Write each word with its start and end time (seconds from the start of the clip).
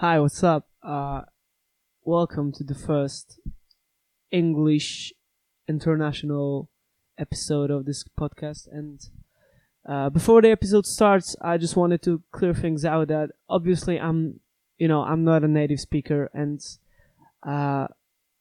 Hi, 0.00 0.20
what's 0.20 0.44
up? 0.44 0.68
Uh, 0.80 1.22
welcome 2.04 2.52
to 2.52 2.62
the 2.62 2.76
first 2.76 3.40
English 4.30 5.12
international 5.68 6.70
episode 7.18 7.72
of 7.72 7.84
this 7.84 8.04
podcast. 8.04 8.68
And 8.70 9.00
uh, 9.84 10.08
before 10.10 10.40
the 10.40 10.52
episode 10.52 10.86
starts, 10.86 11.34
I 11.40 11.58
just 11.58 11.74
wanted 11.74 12.00
to 12.02 12.22
clear 12.30 12.54
things 12.54 12.84
out 12.84 13.08
that 13.08 13.30
obviously 13.48 13.98
I'm, 13.98 14.38
you 14.76 14.86
know, 14.86 15.02
I'm 15.02 15.24
not 15.24 15.42
a 15.42 15.48
native 15.48 15.80
speaker, 15.80 16.30
and 16.32 16.64
uh, 17.42 17.88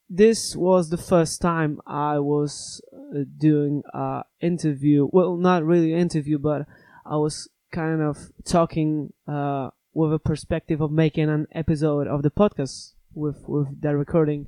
this 0.08 0.55
was 0.55 0.92
the 0.92 0.98
first 0.98 1.42
time 1.42 1.82
I 1.88 2.20
was 2.20 2.84
uh, 2.94 3.21
doing 3.36 3.82
a 3.96 4.21
interview. 4.39 5.10
Well, 5.12 5.38
not 5.38 5.66
really 5.66 5.92
interview, 5.92 6.38
but 6.38 6.68
I 7.04 7.16
was 7.16 7.50
kind 7.71 8.04
of 8.04 8.30
talking 8.46 9.12
uh, 9.28 9.71
with 9.98 10.14
a 10.14 10.20
perspective 10.20 10.79
of 10.79 10.91
making 10.91 11.27
an 11.27 11.48
episode 11.52 12.07
of 12.07 12.21
the 12.21 12.29
podcast 12.29 12.93
with 13.15 13.43
with 13.47 13.82
that 13.82 13.97
recording, 13.97 14.47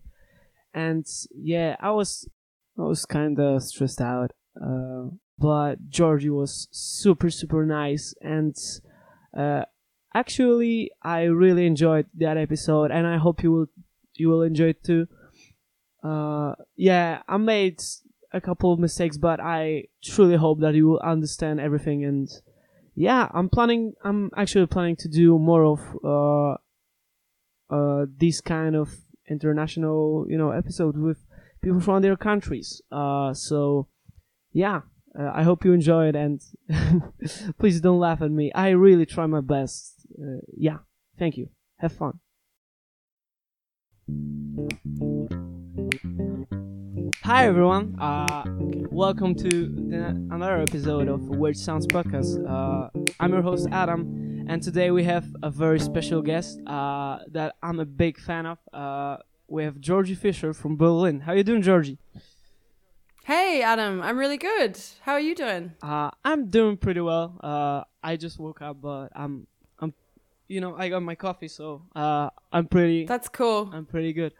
and 0.73 1.05
yeah, 1.33 1.75
I 1.79 1.89
was 1.91 2.29
I 2.77 2.83
was 2.83 3.05
kind 3.05 3.39
of 3.39 3.63
stressed 3.63 3.99
out. 3.99 4.31
Uh, 4.55 5.09
but 5.39 5.89
Georgie 5.89 6.29
was 6.29 6.67
super 6.71 7.29
super 7.29 7.65
nice 7.65 8.13
and 8.21 8.55
uh, 9.37 9.63
actually 10.13 10.91
I 11.01 11.23
really 11.23 11.65
enjoyed 11.65 12.07
that 12.17 12.37
episode 12.37 12.91
and 12.91 13.07
I 13.07 13.17
hope 13.17 13.41
you 13.41 13.51
will 13.51 13.67
you 14.15 14.27
will 14.27 14.43
enjoy 14.43 14.69
it 14.75 14.83
too. 14.83 15.07
Uh, 16.03 16.55
yeah, 16.75 17.21
I 17.27 17.37
made 17.37 17.81
a 18.33 18.41
couple 18.41 18.71
of 18.73 18.79
mistakes, 18.79 19.17
but 19.17 19.39
I 19.39 19.85
truly 20.03 20.35
hope 20.35 20.59
that 20.59 20.75
you 20.75 20.87
will 20.87 20.99
understand 20.99 21.59
everything 21.59 22.03
and 22.03 22.29
yeah, 22.99 23.29
I'm 23.33 23.47
planning. 23.47 23.93
I'm 24.03 24.29
actually 24.35 24.67
planning 24.67 24.97
to 24.97 25.07
do 25.07 25.39
more 25.39 25.63
of 25.63 25.79
uh, 26.03 26.57
uh, 27.73 28.05
these 28.17 28.41
kind 28.41 28.75
of 28.75 28.89
international, 29.29 30.25
you 30.27 30.37
know, 30.37 30.51
episode 30.51 30.97
with 30.97 31.17
people 31.61 31.79
from 31.79 32.01
their 32.01 32.17
countries. 32.17 32.81
Uh, 32.91 33.33
so 33.33 33.87
yeah, 34.51 34.81
uh, 35.17 35.31
I 35.33 35.43
hope 35.43 35.63
you 35.63 35.71
enjoy 35.71 36.09
it, 36.09 36.17
and 36.17 36.41
please 37.57 37.79
don't 37.79 37.99
laugh 37.99 38.21
at 38.21 38.31
me. 38.31 38.51
I 38.53 38.71
really 38.71 39.05
try 39.05 39.27
my 39.27 39.39
best. 39.39 39.93
Uh, 40.21 40.41
yeah, 40.57 40.79
thank 41.17 41.37
you. 41.37 41.47
Have 41.77 41.93
fun. 41.93 42.19
Hi 47.23 47.45
everyone, 47.47 47.95
uh, 47.99 48.43
welcome 48.91 49.35
to 49.35 49.49
the, 49.49 50.07
another 50.31 50.61
episode 50.61 51.07
of 51.07 51.21
Weird 51.29 51.57
Sounds 51.57 51.85
Podcast. 51.85 52.37
Uh, 52.47 52.89
I'm 53.19 53.31
your 53.33 53.41
host 53.41 53.67
Adam, 53.71 54.45
and 54.47 54.61
today 54.63 54.91
we 54.91 55.03
have 55.03 55.25
a 55.43 55.49
very 55.49 55.79
special 55.79 56.21
guest 56.21 56.59
uh, 56.65 57.19
that 57.31 57.55
I'm 57.61 57.79
a 57.79 57.85
big 57.85 58.19
fan 58.19 58.45
of. 58.45 58.57
Uh, 58.73 59.17
we 59.47 59.63
have 59.63 59.79
Georgie 59.79 60.15
Fisher 60.15 60.53
from 60.53 60.77
Berlin. 60.77 61.21
How 61.21 61.33
you 61.33 61.43
doing, 61.43 61.61
Georgie? 61.61 61.97
Hey 63.25 63.61
Adam, 63.61 64.01
I'm 64.01 64.17
really 64.17 64.37
good. 64.37 64.79
How 65.01 65.13
are 65.13 65.19
you 65.19 65.35
doing? 65.35 65.73
Uh, 65.83 66.09
I'm 66.25 66.49
doing 66.49 66.77
pretty 66.77 67.01
well. 67.01 67.37
Uh, 67.43 67.83
I 68.01 68.15
just 68.15 68.39
woke 68.39 68.61
up, 68.61 68.81
but 68.81 69.09
I'm, 69.15 69.45
I'm, 69.79 69.93
you 70.47 70.61
know, 70.61 70.75
I 70.75 70.89
got 70.89 71.03
my 71.03 71.15
coffee, 71.15 71.47
so 71.47 71.83
uh, 71.95 72.29
I'm 72.51 72.65
pretty. 72.65 73.05
That's 73.05 73.29
cool. 73.29 73.69
I'm 73.71 73.85
pretty 73.85 74.13
good. 74.13 74.33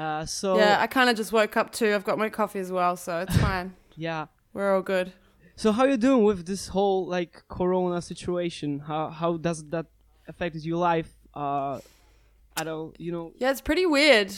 Uh, 0.00 0.24
so 0.24 0.56
yeah, 0.56 0.80
I 0.80 0.86
kind 0.86 1.10
of 1.10 1.16
just 1.16 1.30
woke 1.30 1.56
up 1.58 1.72
too. 1.72 1.94
I've 1.94 2.04
got 2.04 2.16
my 2.16 2.30
coffee 2.30 2.58
as 2.58 2.72
well, 2.72 2.96
so 2.96 3.20
it's 3.20 3.36
fine. 3.36 3.74
yeah. 3.96 4.26
We're 4.54 4.74
all 4.74 4.82
good. 4.82 5.12
So 5.56 5.72
how 5.72 5.84
you 5.84 5.98
doing 5.98 6.24
with 6.24 6.46
this 6.46 6.68
whole 6.68 7.06
like 7.06 7.42
Corona 7.48 8.00
situation? 8.00 8.78
How 8.78 9.10
how 9.10 9.36
does 9.36 9.62
that 9.68 9.86
affect 10.26 10.56
your 10.56 10.78
life? 10.78 11.12
Uh, 11.34 11.80
I 12.56 12.64
don't, 12.64 12.98
you 12.98 13.12
know. 13.12 13.32
Yeah, 13.36 13.50
it's 13.50 13.60
pretty 13.60 13.84
weird. 13.84 14.32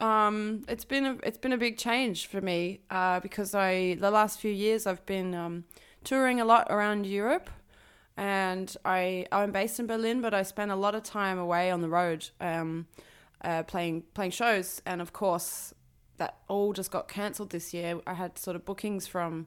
Um, 0.00 0.64
it's 0.68 0.86
been 0.86 1.04
a, 1.04 1.16
it's 1.22 1.38
been 1.38 1.52
a 1.52 1.58
big 1.58 1.76
change 1.76 2.26
for 2.26 2.40
me 2.40 2.80
uh, 2.90 3.20
because 3.20 3.54
I 3.54 3.96
the 4.00 4.10
last 4.10 4.40
few 4.40 4.50
years 4.50 4.86
I've 4.86 5.04
been 5.04 5.34
um, 5.34 5.64
touring 6.02 6.40
a 6.40 6.46
lot 6.46 6.66
around 6.70 7.04
Europe, 7.04 7.50
and 8.16 8.74
I 8.86 9.26
I'm 9.30 9.52
based 9.52 9.78
in 9.78 9.86
Berlin, 9.86 10.22
but 10.22 10.32
I 10.32 10.42
spend 10.44 10.70
a 10.70 10.76
lot 10.76 10.94
of 10.94 11.02
time 11.02 11.38
away 11.38 11.70
on 11.70 11.82
the 11.82 11.90
road. 11.90 12.30
Um, 12.40 12.86
uh, 13.44 13.62
playing 13.62 14.04
playing 14.14 14.32
shows, 14.32 14.82
and 14.86 15.00
of 15.00 15.12
course 15.12 15.74
that 16.16 16.38
all 16.48 16.72
just 16.72 16.90
got 16.90 17.08
cancelled 17.08 17.50
this 17.50 17.74
year. 17.74 18.00
I 18.06 18.14
had 18.14 18.38
sort 18.38 18.56
of 18.56 18.64
bookings 18.64 19.06
from 19.06 19.46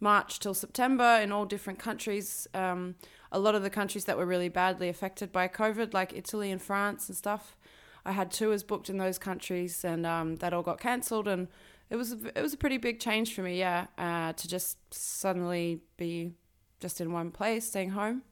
March 0.00 0.38
till 0.38 0.54
September 0.54 1.20
in 1.22 1.32
all 1.32 1.44
different 1.44 1.78
countries. 1.78 2.46
Um, 2.54 2.96
a 3.30 3.38
lot 3.38 3.54
of 3.54 3.62
the 3.62 3.70
countries 3.70 4.04
that 4.04 4.16
were 4.16 4.26
really 4.26 4.48
badly 4.48 4.88
affected 4.88 5.32
by 5.32 5.48
COVID, 5.48 5.92
like 5.92 6.12
Italy 6.12 6.50
and 6.50 6.62
France 6.62 7.08
and 7.08 7.16
stuff. 7.16 7.56
I 8.04 8.12
had 8.12 8.30
tours 8.30 8.62
booked 8.62 8.88
in 8.88 8.96
those 8.98 9.18
countries, 9.18 9.84
and 9.84 10.06
um, 10.06 10.36
that 10.36 10.52
all 10.52 10.62
got 10.62 10.80
cancelled. 10.80 11.28
And 11.28 11.48
it 11.90 11.96
was 11.96 12.12
it 12.12 12.42
was 12.42 12.54
a 12.54 12.56
pretty 12.56 12.78
big 12.78 13.00
change 13.00 13.34
for 13.34 13.42
me, 13.42 13.58
yeah, 13.58 13.86
uh, 13.98 14.32
to 14.32 14.48
just 14.48 14.78
suddenly 14.92 15.80
be 15.96 16.32
just 16.80 17.00
in 17.00 17.12
one 17.12 17.30
place, 17.30 17.66
staying 17.66 17.90
home. 17.90 18.22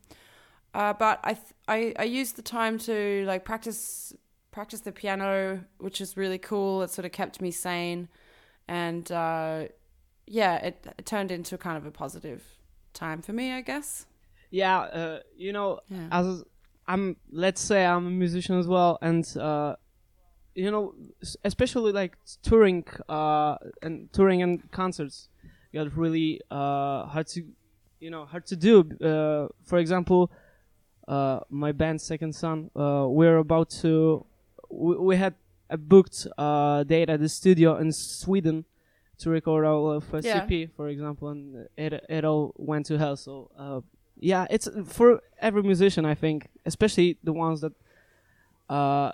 Uh, 0.73 0.93
but 0.93 1.21
I, 1.25 1.33
th- 1.35 1.55
I 1.69 1.95
I 1.99 2.05
used 2.05 2.37
the 2.37 2.43
time 2.43 2.79
to 2.81 3.25
like 3.27 3.45
practice 3.45 4.15
practiced 4.57 4.85
the 4.85 4.93
piano, 4.93 5.63
which 5.77 6.01
is 6.01 6.17
really 6.17 6.39
cool. 6.39 6.83
It 6.83 6.89
sort 6.89 7.05
of 7.05 7.13
kept 7.13 7.43
me 7.43 7.51
sane, 7.51 8.09
and 8.67 9.05
uh, 9.13 9.67
yeah, 10.27 10.55
it, 10.69 10.75
it, 10.99 11.05
turned 11.05 11.31
into 11.31 11.59
kind 11.59 11.77
of 11.77 11.85
a 11.85 11.91
positive 11.91 12.43
time 12.95 13.21
for 13.21 13.35
me, 13.35 13.53
I 13.53 13.61
guess. 13.61 14.07
Yeah, 14.51 14.79
uh, 14.79 15.19
you 15.37 15.53
know, 15.53 15.81
yeah. 15.91 16.09
as 16.11 16.43
I'm, 16.89 17.17
let's 17.31 17.61
say 17.61 17.85
I'm 17.85 18.07
a 18.07 18.17
musician 18.25 18.59
as 18.59 18.67
well, 18.67 18.97
and 19.03 19.27
uh, 19.37 19.77
you 20.55 20.71
know, 20.71 20.95
especially 21.45 21.93
like 21.93 22.17
touring 22.43 22.87
uh, 23.11 23.57
and 23.83 24.11
touring 24.15 24.41
and 24.41 24.71
concerts 24.71 25.29
got 25.75 25.95
really 25.95 26.41
uh, 26.51 27.05
hard 27.05 27.27
to, 27.35 27.45
you 28.01 28.11
know, 28.11 28.25
hard 28.25 28.47
to 28.47 28.57
do. 28.57 28.75
Uh, 28.81 29.49
for 29.65 29.77
example. 29.79 30.33
Uh, 31.09 31.39
my 31.51 31.71
band 31.71 32.01
Second 32.01 32.35
Son, 32.35 32.69
uh, 32.75 33.07
we're 33.09 33.37
about 33.37 33.71
to 33.71 34.27
we, 34.69 34.97
we 34.97 35.17
had 35.17 35.35
a 35.71 35.77
booked 35.77 36.27
uh, 36.39 36.85
date 36.85 37.11
at 37.11 37.21
the 37.21 37.29
studio 37.29 37.77
in 37.77 37.93
Sweden 37.93 38.65
to 39.19 39.31
record 39.31 39.65
our 39.65 40.01
first 40.01 40.27
yeah. 40.27 40.47
EP, 40.49 40.71
for 40.77 40.89
example, 40.89 41.29
and 41.29 41.67
it 41.77 42.05
it 42.09 42.25
all 42.25 42.55
went 42.57 42.87
to 42.87 42.99
hell. 42.99 43.17
So 43.17 43.51
uh, 43.59 43.81
yeah, 44.19 44.47
it's 44.51 44.69
for 44.87 45.21
every 45.41 45.63
musician, 45.63 46.05
I 46.05 46.15
think, 46.15 46.49
especially 46.65 47.19
the 47.25 47.33
ones 47.33 47.61
that 47.63 47.73
uh, 48.69 49.13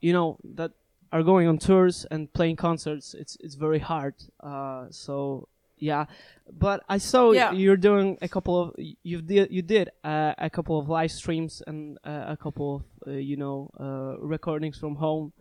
you 0.00 0.12
know 0.12 0.38
that 0.54 0.72
are 1.12 1.22
going 1.22 1.48
on 1.48 1.58
tours 1.58 2.06
and 2.10 2.32
playing 2.32 2.56
concerts. 2.56 3.14
It's 3.14 3.36
it's 3.40 3.54
very 3.54 3.78
hard. 3.78 4.14
Uh, 4.40 4.86
so 4.90 5.48
yeah, 5.80 6.06
but 6.52 6.82
I 6.88 6.98
saw 6.98 7.32
yeah. 7.32 7.52
you're 7.52 7.76
doing 7.76 8.18
a 8.22 8.28
couple 8.28 8.60
of 8.60 8.74
you 8.78 9.22
did 9.22 9.50
you 9.50 9.62
did 9.62 9.90
uh, 10.04 10.34
a 10.38 10.50
couple 10.50 10.78
of 10.78 10.88
live 10.88 11.10
streams 11.10 11.62
and 11.66 11.98
uh, 12.04 12.26
a 12.28 12.36
couple 12.36 12.76
of 12.76 12.82
uh, 13.06 13.16
you 13.16 13.36
know 13.36 13.70
uh, 13.80 14.18
recordings 14.20 14.78
from 14.78 14.94
home. 14.96 15.32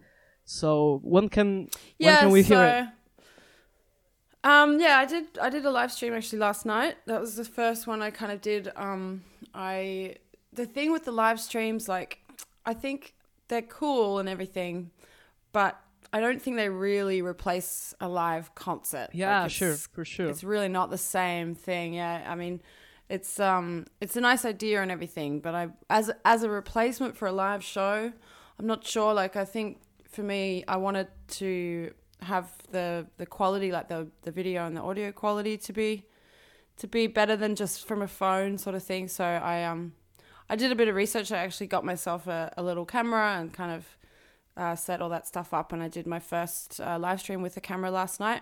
So 0.45 0.99
when 1.03 1.29
can 1.29 1.69
yeah, 1.99 2.13
when 2.13 2.19
can 2.21 2.31
we 2.31 2.43
so, 2.43 2.55
hear 2.55 2.65
it? 2.65 2.87
Um, 4.41 4.79
yeah, 4.79 4.97
I 4.97 5.05
did. 5.05 5.37
I 5.39 5.49
did 5.49 5.65
a 5.65 5.71
live 5.71 5.91
stream 5.91 6.13
actually 6.13 6.39
last 6.39 6.65
night. 6.65 6.95
That 7.05 7.19
was 7.19 7.35
the 7.35 7.45
first 7.45 7.87
one 7.87 8.01
I 8.01 8.09
kind 8.09 8.31
of 8.31 8.41
did. 8.41 8.71
Um, 8.75 9.23
I 9.53 10.15
the 10.53 10.65
thing 10.65 10.91
with 10.91 11.05
the 11.05 11.11
live 11.11 11.39
streams, 11.39 11.87
like, 11.87 12.19
I 12.65 12.73
think 12.73 13.13
they're 13.47 13.61
cool 13.61 14.19
and 14.19 14.29
everything, 14.29 14.91
but 15.51 15.79
I 16.11 16.19
don't 16.19 16.41
think 16.41 16.57
they 16.57 16.69
really 16.69 17.21
replace 17.21 17.93
a 17.99 18.07
live 18.07 18.55
concert. 18.55 19.09
Yeah, 19.13 19.43
like 19.43 19.51
sure, 19.51 19.75
for 19.75 20.03
sure. 20.03 20.27
It's 20.27 20.43
really 20.43 20.67
not 20.67 20.89
the 20.89 20.97
same 20.97 21.55
thing. 21.55 21.93
Yeah, 21.93 22.25
I 22.27 22.35
mean, 22.35 22.61
it's 23.09 23.39
um, 23.39 23.85
it's 24.01 24.15
a 24.15 24.21
nice 24.21 24.45
idea 24.45 24.81
and 24.81 24.91
everything, 24.91 25.39
but 25.39 25.53
I 25.53 25.69
as 25.89 26.11
as 26.25 26.43
a 26.43 26.49
replacement 26.49 27.15
for 27.15 27.27
a 27.27 27.31
live 27.31 27.63
show, 27.63 28.11
I'm 28.57 28.67
not 28.67 28.85
sure. 28.85 29.13
Like, 29.13 29.35
I 29.35 29.45
think 29.45 29.81
for 30.09 30.23
me, 30.23 30.63
I 30.67 30.77
wanted 30.77 31.07
to 31.39 31.93
have 32.21 32.51
the 32.71 33.05
the 33.17 33.25
quality, 33.25 33.71
like 33.71 33.87
the 33.87 34.07
the 34.23 34.31
video 34.31 34.65
and 34.65 34.75
the 34.75 34.81
audio 34.81 35.11
quality, 35.11 35.57
to 35.57 35.73
be 35.73 36.05
to 36.77 36.87
be 36.87 37.07
better 37.07 37.35
than 37.35 37.55
just 37.55 37.87
from 37.87 38.01
a 38.01 38.07
phone 38.07 38.57
sort 38.57 38.75
of 38.75 38.83
thing. 38.83 39.07
So 39.07 39.23
I 39.23 39.63
um, 39.63 39.93
I 40.49 40.55
did 40.55 40.71
a 40.71 40.75
bit 40.75 40.87
of 40.87 40.95
research. 40.95 41.31
I 41.31 41.37
actually 41.37 41.67
got 41.67 41.85
myself 41.85 42.25
a, 42.27 42.51
a 42.57 42.63
little 42.63 42.85
camera 42.85 43.37
and 43.37 43.53
kind 43.53 43.71
of 43.71 43.85
uh, 44.59 44.75
set 44.75 45.01
all 45.01 45.09
that 45.09 45.25
stuff 45.25 45.53
up, 45.53 45.71
and 45.71 45.81
I 45.81 45.87
did 45.87 46.05
my 46.05 46.19
first 46.19 46.81
uh, 46.81 46.99
live 46.99 47.21
stream 47.21 47.41
with 47.41 47.55
the 47.55 47.61
camera 47.61 47.89
last 47.89 48.19
night. 48.19 48.41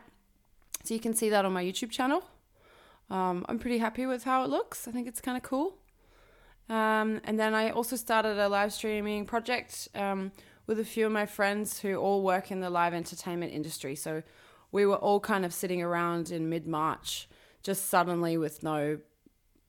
So 0.83 0.93
you 0.93 0.99
can 0.99 1.13
see 1.13 1.29
that 1.29 1.45
on 1.45 1.53
my 1.53 1.63
YouTube 1.63 1.91
channel. 1.91 2.23
Um, 3.09 3.45
I'm 3.47 3.59
pretty 3.59 3.77
happy 3.77 4.05
with 4.05 4.23
how 4.23 4.43
it 4.43 4.49
looks. 4.49 4.87
I 4.87 4.91
think 4.91 5.07
it's 5.07 5.21
kind 5.21 5.37
of 5.37 5.43
cool. 5.43 5.77
Um, 6.69 7.21
and 7.23 7.39
then 7.39 7.53
I 7.53 7.69
also 7.69 7.95
started 7.95 8.37
a 8.39 8.49
live 8.49 8.73
streaming 8.73 9.25
project 9.25 9.87
um, 9.95 10.31
with 10.65 10.79
a 10.79 10.83
few 10.85 11.05
of 11.05 11.11
my 11.11 11.25
friends 11.25 11.79
who 11.79 11.95
all 11.95 12.23
work 12.23 12.51
in 12.51 12.59
the 12.59 12.69
live 12.69 12.93
entertainment 12.93 13.53
industry. 13.53 13.95
So 13.95 14.23
we 14.71 14.85
were 14.85 14.97
all 14.97 15.19
kind 15.19 15.45
of 15.45 15.53
sitting 15.53 15.81
around 15.81 16.31
in 16.31 16.49
mid 16.49 16.67
March, 16.67 17.29
just 17.63 17.89
suddenly 17.89 18.37
with 18.37 18.63
no 18.63 18.97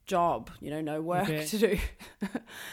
job, 0.08 0.50
you 0.60 0.70
know, 0.70 0.80
no 0.80 1.00
work 1.00 1.28
Okay. 1.28 1.44
to 1.52 1.58
do. 1.58 1.78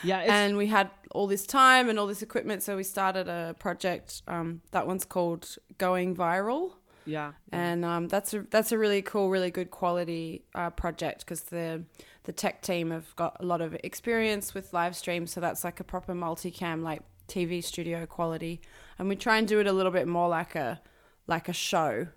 Yeah, 0.04 0.20
and 0.22 0.58
we 0.58 0.66
had 0.68 0.90
all 1.12 1.28
this 1.28 1.46
time 1.46 1.90
and 1.90 2.00
all 2.00 2.08
this 2.08 2.24
equipment, 2.24 2.64
so 2.64 2.76
we 2.76 2.84
started 2.84 3.28
a 3.28 3.56
project. 3.60 4.24
Um, 4.28 4.62
that 4.72 4.88
one's 4.88 5.06
called 5.06 5.56
Going 5.78 6.16
Viral, 6.16 6.72
yeah, 7.06 7.34
and 7.52 7.86
um, 7.86 8.08
that's 8.08 8.34
a 8.34 8.42
that's 8.50 8.72
a 8.72 8.78
really 8.78 9.02
cool, 9.04 9.30
really 9.30 9.52
good 9.52 9.70
quality 9.70 10.46
uh, 10.56 10.72
project 10.72 11.20
because 11.20 11.42
the 11.42 11.84
the 12.24 12.32
tech 12.34 12.64
team 12.64 12.90
have 12.90 13.16
got 13.16 13.38
a 13.40 13.46
lot 13.46 13.62
of 13.62 13.76
experience 13.84 14.54
with 14.56 14.74
live 14.74 14.96
streams, 14.96 15.32
so 15.32 15.40
that's 15.40 15.64
like 15.64 15.80
a 15.80 15.84
proper 15.84 16.14
multicam, 16.16 16.82
like 16.82 17.02
TV 17.28 17.64
studio 17.64 18.06
quality, 18.06 18.62
and 18.98 19.08
we 19.10 19.16
try 19.16 19.38
and 19.38 19.48
do 19.48 19.60
it 19.60 19.68
a 19.68 19.74
little 19.74 19.92
bit 19.92 20.08
more 20.08 20.28
like 20.30 20.56
a 20.56 20.82
like 21.28 21.48
a 21.50 21.54
show 21.54 22.08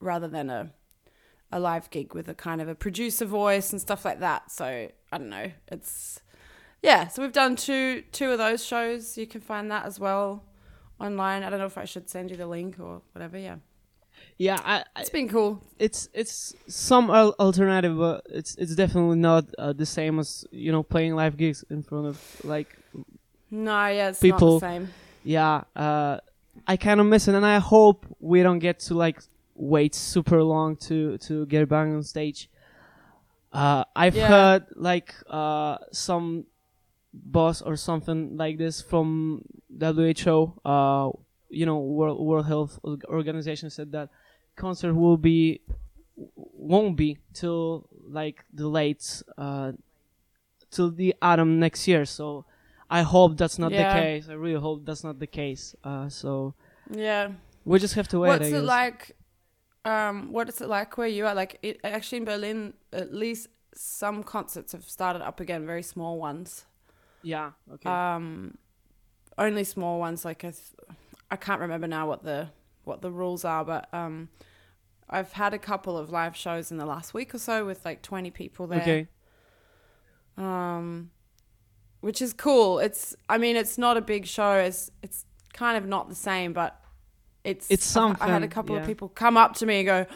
rather 0.00 0.28
than 0.28 0.50
a 0.50 0.70
a 1.50 1.58
live 1.58 1.88
gig 1.90 2.14
with 2.14 2.28
a 2.28 2.34
kind 2.34 2.60
of 2.60 2.68
a 2.68 2.74
producer 2.74 3.24
voice 3.24 3.72
and 3.72 3.80
stuff 3.80 4.04
like 4.04 4.20
that. 4.20 4.50
So 4.50 4.64
I 4.66 5.18
don't 5.18 5.28
know, 5.30 5.50
it's 5.68 6.20
yeah. 6.82 7.08
So 7.08 7.22
we've 7.22 7.32
done 7.32 7.56
two 7.56 8.02
two 8.12 8.30
of 8.30 8.38
those 8.38 8.64
shows. 8.64 9.16
You 9.18 9.26
can 9.26 9.40
find 9.40 9.70
that 9.70 9.84
as 9.86 9.98
well 9.98 10.44
online. 11.00 11.42
I 11.42 11.50
don't 11.50 11.58
know 11.58 11.66
if 11.66 11.78
I 11.78 11.84
should 11.84 12.08
send 12.10 12.30
you 12.30 12.36
the 12.36 12.46
link 12.46 12.78
or 12.78 13.02
whatever. 13.12 13.38
Yeah, 13.38 13.56
yeah. 14.36 14.58
I, 14.64 14.84
it's 15.00 15.10
been 15.10 15.28
cool. 15.28 15.62
it's 15.78 16.08
it's 16.12 16.54
some 16.68 17.10
alternative, 17.10 17.96
but 17.96 18.26
it's 18.28 18.54
it's 18.56 18.74
definitely 18.74 19.16
not 19.18 19.46
uh, 19.58 19.72
the 19.72 19.86
same 19.86 20.18
as 20.18 20.44
you 20.50 20.70
know 20.72 20.82
playing 20.82 21.14
live 21.14 21.36
gigs 21.36 21.64
in 21.70 21.82
front 21.82 22.06
of 22.06 22.40
like 22.44 22.68
No, 23.50 23.86
yeah, 23.86 24.10
it's 24.10 24.20
People- 24.20 24.54
not 24.54 24.60
the 24.60 24.66
same. 24.66 24.88
yeah. 25.24 25.62
Uh, 25.74 26.18
I 26.66 26.76
kind 26.76 27.00
of 27.00 27.06
miss 27.06 27.28
it, 27.28 27.34
and 27.34 27.46
I 27.46 27.58
hope 27.58 28.04
we 28.20 28.42
don't 28.42 28.58
get 28.58 28.80
to 28.80 28.94
like 28.94 29.22
wait 29.58 29.94
super 29.94 30.42
long 30.42 30.76
to 30.76 31.18
to 31.18 31.44
get 31.46 31.68
back 31.68 31.86
on 31.88 32.02
stage. 32.02 32.48
Uh, 33.52 33.84
I've 33.96 34.14
Yeah. 34.16 34.28
heard 34.28 34.62
like 34.76 35.14
uh 35.28 35.78
some 35.92 36.44
boss 37.12 37.62
or 37.62 37.76
something 37.76 38.36
like 38.36 38.58
this 38.58 38.80
from 38.82 39.42
WHO. 39.80 40.52
Uh, 40.64 41.10
you 41.50 41.64
know, 41.66 41.78
World 41.78 42.20
World 42.24 42.46
Health 42.46 42.78
Organization 43.08 43.70
said 43.70 43.92
that 43.92 44.10
concert 44.56 44.94
will 44.94 45.16
be 45.16 45.60
won't 46.36 46.96
be 46.96 47.18
till 47.32 47.88
like 48.10 48.44
the 48.52 48.68
late 48.68 49.22
uh 49.38 49.72
till 50.70 50.90
the 50.90 51.14
autumn 51.22 51.58
next 51.58 51.88
year. 51.88 52.04
So 52.04 52.44
I 52.90 53.02
hope 53.02 53.36
that's 53.38 53.58
not 53.58 53.72
Yeah. 53.72 53.82
the 53.94 54.00
case. 54.00 54.28
I 54.28 54.34
really 54.34 54.60
hope 54.60 54.84
that's 54.84 55.04
not 55.04 55.18
the 55.18 55.26
case. 55.26 55.74
Uh, 55.82 56.08
so 56.08 56.54
Yeah. 56.90 57.32
we 57.64 57.78
just 57.78 57.94
have 57.94 58.08
to 58.08 58.18
wait. 58.20 58.28
What's 58.28 58.48
it 58.48 58.60
like? 58.62 59.16
Um, 59.88 60.32
what 60.32 60.48
is 60.48 60.60
it 60.60 60.68
like 60.68 60.98
where 60.98 61.08
you 61.08 61.26
are? 61.26 61.34
Like, 61.34 61.58
it, 61.62 61.80
actually 61.82 62.18
in 62.18 62.24
Berlin, 62.24 62.74
at 62.92 63.14
least 63.14 63.48
some 63.74 64.22
concerts 64.22 64.72
have 64.72 64.84
started 64.84 65.22
up 65.22 65.40
again, 65.40 65.64
very 65.64 65.82
small 65.82 66.18
ones. 66.18 66.66
Yeah. 67.22 67.52
Okay. 67.72 67.88
Um, 67.88 68.58
only 69.38 69.64
small 69.64 69.98
ones. 69.98 70.24
Like 70.24 70.44
I, 70.44 70.50
th- 70.50 70.98
I 71.30 71.36
can't 71.36 71.60
remember 71.60 71.86
now 71.86 72.06
what 72.06 72.22
the 72.22 72.48
what 72.84 73.02
the 73.02 73.10
rules 73.10 73.44
are, 73.44 73.64
but 73.64 73.92
um, 73.92 74.28
I've 75.08 75.32
had 75.32 75.54
a 75.54 75.58
couple 75.58 75.96
of 75.96 76.10
live 76.10 76.36
shows 76.36 76.70
in 76.70 76.78
the 76.78 76.86
last 76.86 77.14
week 77.14 77.34
or 77.34 77.38
so 77.38 77.64
with 77.64 77.84
like 77.84 78.02
twenty 78.02 78.30
people 78.30 78.66
there. 78.66 78.80
okay. 78.80 79.08
um, 80.36 81.10
which 82.00 82.22
is 82.22 82.32
cool. 82.32 82.78
It's, 82.78 83.14
I 83.28 83.38
mean, 83.38 83.56
it's 83.56 83.76
not 83.78 83.96
a 83.96 84.00
big 84.00 84.26
show. 84.26 84.54
It's, 84.54 84.90
it's 85.02 85.24
kind 85.52 85.76
of 85.76 85.86
not 85.86 86.08
the 86.08 86.14
same, 86.14 86.52
but 86.52 86.80
it's, 87.44 87.70
It's 87.70 87.96
I've- 87.96 88.20
I 88.20 88.28
had 88.28 88.42
a 88.42 88.48
couple 88.48 88.74
yeah. 88.74 88.82
of 88.82 88.86
people 88.86 89.08
come 89.08 89.36
up 89.36 89.54
to 89.56 89.66
me 89.66 89.78
and 89.80 89.86
go, 89.86 90.06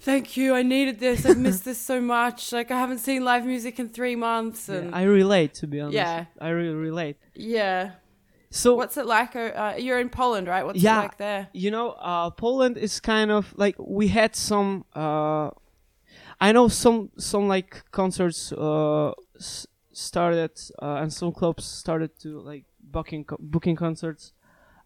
"Thank 0.00 0.36
you, 0.36 0.54
I 0.54 0.62
needed 0.62 0.98
this. 1.00 1.26
I've 1.26 1.38
missed 1.38 1.64
this 1.64 1.78
so 1.78 2.00
much. 2.00 2.52
Like 2.52 2.70
I 2.70 2.78
haven't 2.78 2.98
seen 2.98 3.24
live 3.24 3.44
music 3.46 3.78
in 3.78 3.88
three 3.88 4.16
months." 4.16 4.68
Yeah, 4.68 4.76
And 4.78 4.94
I 4.94 5.02
relate 5.02 5.54
to 5.54 5.66
be 5.66 5.80
honest. 5.80 5.94
Yeah. 5.96 6.24
I 6.40 6.48
really 6.50 6.74
relate. 6.74 7.16
yeah, 7.34 7.90
So 8.50 8.74
what's 8.76 8.96
it 8.96 9.06
like? 9.06 9.36
Uh, 9.36 9.52
uh, 9.62 9.74
you're 9.78 10.00
in 10.00 10.08
Poland, 10.08 10.46
right? 10.48 10.64
What's 10.64 10.82
Yeah. 10.82 10.98
it 11.00 11.02
like 11.02 11.16
there? 11.18 11.48
you 11.52 11.70
know, 11.70 11.90
uh, 12.00 12.30
Poland 12.30 12.76
is 12.78 13.00
kind 13.00 13.30
of 13.30 13.52
like 13.56 13.76
we 13.78 14.08
had 14.08 14.34
some. 14.36 14.84
Uh, 14.94 15.50
I 16.40 16.52
know 16.52 16.68
some 16.68 17.10
some 17.18 17.48
like 17.48 17.82
concerts 17.90 18.52
uh, 18.52 19.10
s- 19.36 19.66
started 19.92 20.50
uh, 20.80 21.02
and 21.02 21.12
some 21.12 21.32
clubs 21.32 21.64
started 21.64 22.10
to 22.20 22.40
like 22.40 22.64
booking 22.80 23.24
co- 23.24 23.36
booking 23.40 23.76
concerts 23.76 24.32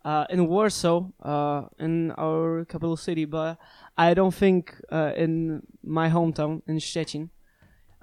uh, 0.05 0.25
in 0.31 0.47
Warsaw, 0.49 1.09
uh, 1.23 1.63
in 1.79 2.13
our 2.13 2.65
capital 2.65 2.97
city, 2.97 3.25
but 3.25 3.59
I 3.97 4.15
don't 4.15 4.35
think 4.35 4.75
uh, 4.91 5.13
in 5.17 5.63
my 5.83 6.09
hometown 6.09 6.63
in 6.67 6.79
Szczecin. 6.79 7.29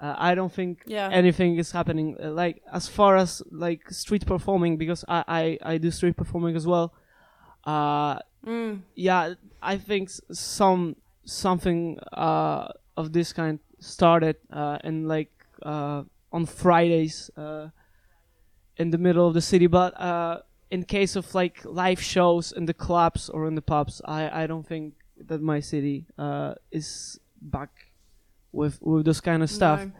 Uh, 0.00 0.14
I 0.16 0.34
don't 0.34 0.52
think 0.52 0.82
Yeah. 0.86 1.10
anything 1.12 1.58
is 1.58 1.72
happening. 1.72 2.16
Uh, 2.22 2.30
like 2.30 2.62
as 2.72 2.88
far 2.88 3.16
as 3.16 3.42
like 3.50 3.90
street 3.90 4.24
performing, 4.26 4.78
because 4.78 5.04
I 5.08 5.24
I, 5.62 5.74
I 5.74 5.78
do 5.78 5.90
street 5.90 6.16
performing 6.16 6.56
as 6.56 6.66
well. 6.66 6.92
Uh, 7.64 8.18
Mm. 8.46 8.80
yeah, 8.94 9.34
I 9.62 9.76
think 9.76 10.08
some 10.32 10.96
something 11.26 11.98
uh, 12.16 12.68
of 12.96 13.12
this 13.12 13.32
kind 13.34 13.58
started 13.80 14.36
uh, 14.50 14.78
in 14.82 15.06
like 15.08 15.30
uh, 15.62 16.04
on 16.32 16.46
Fridays 16.46 17.30
uh, 17.36 17.68
in 18.78 18.90
the 18.90 18.98
middle 18.98 19.26
of 19.28 19.34
the 19.34 19.40
city. 19.42 19.66
But 19.66 19.92
uh, 20.00 20.40
in 20.70 20.84
case 20.84 21.16
of 21.16 21.34
like 21.34 21.64
live 21.64 22.00
shows 22.00 22.52
in 22.52 22.66
the 22.66 22.74
clubs 22.74 23.28
or 23.28 23.46
in 23.46 23.54
the 23.54 23.62
pubs, 23.62 24.00
I, 24.04 24.44
I 24.44 24.46
don't 24.46 24.66
think 24.66 24.94
that 25.26 25.42
my 25.42 25.60
city 25.60 26.06
uh, 26.18 26.54
is 26.70 27.18
back 27.40 27.70
with 28.52 28.80
with 28.82 29.04
this 29.04 29.20
kind 29.20 29.42
of 29.42 29.50
stuff. 29.50 29.80
No. 29.80 29.92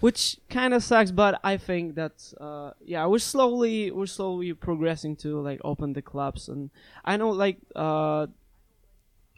which 0.00 0.38
kind 0.48 0.72
of 0.72 0.82
sucks 0.82 1.10
but 1.10 1.38
i 1.44 1.58
think 1.58 1.94
that 1.94 2.32
uh 2.40 2.70
yeah 2.80 3.04
we're 3.04 3.18
slowly 3.18 3.90
we're 3.90 4.06
slowly 4.06 4.54
progressing 4.54 5.14
to 5.14 5.38
like 5.40 5.60
open 5.62 5.92
the 5.92 6.00
clubs. 6.00 6.48
And 6.48 6.70
i 7.04 7.18
know 7.18 7.28
like 7.28 7.58
uh 7.76 8.26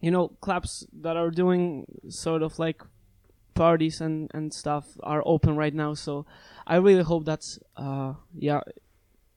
you 0.01 0.13
know 0.13 0.29
clubs 0.41 0.87
that 1.03 1.17
are 1.17 1.31
doing 1.31 1.87
sort 2.09 2.43
of 2.43 2.59
like 2.61 2.81
parties 3.55 4.01
and 4.01 4.31
and 4.35 4.55
stuff 4.55 4.87
are 5.03 5.23
open 5.27 5.57
right 5.57 5.75
now. 5.75 5.95
So 5.95 6.27
i 6.67 6.77
really 6.77 7.03
hope 7.03 7.25
that's 7.25 7.59
uh 7.77 8.15
yeah 8.39 8.61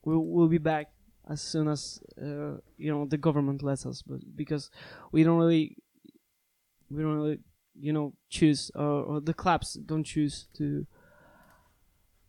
we'll, 0.04 0.24
we'll 0.24 0.48
be 0.48 0.60
back 0.60 0.92
as 1.30 1.42
soon 1.42 1.68
as 1.68 2.00
uh, 2.22 2.58
you 2.78 2.92
know 2.92 3.06
the 3.06 3.18
government 3.18 3.64
lets 3.64 3.86
us 3.86 4.02
but 4.02 4.20
because 4.36 4.70
we 5.12 5.24
don't 5.24 5.38
really 5.38 5.78
we 6.90 7.02
don't 7.02 7.16
really 7.16 7.40
you 7.80 7.92
know 7.92 8.14
choose 8.30 8.72
or, 8.76 9.04
or 9.04 9.22
the 9.22 9.34
clubs 9.34 9.74
don't 9.74 10.04
choose 10.04 10.48
to 10.54 10.86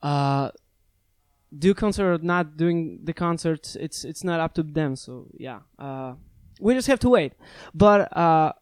uh 0.02 0.50
do 1.56 1.72
concert 1.74 2.14
or 2.14 2.18
not 2.18 2.56
doing 2.56 2.98
the 3.04 3.12
concerts 3.12 3.76
it's 3.76 4.04
it's 4.04 4.24
not 4.24 4.40
up 4.40 4.54
to 4.54 4.62
them 4.62 4.96
so 4.96 5.26
yeah 5.38 5.60
uh 5.78 6.14
we 6.58 6.72
just 6.72 6.88
have 6.88 6.98
to 6.98 7.10
wait. 7.10 7.34
But 7.74 8.16
uh 8.16 8.52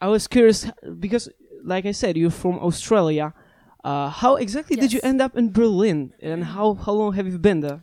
i 0.00 0.08
was 0.08 0.26
curious 0.26 0.70
because 0.98 1.28
like 1.62 1.84
i 1.84 1.92
said 1.92 2.16
you're 2.16 2.30
from 2.30 2.58
australia 2.60 3.34
uh 3.84 4.08
how 4.08 4.36
exactly 4.36 4.76
did 4.76 4.92
you 4.92 5.00
end 5.02 5.20
up 5.20 5.36
in 5.36 5.50
berlin? 5.52 6.12
And 6.20 6.44
how 6.44 6.74
how 6.74 6.92
long 6.92 7.12
have 7.14 7.26
you 7.26 7.38
been 7.38 7.60
there 7.60 7.82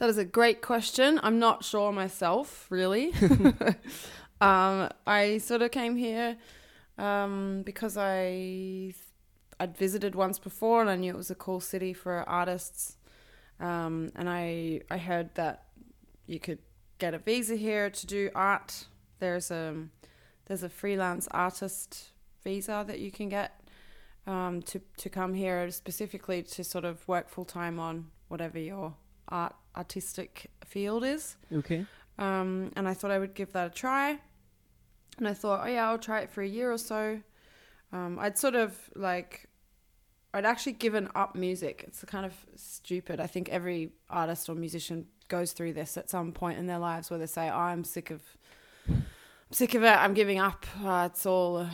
That 0.00 0.08
is 0.08 0.16
a 0.16 0.24
great 0.24 0.62
question. 0.62 1.20
I'm 1.22 1.38
not 1.38 1.62
sure 1.62 1.92
myself, 1.92 2.66
really. 2.70 3.12
um, 4.40 4.88
I 5.06 5.36
sort 5.36 5.60
of 5.60 5.72
came 5.72 5.94
here 5.94 6.38
um, 6.96 7.60
because 7.66 7.98
I 7.98 8.94
I'd 9.60 9.76
visited 9.76 10.14
once 10.14 10.38
before 10.38 10.80
and 10.80 10.88
I 10.88 10.96
knew 10.96 11.12
it 11.12 11.18
was 11.18 11.30
a 11.30 11.34
cool 11.34 11.60
city 11.60 11.92
for 11.92 12.26
artists. 12.26 12.96
Um, 13.60 14.10
and 14.16 14.26
I 14.26 14.80
I 14.90 14.96
heard 14.96 15.34
that 15.34 15.64
you 16.26 16.40
could 16.40 16.60
get 16.96 17.12
a 17.12 17.18
visa 17.18 17.56
here 17.56 17.90
to 17.90 18.06
do 18.06 18.30
art. 18.34 18.86
There's 19.18 19.50
a 19.50 19.84
there's 20.46 20.62
a 20.62 20.70
freelance 20.70 21.28
artist 21.30 22.12
visa 22.42 22.86
that 22.88 23.00
you 23.00 23.10
can 23.10 23.28
get 23.28 23.60
um, 24.26 24.62
to 24.62 24.80
to 24.96 25.10
come 25.10 25.34
here 25.34 25.70
specifically 25.70 26.42
to 26.42 26.64
sort 26.64 26.86
of 26.86 27.06
work 27.06 27.28
full 27.28 27.44
time 27.44 27.78
on 27.78 28.06
whatever 28.28 28.58
your 28.58 28.94
art 29.30 29.54
artistic 29.76 30.50
field 30.64 31.04
is. 31.04 31.36
okay 31.52 31.86
Um, 32.18 32.72
and 32.76 32.86
I 32.86 32.94
thought 32.94 33.10
I 33.10 33.18
would 33.18 33.34
give 33.34 33.52
that 33.52 33.66
a 33.66 33.70
try. 33.70 34.18
And 35.18 35.26
I 35.26 35.34
thought, 35.34 35.60
oh 35.64 35.68
yeah, 35.68 35.88
I'll 35.88 35.98
try 35.98 36.20
it 36.20 36.30
for 36.30 36.42
a 36.42 36.46
year 36.46 36.70
or 36.70 36.78
so. 36.78 37.20
Um, 37.92 38.18
I'd 38.18 38.38
sort 38.38 38.54
of 38.54 38.78
like, 38.94 39.48
I'd 40.32 40.44
actually 40.44 40.72
given 40.72 41.08
up 41.14 41.34
music. 41.34 41.84
It's 41.86 42.04
kind 42.04 42.24
of 42.24 42.34
stupid. 42.56 43.20
I 43.20 43.26
think 43.26 43.48
every 43.48 43.92
artist 44.08 44.48
or 44.48 44.54
musician 44.54 45.06
goes 45.28 45.52
through 45.52 45.72
this 45.72 45.96
at 45.96 46.08
some 46.10 46.32
point 46.32 46.58
in 46.58 46.66
their 46.66 46.78
lives 46.78 47.10
where 47.10 47.18
they 47.18 47.26
say, 47.26 47.48
oh, 47.48 47.56
I'm 47.56 47.84
sick 47.84 48.10
of, 48.10 48.22
I'm 48.88 49.04
sick 49.50 49.74
of 49.74 49.82
it. 49.82 49.88
I'm 49.88 50.14
giving 50.14 50.38
up. 50.38 50.66
Uh, 50.84 51.08
it's 51.10 51.26
all 51.26 51.58
uh, 51.58 51.70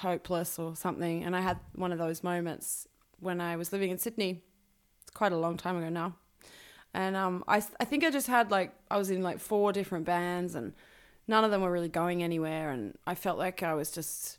hopeless 0.00 0.58
or 0.58 0.74
something. 0.74 1.24
And 1.24 1.36
I 1.36 1.40
had 1.40 1.58
one 1.74 1.92
of 1.92 1.98
those 1.98 2.22
moments 2.22 2.88
when 3.20 3.40
I 3.40 3.56
was 3.56 3.72
living 3.72 3.90
in 3.90 3.98
Sydney. 3.98 4.42
It's 5.02 5.10
quite 5.10 5.32
a 5.32 5.38
long 5.38 5.56
time 5.56 5.76
ago 5.76 5.88
now 5.88 6.16
and 6.94 7.16
um, 7.16 7.42
I, 7.48 7.62
I 7.80 7.84
think 7.84 8.04
I 8.04 8.10
just 8.10 8.26
had 8.26 8.50
like 8.50 8.72
I 8.90 8.98
was 8.98 9.10
in 9.10 9.22
like 9.22 9.38
four 9.40 9.72
different 9.72 10.04
bands 10.04 10.54
and 10.54 10.74
none 11.26 11.44
of 11.44 11.50
them 11.50 11.62
were 11.62 11.70
really 11.70 11.88
going 11.88 12.22
anywhere. 12.22 12.70
And 12.70 12.98
I 13.06 13.14
felt 13.14 13.38
like 13.38 13.62
I 13.62 13.74
was 13.74 13.90
just 13.90 14.38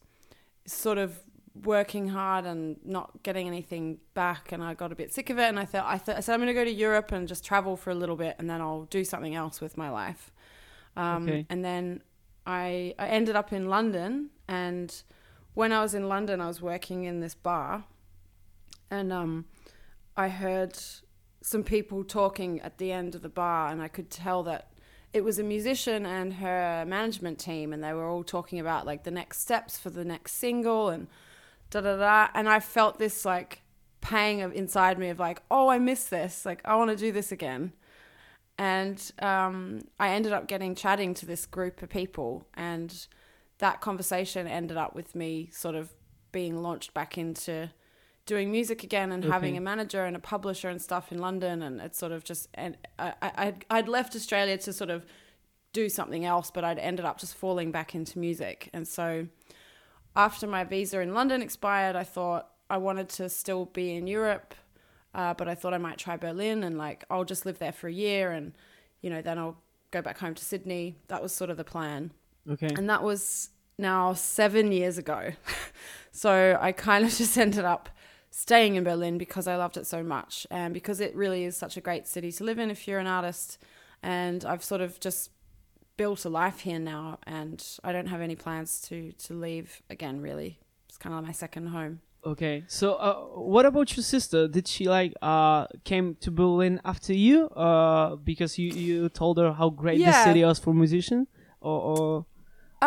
sort 0.66 0.98
of 0.98 1.20
working 1.64 2.10
hard 2.10 2.46
and 2.46 2.78
not 2.84 3.24
getting 3.24 3.48
anything 3.48 4.00
back. 4.14 4.52
And 4.52 4.64
I 4.64 4.74
got 4.76 4.92
a 4.92 4.96
bit 4.96 5.14
sick 5.14 5.30
of 5.30 5.40
it. 5.40 5.46
And 5.46 5.60
I 5.60 5.66
thought 5.66 5.86
I, 5.88 5.98
th- 5.98 6.18
I 6.18 6.22
said 6.22 6.34
I'm 6.34 6.40
going 6.40 6.48
to 6.48 6.54
go 6.54 6.64
to 6.64 6.72
Europe 6.72 7.12
and 7.12 7.28
just 7.28 7.44
travel 7.44 7.76
for 7.76 7.90
a 7.90 7.96
little 7.96 8.16
bit 8.16 8.36
and 8.38 8.50
then 8.50 8.62
I'll 8.62 8.84
do 8.86 9.04
something 9.04 9.34
else 9.34 9.60
with 9.60 9.78
my 9.78 9.90
life. 9.90 10.32
Um, 10.96 11.24
Okay. 11.24 11.46
And 11.50 11.66
then 11.66 12.02
I 12.46 12.94
I 13.00 13.08
ended 13.08 13.36
up 13.36 13.52
in 13.52 13.68
London. 13.68 14.30
And 14.48 14.94
when 15.56 15.72
I 15.72 15.82
was 15.82 15.96
in 15.96 16.08
London 16.08 16.40
I 16.40 16.48
was 16.48 16.62
working 16.62 17.06
in 17.06 17.20
this 17.20 17.34
bar. 17.34 17.86
And 18.92 19.12
um, 19.12 19.46
I 20.16 20.30
heard 20.30 20.78
some 21.44 21.64
people 21.64 22.06
talking 22.06 22.62
at 22.62 22.78
the 22.78 22.92
end 22.92 23.16
of 23.16 23.22
the 23.22 23.30
bar 23.30 23.68
and 23.68 23.82
I 23.82 23.90
could 23.90 24.10
tell 24.10 24.44
that 24.44 24.70
it 25.12 25.26
was 25.26 25.38
a 25.38 25.44
musician 25.44 26.06
and 26.06 26.36
her 26.36 26.86
management 26.88 27.38
team 27.38 27.74
and 27.74 27.84
they 27.84 27.92
were 27.92 28.08
all 28.08 28.24
talking 28.24 28.60
about 28.60 28.86
like 28.86 29.04
the 29.04 29.12
next 29.12 29.42
steps 29.42 29.78
for 29.78 29.90
the 29.90 30.06
next 30.06 30.34
single 30.36 30.90
and 30.90 31.08
da 31.70 31.82
da 31.82 31.98
da. 31.98 32.30
And 32.34 32.48
I 32.48 32.62
felt 32.62 32.98
this 32.98 33.26
like 33.26 33.62
pang 34.00 34.42
of 34.42 34.54
inside 34.54 34.98
me 34.98 35.10
of 35.10 35.20
like 35.20 35.44
oh 35.52 35.68
I 35.68 35.80
miss 35.80 36.06
this. 36.06 36.46
Like 36.46 36.62
I 36.64 36.78
want 36.78 36.92
to 36.92 36.98
do 36.98 37.12
this 37.12 37.32
again. 37.32 37.74
And 38.58 39.12
um, 39.20 39.82
I 40.00 40.10
ended 40.10 40.32
up 40.32 40.48
getting 40.48 40.76
chatting 40.76 41.14
to 41.16 41.26
this 41.26 41.46
group 41.46 41.82
of 41.82 41.90
people 41.90 42.48
and 42.54 43.08
that 43.58 43.82
conversation 43.82 44.48
ended 44.48 44.78
up 44.78 44.96
with 44.96 45.14
me 45.14 45.50
sort 45.52 45.76
of 45.76 45.94
being 46.32 46.62
launched 46.64 46.94
back 46.94 47.18
into 47.18 47.70
doing 48.26 48.52
music 48.52 48.84
again 48.84 49.12
and 49.12 49.26
having 49.26 49.58
a 49.58 49.62
manager 49.62 50.06
and 50.06 50.16
a 50.16 50.20
publisher 50.20 50.70
and 50.70 50.82
stuff 50.82 51.12
in 51.12 51.18
London 51.20 51.62
and 51.62 51.82
it's 51.82 51.98
sort 51.98 52.12
of 52.12 52.24
just 52.24 52.48
and 52.54 52.78
I, 52.98 53.14
I 53.22 53.32
I'd, 53.36 53.66
I'd 53.70 53.88
left 53.90 54.16
Australia 54.16 54.58
to 54.60 54.72
sort 54.72 54.90
of 54.90 55.06
do 55.74 55.90
something 55.90 56.24
else 56.24 56.50
but 56.50 56.64
I'd 56.64 56.80
ended 56.80 57.06
up 57.06 57.20
just 57.20 57.36
falling 57.36 57.72
back 57.72 57.94
into 57.96 58.20
music 58.20 58.70
and 58.74 58.88
so 58.88 59.28
after 60.16 60.48
my 60.48 60.64
visa 60.64 61.00
in 61.02 61.14
London 61.14 61.42
expired 61.42 61.96
I 61.96 62.04
thought 62.04 62.48
I 62.70 62.78
wanted 62.78 63.10
to 63.10 63.28
still 63.30 63.66
be 63.66 63.96
in 63.96 64.08
Europe 64.08 64.56
uh, 65.14 65.34
but 65.34 65.48
I 65.50 65.56
thought 65.56 65.74
I 65.74 65.78
might 65.78 65.98
try 65.98 66.16
Berlin 66.16 66.64
and 66.64 66.78
like 66.78 67.04
I'll 67.10 67.26
just 67.26 67.46
live 67.46 67.60
there 67.60 67.74
for 67.74 67.88
a 67.88 67.94
year 67.94 68.32
and 68.32 68.54
you 69.02 69.10
know 69.10 69.22
then 69.22 69.38
I'll 69.38 69.58
go 69.92 70.02
back 70.02 70.18
home 70.20 70.34
to 70.36 70.46
Sydney 70.46 70.96
that 71.10 71.22
was 71.22 71.34
sort 71.34 71.50
of 71.50 71.58
the 71.58 71.64
plan 71.66 72.12
Okay. 72.50 72.68
and 72.76 72.90
that 72.90 73.04
was 73.04 73.50
now 73.78 74.14
seven 74.14 74.72
years 74.72 74.98
ago. 74.98 75.32
so 76.12 76.58
I 76.62 76.72
kind 76.72 77.06
of 77.06 77.12
just 77.18 77.38
ended 77.38 77.66
up 77.66 77.90
staying 78.36 78.74
in 78.74 78.84
Berlin 78.84 79.20
because 79.20 79.48
I 79.48 79.56
loved 79.56 79.78
it 79.78 79.86
so 79.86 80.02
much 80.02 80.48
and 80.50 80.74
because 80.74 81.00
it 81.00 81.16
really 81.16 81.44
is 81.44 81.56
such 81.56 81.78
a 81.78 81.82
great 81.82 82.08
city 82.08 82.32
to 82.32 82.44
live 82.44 82.58
in 82.58 82.72
if 82.72 82.88
you're 82.88 82.98
an 82.98 83.06
artist. 83.06 83.60
And 84.02 84.44
I've 84.44 84.64
sort 84.64 84.82
of 84.82 85.00
just 85.00 85.30
built 85.98 86.26
a 86.26 86.30
life 86.30 86.62
here 86.62 86.80
now 86.80 87.20
and 87.28 87.64
I 87.84 87.92
don't 87.92 88.08
have 88.08 88.22
any 88.22 88.36
plans 88.36 88.82
to, 88.88 89.12
to 89.12 89.36
leave 89.36 89.84
again, 89.88 90.20
really. 90.20 90.58
It's 90.90 90.98
kind 90.98 91.14
of 91.14 91.20
like 91.20 91.28
my 91.28 91.32
second 91.32 91.68
home. 91.68 92.02
Okay. 92.26 92.64
So, 92.68 92.96
uh, 92.96 93.14
what 93.40 93.68
about 93.68 93.96
your 93.96 94.04
sister? 94.04 94.48
Did 94.48 94.68
she 94.68 94.88
like 94.88 95.14
uh 95.22 95.68
came 95.84 96.16
to 96.22 96.32
Berlin 96.32 96.82
after 96.86 97.14
you? 97.14 97.50
Uh, 97.50 98.16
because 98.16 98.58
you 98.58 98.72
you 98.72 99.10
told 99.10 99.38
her 99.38 99.52
how 99.52 99.70
great 99.70 100.00
the 100.04 100.24
city 100.24 100.44
was 100.44 100.58
for 100.58 100.74
musician, 100.74 101.28
or, 101.60 101.82
or 101.82 102.26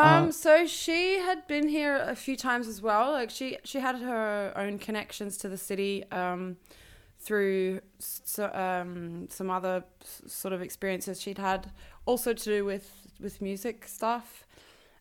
Um, 0.03 0.29
Uh, 0.29 0.33
so 0.33 0.67
she 0.67 1.19
had 1.19 1.47
been 1.47 1.69
here 1.69 1.97
a 1.97 2.15
few 2.15 2.37
times 2.37 2.69
as 2.69 2.83
well. 2.83 3.12
Like 3.12 3.31
she 3.31 3.57
she 3.65 3.81
had 3.81 3.97
her 3.97 4.53
own 4.57 4.79
connections 4.79 5.37
to 5.38 5.49
the 5.49 5.57
city 5.57 6.05
um, 6.12 6.57
through 7.19 7.81
so, 7.99 8.50
um, 8.53 9.26
some 9.31 9.50
other 9.50 9.85
sort 10.26 10.53
of 10.55 10.61
experiences 10.61 11.21
she'd 11.23 11.38
had, 11.38 11.71
also 12.05 12.33
to 12.35 12.45
do 12.45 12.65
with 12.65 12.87
with 13.21 13.41
music 13.41 13.87
stuff. 13.88 14.47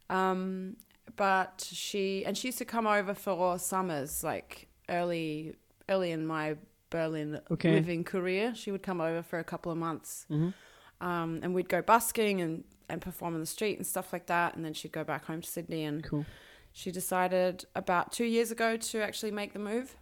Um, 0.09 0.77
but 1.15 1.67
she 1.71 2.23
and 2.25 2.37
she 2.37 2.47
used 2.49 2.57
to 2.59 2.65
come 2.65 2.87
over 2.87 3.13
for 3.13 3.59
summers, 3.59 4.23
like 4.23 4.67
early 4.89 5.55
early 5.89 6.11
in 6.11 6.25
my 6.25 6.55
Berlin 6.89 7.39
Okay. 7.51 7.73
living 7.73 8.03
career. 8.03 8.53
She 8.55 8.71
would 8.71 8.83
come 8.83 9.01
over 9.01 9.21
for 9.23 9.39
a 9.39 9.43
couple 9.43 9.71
of 9.71 9.77
months 9.77 10.25
Mhm. 10.29 10.53
um, 11.01 11.39
and 11.43 11.53
we'd 11.53 11.69
go 11.69 11.81
busking 11.81 12.41
and, 12.41 12.63
and 12.89 13.01
perform 13.01 13.33
on 13.33 13.39
the 13.39 13.45
street 13.45 13.77
and 13.77 13.85
stuff 13.85 14.13
like 14.13 14.25
that. 14.27 14.55
And 14.55 14.63
then 14.63 14.73
she'd 14.73 14.91
go 14.91 15.03
back 15.03 15.25
home 15.25 15.41
to 15.41 15.49
Sydney. 15.49 15.83
And 15.83 16.03
cool. 16.03 16.25
she 16.71 16.91
decided 16.91 17.65
about 17.75 18.11
two 18.11 18.25
years 18.25 18.51
ago 18.51 18.77
to 18.77 19.01
actually 19.01 19.31
make 19.31 19.53
the 19.53 19.59
move. 19.59 19.95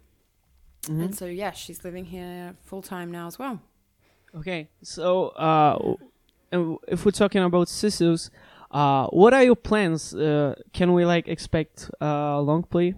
Mhm. 0.82 1.04
And 1.04 1.14
so, 1.14 1.26
yeah, 1.26 1.52
she's 1.52 1.84
living 1.84 2.04
here 2.06 2.56
full 2.64 2.82
time 2.82 3.10
now 3.10 3.26
as 3.26 3.38
well. 3.38 3.60
Okay, 4.36 4.68
so 4.82 5.28
uh, 5.28 5.94
if 6.88 7.04
we're 7.04 7.12
talking 7.12 7.42
about 7.42 7.68
sisters, 7.68 8.30
uh, 8.70 9.06
what 9.08 9.32
are 9.32 9.44
your 9.44 9.54
plans? 9.56 10.12
Uh, 10.14 10.54
can 10.72 10.92
we 10.92 11.04
like 11.04 11.28
expect 11.28 11.90
uh, 12.00 12.40
long 12.40 12.64
play 12.64 12.94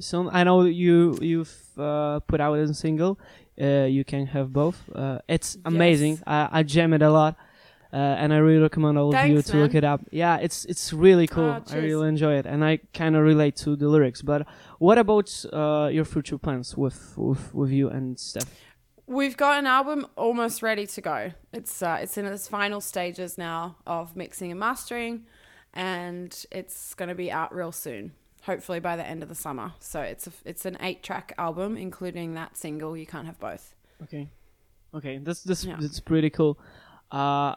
soon? 0.00 0.28
I 0.32 0.42
know 0.42 0.64
you 0.64 1.16
you've 1.20 1.54
uh, 1.78 2.18
put 2.26 2.40
out 2.40 2.58
a 2.58 2.74
single. 2.74 3.18
Uh, 3.60 3.86
you 3.86 4.04
can 4.04 4.26
have 4.26 4.52
both. 4.52 4.78
Uh, 4.92 5.20
it's 5.28 5.56
amazing. 5.64 6.14
Yes. 6.14 6.22
I, 6.26 6.48
I 6.50 6.62
jam 6.64 6.92
it 6.92 7.02
a 7.02 7.10
lot, 7.10 7.36
uh, 7.92 7.96
and 7.96 8.32
I 8.32 8.36
really 8.36 8.62
recommend 8.62 8.98
all 8.98 9.14
of 9.14 9.26
you 9.28 9.34
Thanks, 9.34 9.50
to 9.50 9.56
look 9.56 9.74
it 9.74 9.84
up. 9.84 10.00
Yeah, 10.10 10.36
it's 10.36 10.64
it's 10.66 10.92
really 10.92 11.26
cool. 11.26 11.50
Ah, 11.50 11.62
I 11.70 11.76
really 11.78 12.08
enjoy 12.08 12.34
it, 12.38 12.46
and 12.46 12.64
I 12.64 12.78
kind 12.94 13.16
of 13.16 13.22
relate 13.24 13.56
to 13.56 13.76
the 13.76 13.88
lyrics. 13.88 14.22
But 14.22 14.46
what 14.78 14.98
about 14.98 15.44
uh, 15.52 15.88
your 15.92 16.04
future 16.04 16.38
plans 16.38 16.76
with 16.76 17.14
with 17.16 17.54
with 17.54 17.70
you 17.70 17.88
and 17.88 18.18
Steph? 18.18 18.48
We've 19.06 19.36
got 19.36 19.58
an 19.58 19.66
album 19.66 20.06
almost 20.16 20.62
ready 20.62 20.86
to 20.86 21.00
go. 21.00 21.32
It's 21.52 21.82
uh, 21.82 21.98
it's 22.00 22.16
in 22.16 22.26
its 22.26 22.46
final 22.46 22.80
stages 22.80 23.36
now 23.36 23.76
of 23.86 24.14
mixing 24.14 24.52
and 24.52 24.60
mastering, 24.60 25.26
and 25.74 26.44
it's 26.52 26.94
going 26.94 27.08
to 27.08 27.14
be 27.16 27.30
out 27.32 27.52
real 27.54 27.72
soon. 27.72 28.12
Hopefully 28.44 28.80
by 28.80 28.96
the 28.96 29.06
end 29.06 29.22
of 29.22 29.28
the 29.28 29.34
summer. 29.34 29.72
So 29.80 30.00
it's 30.00 30.26
a, 30.26 30.32
it's 30.44 30.64
an 30.64 30.78
eight 30.80 31.02
track 31.02 31.34
album, 31.36 31.76
including 31.76 32.34
that 32.34 32.56
single. 32.56 32.96
You 32.96 33.04
can't 33.04 33.26
have 33.26 33.38
both. 33.38 33.74
Okay, 34.04 34.28
okay, 34.94 35.18
that's 35.18 35.42
that's 35.42 35.64
Yeah. 35.64 35.76
that's 35.80 36.00
pretty 36.00 36.30
cool. 36.30 36.58
Uh, 37.10 37.56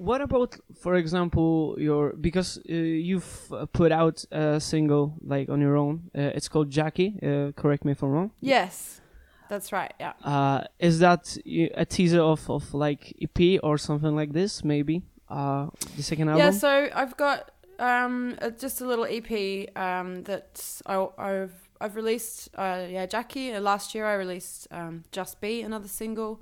what 0.00 0.22
about, 0.22 0.56
for 0.80 0.94
example, 0.94 1.76
your 1.78 2.14
because 2.14 2.58
uh, 2.58 2.72
you've 2.72 3.52
uh, 3.52 3.66
put 3.66 3.92
out 3.92 4.24
a 4.32 4.58
single 4.58 5.14
like 5.22 5.50
on 5.50 5.60
your 5.60 5.76
own. 5.76 6.10
Uh, 6.16 6.36
it's 6.36 6.48
called 6.48 6.70
Jackie. 6.70 7.18
Uh, 7.22 7.52
correct 7.52 7.84
me 7.84 7.92
if 7.92 8.02
I'm 8.02 8.10
wrong. 8.10 8.30
Yes, 8.40 9.02
that's 9.50 9.72
right. 9.72 9.92
Yeah. 10.00 10.14
Uh, 10.24 10.64
is 10.78 11.00
that 11.00 11.36
a 11.46 11.84
teaser 11.84 12.22
of 12.22 12.48
of 12.48 12.72
like 12.72 13.14
EP 13.20 13.60
or 13.62 13.76
something 13.76 14.16
like 14.16 14.32
this? 14.32 14.64
Maybe 14.64 15.02
uh, 15.28 15.66
the 15.96 16.02
second 16.02 16.30
album. 16.30 16.46
Yeah, 16.46 16.52
so 16.52 16.88
I've 16.94 17.16
got 17.18 17.50
um 17.78 18.38
just 18.58 18.80
a 18.80 18.86
little 18.86 19.04
EP 19.04 19.68
um 19.76 20.22
that 20.24 20.80
I, 20.86 21.06
I've 21.18 21.68
I've 21.78 21.96
released 21.96 22.48
uh 22.54 22.86
yeah 22.88 23.04
Jackie 23.06 23.52
uh, 23.52 23.60
last 23.60 23.94
year 23.94 24.06
I 24.06 24.14
released 24.14 24.66
um 24.70 25.04
Just 25.12 25.40
Be 25.42 25.60
another 25.60 25.88
single 25.88 26.40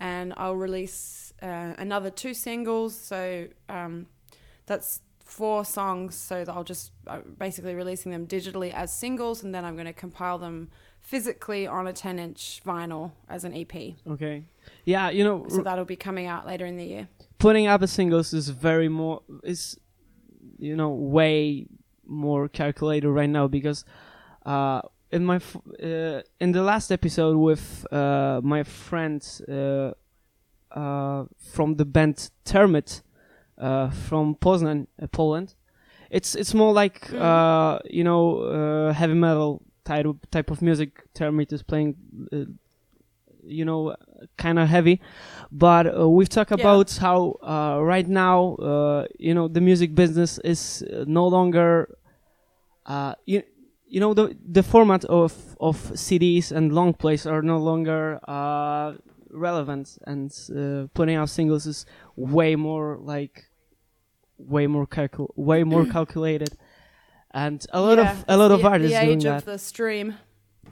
and 0.00 0.32
I'll 0.36 0.56
release 0.56 1.32
uh, 1.42 1.74
another 1.78 2.10
two 2.10 2.34
singles. 2.34 2.96
So 2.96 3.48
um 3.68 4.06
that's 4.66 5.00
four 5.28 5.64
songs 5.64 6.14
so 6.14 6.42
that 6.44 6.52
I'll 6.52 6.64
just 6.64 6.90
uh, 7.06 7.18
basically 7.38 7.74
releasing 7.74 8.12
them 8.12 8.26
digitally 8.26 8.72
as 8.72 8.92
singles 8.92 9.42
and 9.42 9.54
then 9.54 9.62
I'm 9.62 9.74
going 9.74 9.86
to 9.86 9.92
compile 9.92 10.38
them 10.38 10.70
physically 11.00 11.66
on 11.66 11.86
a 11.86 11.92
10 11.92 12.18
inch 12.18 12.62
vinyl 12.64 13.12
as 13.28 13.44
an 13.44 13.54
EP 13.54 13.74
okay. 14.10 14.44
Yeah, 14.84 15.10
you 15.10 15.24
know, 15.24 15.46
so 15.48 15.62
that'll 15.62 15.84
be 15.84 15.96
coming 15.96 16.26
out 16.26 16.46
later 16.46 16.66
in 16.66 16.76
the 16.76 16.84
year. 16.84 17.08
Putting 17.38 17.66
up 17.66 17.82
a 17.82 17.86
singles 17.86 18.32
is 18.32 18.48
very 18.48 18.88
more 18.88 19.22
is 19.42 19.78
you 20.58 20.74
know 20.74 20.90
way 20.90 21.66
more 22.06 22.48
calculated 22.48 23.10
right 23.10 23.28
now 23.28 23.46
because 23.46 23.84
uh 24.46 24.80
in 25.10 25.24
my 25.24 25.36
f- 25.36 25.56
uh, 25.82 26.20
in 26.40 26.52
the 26.52 26.62
last 26.62 26.90
episode 26.92 27.36
with 27.36 27.86
uh 27.92 28.40
my 28.42 28.62
friends 28.62 29.40
uh 29.42 29.92
uh 30.70 31.24
from 31.52 31.76
the 31.76 31.84
band 31.84 32.30
Termit 32.44 33.02
uh 33.58 33.90
from 33.90 34.34
Poznan 34.36 34.86
uh, 35.02 35.06
Poland 35.08 35.54
it's 36.10 36.34
it's 36.34 36.54
more 36.54 36.72
like 36.72 37.00
Mm. 37.10 37.20
uh 37.20 37.78
you 37.84 38.04
know 38.04 38.38
uh 38.40 38.92
heavy 38.92 39.14
metal 39.14 39.62
type 39.84 40.06
of, 40.06 40.16
type 40.30 40.50
of 40.50 40.60
music 40.62 40.90
Termit 41.14 41.52
is 41.52 41.62
playing 41.62 41.96
uh, 42.32 42.44
you 43.44 43.64
know 43.64 43.94
kind 44.36 44.58
of 44.58 44.68
heavy 44.68 45.00
but 45.50 45.86
uh, 45.86 46.06
we've 46.08 46.28
talked 46.28 46.50
Yeah. 46.50 46.60
about 46.60 46.90
how 47.00 47.36
uh, 47.42 47.80
right 47.82 48.06
now 48.06 48.56
uh, 48.56 49.06
you 49.18 49.32
know 49.34 49.48
the 49.48 49.60
music 49.60 49.94
business 49.94 50.38
is 50.44 50.84
no 51.06 51.26
longer 51.28 51.88
uh, 52.86 53.14
you, 53.26 53.42
you 53.88 54.00
know 54.00 54.14
the 54.14 54.36
the 54.52 54.62
format 54.62 55.04
of 55.06 55.32
of 55.60 55.76
CDs 55.94 56.52
and 56.52 56.72
long 56.72 56.94
plays 56.94 57.26
are 57.26 57.42
no 57.42 57.58
longer 57.58 58.20
uh, 58.28 58.94
relevant 59.30 59.98
and 60.06 60.30
uh, 60.56 60.86
putting 60.94 61.16
out 61.16 61.28
singles 61.30 61.66
is 61.66 61.86
way 62.16 62.56
more 62.56 62.98
like 63.00 63.44
way 64.38 64.66
more 64.66 64.86
calcul- 64.86 65.32
way 65.36 65.64
more 65.64 65.84
calculated 65.96 66.56
and 67.32 67.66
a 67.72 67.80
lot 67.80 67.98
Yeah, 67.98 68.10
of 68.12 68.24
a 68.28 68.36
lot 68.36 68.50
it's 68.50 68.54
of 68.54 68.60
the, 68.62 68.68
artists 68.68 68.98
the 68.98 69.06
doing 69.06 69.18
age 69.18 69.24
that 69.24 69.38
of 69.38 69.44
the 69.44 69.58
stream 69.58 70.14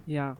yeah 0.06 0.34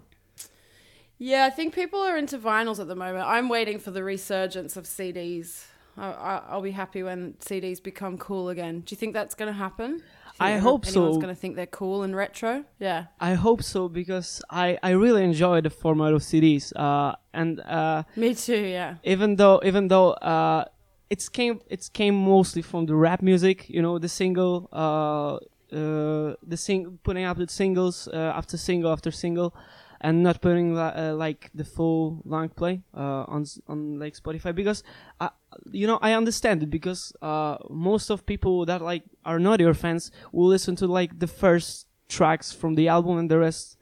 Yeah, 1.18 1.46
I 1.46 1.50
think 1.50 1.74
people 1.74 2.00
are 2.00 2.16
into 2.18 2.38
vinyls 2.38 2.78
at 2.78 2.88
the 2.88 2.94
moment. 2.94 3.24
I'm 3.26 3.48
waiting 3.48 3.78
for 3.78 3.90
the 3.90 4.04
resurgence 4.04 4.76
of 4.76 4.84
CDs. 4.84 5.64
I, 5.96 6.08
I, 6.12 6.42
I'll 6.50 6.60
be 6.62 6.72
happy 6.72 7.02
when 7.02 7.34
CDs 7.40 7.82
become 7.82 8.18
cool 8.18 8.50
again. 8.50 8.80
Do 8.80 8.92
you 8.92 8.98
think 8.98 9.14
that's 9.14 9.34
going 9.34 9.50
to 9.52 9.58
happen? 9.58 10.02
Do 10.38 10.44
you 10.44 10.48
think 10.50 10.54
I 10.54 10.58
every- 10.58 10.70
hope 10.70 10.86
anyone's 10.86 11.14
so. 11.16 11.20
going 11.20 11.34
to 11.34 11.40
think 11.40 11.56
they're 11.56 11.66
cool 11.66 12.02
and 12.02 12.14
retro. 12.14 12.64
Yeah. 12.78 13.06
I 13.20 13.34
hope 13.34 13.62
so 13.62 13.88
because 13.88 14.42
I, 14.50 14.78
I 14.82 14.90
really 14.90 15.24
enjoy 15.24 15.60
the 15.62 15.70
format 15.70 16.12
of 16.12 16.20
CDs. 16.22 16.72
Uh, 16.76 17.14
and 17.32 17.60
uh, 17.60 18.02
Me 18.16 18.34
too. 18.34 18.60
Yeah. 18.78 18.96
even 19.04 19.36
though 19.36 19.60
even 19.64 19.88
though 19.88 20.10
uh, 20.12 20.64
it's 21.08 21.28
came 21.28 21.60
it's 21.70 21.88
came 21.88 22.14
mostly 22.14 22.62
from 22.62 22.86
the 22.86 22.94
rap 22.94 23.22
music, 23.22 23.68
you 23.70 23.80
know, 23.80 23.98
the 23.98 24.08
single, 24.08 24.68
uh, 24.72 25.36
uh, 25.74 26.34
the 26.46 26.56
sing 26.56 26.98
putting 27.02 27.24
out 27.24 27.36
the 27.38 27.48
singles 27.48 28.08
uh, 28.12 28.32
after 28.36 28.56
single 28.56 28.92
after 28.92 29.10
single, 29.10 29.54
and 30.00 30.22
not 30.22 30.40
putting 30.40 30.76
uh, 30.76 31.14
like 31.16 31.50
the 31.54 31.64
full 31.64 32.22
long 32.24 32.48
play 32.48 32.82
uh, 32.94 33.24
on 33.28 33.44
on 33.68 33.98
like 33.98 34.14
Spotify 34.14 34.54
because 34.54 34.82
uh, 35.20 35.30
you 35.70 35.86
know 35.86 35.98
I 36.02 36.12
understand 36.12 36.62
it 36.62 36.70
because 36.70 37.12
uh, 37.22 37.56
most 37.70 38.10
of 38.10 38.26
people 38.26 38.66
that 38.66 38.82
like 38.82 39.04
are 39.24 39.38
not 39.38 39.60
your 39.60 39.74
fans 39.74 40.10
will 40.32 40.48
listen 40.48 40.76
to 40.76 40.86
like 40.86 41.18
the 41.18 41.26
first 41.26 41.86
tracks 42.08 42.52
from 42.52 42.74
the 42.74 42.88
album 42.88 43.18
and 43.18 43.30
the 43.30 43.38
rest, 43.38 43.76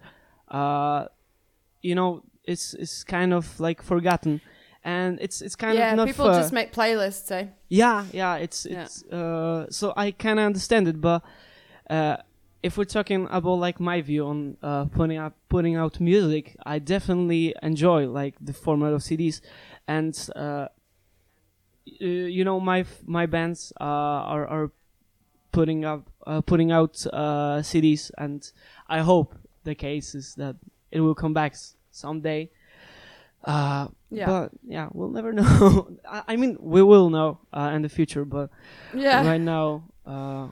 uh, 0.48 1.06
you 1.82 1.94
know, 1.94 2.22
it's 2.44 2.74
it's 2.74 3.04
kind 3.04 3.32
of 3.32 3.58
like 3.60 3.82
forgotten. 3.82 4.40
And 4.86 5.18
it's 5.20 5.40
it's 5.40 5.56
kind 5.56 5.78
yeah. 5.78 5.92
of 5.92 5.96
not 5.96 6.06
people 6.06 6.26
fair. 6.26 6.40
just 6.40 6.52
make 6.52 6.72
playlists. 6.72 7.30
Eh? 7.30 7.46
Yeah, 7.68 8.04
yeah, 8.12 8.36
it's 8.36 8.66
Yeah. 8.66 8.82
it's 8.84 9.02
uh 9.04 9.66
so 9.70 9.94
I 9.96 10.10
kind 10.10 10.38
of 10.38 10.44
understand 10.44 10.88
it, 10.88 11.00
but 11.00 11.22
uh 11.88 12.18
if 12.64 12.78
we're 12.78 12.92
talking 12.98 13.28
about 13.30 13.58
like 13.66 13.78
my 13.78 14.00
view 14.00 14.24
on 14.26 14.56
uh 14.62 14.86
putting 14.86 15.18
out 15.18 15.34
putting 15.50 15.76
out 15.76 16.00
music, 16.00 16.56
I 16.64 16.78
definitely 16.78 17.54
enjoy 17.62 18.08
like 18.08 18.34
the 18.40 18.54
format 18.54 18.92
of 18.94 19.02
CDs 19.02 19.42
and 19.86 20.14
uh 20.34 20.68
you 21.84 22.42
know 22.44 22.58
my 22.60 22.86
my 23.04 23.26
bands 23.26 23.72
uh 23.80 23.84
are 24.32 24.46
are 24.48 24.70
putting 25.52 25.84
up 25.84 26.08
uh, 26.26 26.40
putting 26.40 26.72
out 26.72 27.04
uh 27.12 27.60
CDs 27.60 28.10
and 28.16 28.40
I 28.88 29.00
hope 29.00 29.34
the 29.64 29.74
case 29.74 30.14
is 30.14 30.34
that 30.36 30.56
it 30.90 31.00
will 31.00 31.14
come 31.14 31.34
back 31.34 31.54
someday. 31.92 32.48
Uh 33.44 33.88
Yeah. 34.10 34.26
but 34.26 34.50
yeah, 34.66 34.88
we'll 34.96 35.10
never 35.10 35.32
know. 35.40 35.88
I, 36.08 36.22
I 36.32 36.36
mean, 36.36 36.56
we 36.60 36.82
will 36.82 37.10
know 37.10 37.40
uh, 37.52 37.72
in 37.74 37.82
the 37.82 37.88
future, 37.90 38.24
but 38.24 38.48
yeah. 38.94 39.26
right 39.26 39.40
now, 39.40 39.84
uh, 40.06 40.48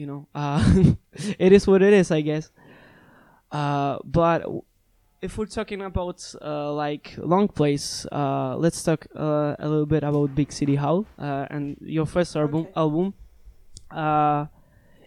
you 0.00 0.06
know, 0.06 0.26
uh, 0.34 0.64
it 1.38 1.52
is 1.52 1.66
what 1.66 1.82
it 1.82 1.92
is, 1.92 2.10
I 2.10 2.22
guess. 2.22 2.50
Uh, 3.52 3.98
but 4.04 4.46
if 5.20 5.36
we're 5.36 5.46
talking 5.46 5.82
about 5.82 6.18
uh, 6.40 6.72
like 6.72 7.14
long 7.18 7.48
plays, 7.48 8.06
uh, 8.10 8.56
let's 8.56 8.82
talk 8.82 9.06
uh, 9.14 9.54
a 9.58 9.68
little 9.68 9.86
bit 9.86 10.02
about 10.02 10.34
Big 10.34 10.50
City 10.52 10.76
Hall 10.76 11.06
uh, 11.18 11.46
and 11.50 11.76
your 11.82 12.06
first 12.06 12.34
album. 12.34 12.62
Okay. 12.62 12.72
Album. 12.76 13.14
Uh, 13.90 14.46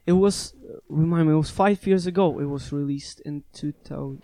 it 0.06 0.12
was 0.12 0.54
remind 0.90 1.28
me, 1.28 1.34
it 1.34 1.38
was 1.38 1.50
five 1.50 1.86
years 1.88 2.06
ago. 2.06 2.40
It 2.40 2.46
was 2.46 2.72
released 2.72 3.22
in 3.22 3.44
two 3.54 3.72
thousand. 3.72 4.22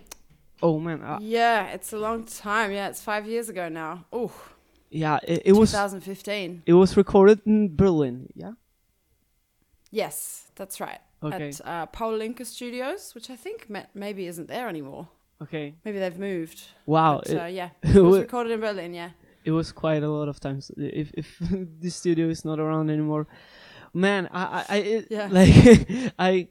Oh 0.62 0.78
man, 0.78 1.02
uh, 1.02 1.20
Yeah, 1.22 1.68
it's 1.76 1.94
a 1.94 1.98
long 1.98 2.26
time. 2.26 2.72
Yeah, 2.72 2.90
it's 2.90 3.02
five 3.02 3.26
years 3.26 3.50
ago 3.50 3.70
now. 3.70 4.06
Oh, 4.12 4.32
yeah, 4.92 5.20
it, 5.24 5.44
it 5.46 5.54
was 5.54 5.72
2015. 5.72 6.64
it 6.66 6.74
was 6.74 6.98
recorded 6.98 7.40
in 7.46 7.76
Berlin. 7.76 8.28
Yeah. 8.36 8.52
Yes, 9.92 10.52
that's 10.56 10.80
right. 10.80 11.00
Okay. 11.24 11.50
At 11.50 11.62
uh, 11.66 11.86
Paul 11.88 12.14
Linker 12.20 12.46
Studios, 12.46 13.14
which 13.16 13.30
I 13.30 13.36
think 13.36 13.70
ma- 13.70 13.86
maybe 13.94 14.28
isn't 14.28 14.48
there 14.48 14.68
anymore. 14.70 15.08
Okay. 15.42 15.76
Maybe 15.84 16.00
they've 16.00 16.18
moved. 16.20 16.62
Wow. 16.86 17.22
But, 17.24 17.30
it- 17.34 17.38
uh, 17.42 17.46
yeah, 17.46 17.70
it 17.84 18.00
was 18.00 18.20
recorded 18.20 18.52
in 18.54 18.60
Berlin. 18.60 18.94
Yeah. 18.94 19.12
it 19.46 19.52
was 19.52 19.72
quite 19.72 20.04
a 20.04 20.10
lot 20.10 20.28
of 20.28 20.40
times 20.40 20.70
if 20.78 21.12
if 21.14 21.28
the 21.84 21.90
studio 21.90 22.28
is 22.30 22.44
not 22.44 22.60
around 22.60 22.90
anymore 22.90 23.26
man 23.94 24.28
i 24.34 24.66
i, 24.76 24.78
it, 24.96 25.08
Yeah. 25.10 25.28
like 25.40 25.54
i 26.20 26.48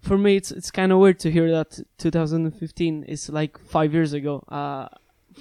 for 0.00 0.16
me 0.16 0.36
it's 0.36 0.50
it's 0.58 0.70
kind 0.70 0.92
of 0.92 0.98
weird 1.02 1.18
to 1.24 1.28
hear 1.30 1.50
that 1.50 1.70
2015 1.98 3.02
is 3.04 3.28
like 3.28 3.58
five 3.58 3.92
years 3.92 4.12
ago 4.12 4.42
uh 4.48 4.86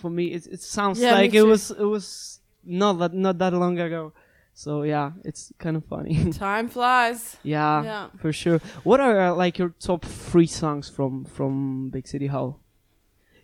for 0.01 0.09
me 0.09 0.23
it, 0.37 0.47
it 0.55 0.61
sounds 0.61 0.99
Yeah, 0.99 1.13
like 1.13 1.33
it 1.37 1.43
was 1.43 1.71
it 1.71 1.85
was 1.95 2.41
not 2.65 2.93
that 2.99 3.13
not 3.13 3.37
that 3.37 3.53
long 3.53 3.79
ago 3.79 4.11
so 4.53 4.83
yeah 4.83 5.11
it's 5.23 5.51
kind 5.57 5.77
of 5.77 5.85
funny 5.85 6.31
Time 6.47 6.67
flies. 6.69 7.37
yeah, 7.43 7.83
yeah. 7.83 8.07
for 8.17 8.33
sure 8.33 8.59
what 8.83 8.99
are 8.99 9.19
uh, 9.19 9.33
like 9.33 9.57
your 9.57 9.73
top 9.79 10.03
three 10.05 10.47
songs 10.47 10.89
from 10.89 11.25
from 11.25 11.89
big 11.89 12.07
city 12.07 12.27
hall 12.27 12.59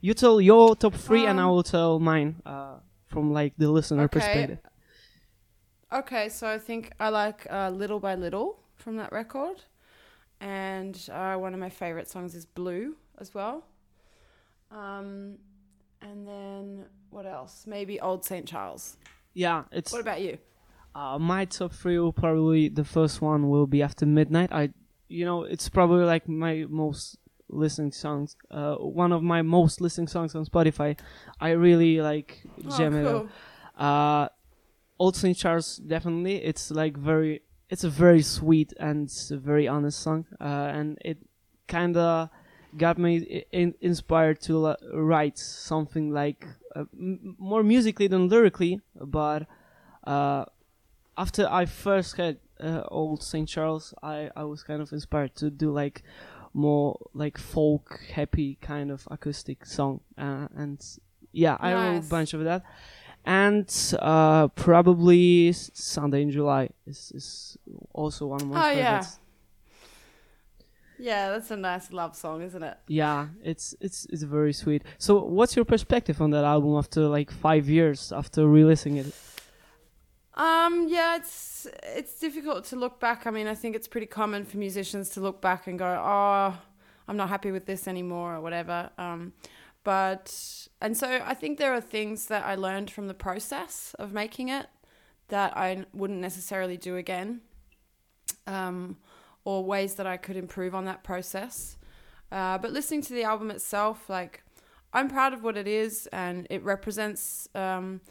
you 0.02 0.13
tell 0.13 0.39
your 0.41 0.76
top 0.76 0.94
three 0.94 1.26
and 1.26 1.39
i 1.39 1.44
Um, 1.44 1.50
will 1.52 1.63
tell 1.63 2.00
mine 2.00 2.41
uh 2.46 2.76
from 3.08 3.32
like 3.34 3.54
the 3.58 3.70
listener 3.72 4.04
Okay. 4.04 4.20
perspective 4.20 4.60
Okay, 5.94 6.30
so 6.30 6.48
I 6.48 6.58
think 6.60 6.91
I 7.00 7.10
like 7.10 7.48
uh, 7.50 7.70
Little 7.70 8.00
by 8.00 8.15
Little 8.15 8.60
from 8.76 8.98
that 8.98 9.12
record. 9.13 9.63
And 10.41 11.00
uh, 11.10 11.36
one 11.36 11.54
of 11.54 11.60
my 11.60 11.70
favorite 11.70 12.10
songs 12.10 12.36
is 12.36 12.46
Blue 12.46 12.96
as 13.18 13.34
well. 13.34 13.63
Um, 14.72 15.38
and 16.02 16.28
then 16.28 16.86
what 17.12 17.26
else? 17.26 17.65
Maybe 17.65 18.00
Old 18.02 18.26
St. 18.26 18.46
Charles. 18.46 18.98
Yeah, 19.34 19.63
it's 19.72 19.91
What 19.94 20.02
about 20.02 20.22
you? 20.22 20.38
Uh, 20.95 21.19
my 21.19 21.45
top 21.45 21.73
three. 21.73 21.99
Will 21.99 22.13
probably 22.13 22.69
the 22.69 22.86
first 22.86 23.21
one 23.21 23.49
will 23.49 23.67
be 23.67 23.84
after 23.84 24.05
midnight. 24.05 24.51
I, 24.51 24.69
you 25.10 25.25
know, 25.25 25.43
it's 25.43 25.69
probably 25.69 26.05
like 26.05 26.27
my 26.27 26.65
most 26.69 27.17
listening 27.49 27.91
songs. 27.91 28.36
Uh, 28.49 28.75
one 28.75 29.12
of 29.12 29.21
my 29.21 29.41
most 29.41 29.81
listening 29.81 30.08
songs 30.08 30.34
on 30.34 30.45
Spotify. 30.45 30.97
I 31.39 31.51
really 31.51 32.01
like 32.01 32.41
oh, 32.65 32.77
cool. 32.89 33.29
Uh, 33.77 34.29
Old 34.97 35.15
St. 35.17 35.38
Charles 35.38 35.77
definitely. 35.77 36.38
It's 36.43 36.71
like 36.71 36.97
very. 36.97 37.41
It's 37.69 37.84
a 37.84 37.89
very 37.89 38.21
sweet 38.21 38.73
and 38.79 39.12
very 39.31 39.67
honest 39.67 39.99
song. 39.99 40.25
Uh, 40.39 40.43
and 40.71 40.97
it 41.03 41.17
kind 41.67 41.97
of 41.97 42.29
got 42.77 42.97
me 42.97 43.43
in, 43.51 43.73
inspired 43.81 44.39
to 44.41 44.58
la- 44.58 44.75
write 44.93 45.38
something 45.38 46.12
like 46.12 46.45
uh, 46.75 46.86
m- 46.93 47.36
more 47.39 47.63
musically 47.63 48.08
than 48.08 48.29
lyrically, 48.29 48.81
but 48.95 49.47
uh, 50.05 50.45
after 51.17 51.47
I 51.49 51.65
first 51.65 52.17
had 52.17 52.38
uh, 52.60 52.84
Old 52.89 53.23
St. 53.23 53.47
Charles, 53.47 53.93
I, 54.01 54.30
I 54.36 54.43
was 54.43 54.63
kind 54.63 54.82
of 54.82 54.91
inspired 54.91 55.36
to 55.36 55.49
do 55.49 55.71
like 55.71 56.04
more 56.54 56.97
like 57.13 57.38
folk, 57.38 57.99
happy 58.13 58.58
kind 58.62 58.91
of 58.91 59.08
acoustic 59.12 59.65
song, 59.65 60.01
uh, 60.17 60.47
and 60.56 60.84
yeah, 61.32 61.58
I 61.60 61.73
wrote 61.73 61.97
a 61.97 62.10
bunch 62.10 62.34
of 62.34 62.43
that. 62.45 62.63
And 63.25 63.67
uh, 63.99 64.47
probably 64.49 65.51
Sunday 65.51 66.21
in 66.21 66.32
July 66.32 66.69
is, 66.86 67.12
is 67.15 67.58
also 67.91 68.28
one 68.28 68.41
of 68.41 68.47
my 68.47 68.69
Oh, 68.69 68.78
yeah. 68.78 69.04
Yeah, 70.97 71.32
that's 71.32 71.51
a 71.51 71.58
nice 71.58 71.91
love 71.91 72.15
song, 72.15 72.41
isn't 72.41 72.63
it? 72.63 72.78
Yeah, 72.88 73.28
it's 73.43 73.75
it's 73.82 74.06
it's 74.06 74.23
very 74.23 74.54
sweet. 74.54 74.82
So, 74.97 75.23
what's 75.25 75.56
your 75.56 75.65
perspective 75.65 76.21
on 76.21 76.30
that 76.32 76.45
album 76.45 76.78
after 76.78 77.01
like 77.01 77.32
five 77.32 77.67
years 77.67 78.13
after 78.13 78.47
releasing 78.47 78.95
it? 78.95 79.13
Um, 80.36 80.88
yeah, 80.89 81.15
it's 81.15 81.65
it's 81.84 82.19
difficult 82.19 82.65
to 82.65 82.76
look 82.76 83.00
back. 83.00 83.26
I 83.26 83.32
mean, 83.32 83.48
I 83.48 83.56
think 83.56 83.76
it's 83.76 83.88
pretty 83.88 84.08
common 84.08 84.43
for 84.43 84.58
musicians 84.58 85.10
to 85.12 85.21
look 85.21 85.41
back 85.41 85.65
and 85.67 85.80
go, 85.80 85.86
"Oh, 85.86 86.58
I'm 87.08 87.17
not 87.17 87.30
happy 87.30 87.52
with 87.52 87.65
this 87.65 87.88
anymore," 87.88 88.36
or 88.36 88.41
whatever. 88.41 88.89
Um, 88.98 89.34
but 89.86 90.67
and 90.82 90.98
so 90.98 91.21
I 91.24 91.34
think 91.34 91.58
there 91.58 91.74
are 91.74 91.80
things 91.80 92.26
that 92.28 92.45
I 92.45 92.56
learned 92.56 92.91
from 92.91 93.08
the 93.08 93.13
process 93.13 93.95
of 93.98 94.12
making 94.12 94.50
it 94.50 94.67
that 95.30 95.56
I 95.56 95.86
wouldn't 95.93 96.19
necessarily 96.19 96.76
do 96.78 96.98
again, 96.98 97.41
um, 98.45 98.98
or 99.45 99.63
ways 99.63 99.95
that 99.95 100.06
I 100.06 100.17
could 100.17 100.36
improve 100.36 100.76
on 100.76 100.84
that 100.86 101.04
process. 101.04 101.78
Uh, 102.32 102.58
but 102.58 102.71
listening 102.71 103.02
to 103.04 103.13
the 103.13 103.24
album 103.24 103.52
itself, 103.52 104.10
like 104.10 104.43
I'm 104.91 105.08
proud 105.08 105.34
of 105.34 105.43
what 105.43 105.56
it 105.56 105.67
is, 105.67 106.08
and 106.12 106.45
it 106.50 106.62
represents. 106.62 107.48
Um, 107.56 108.02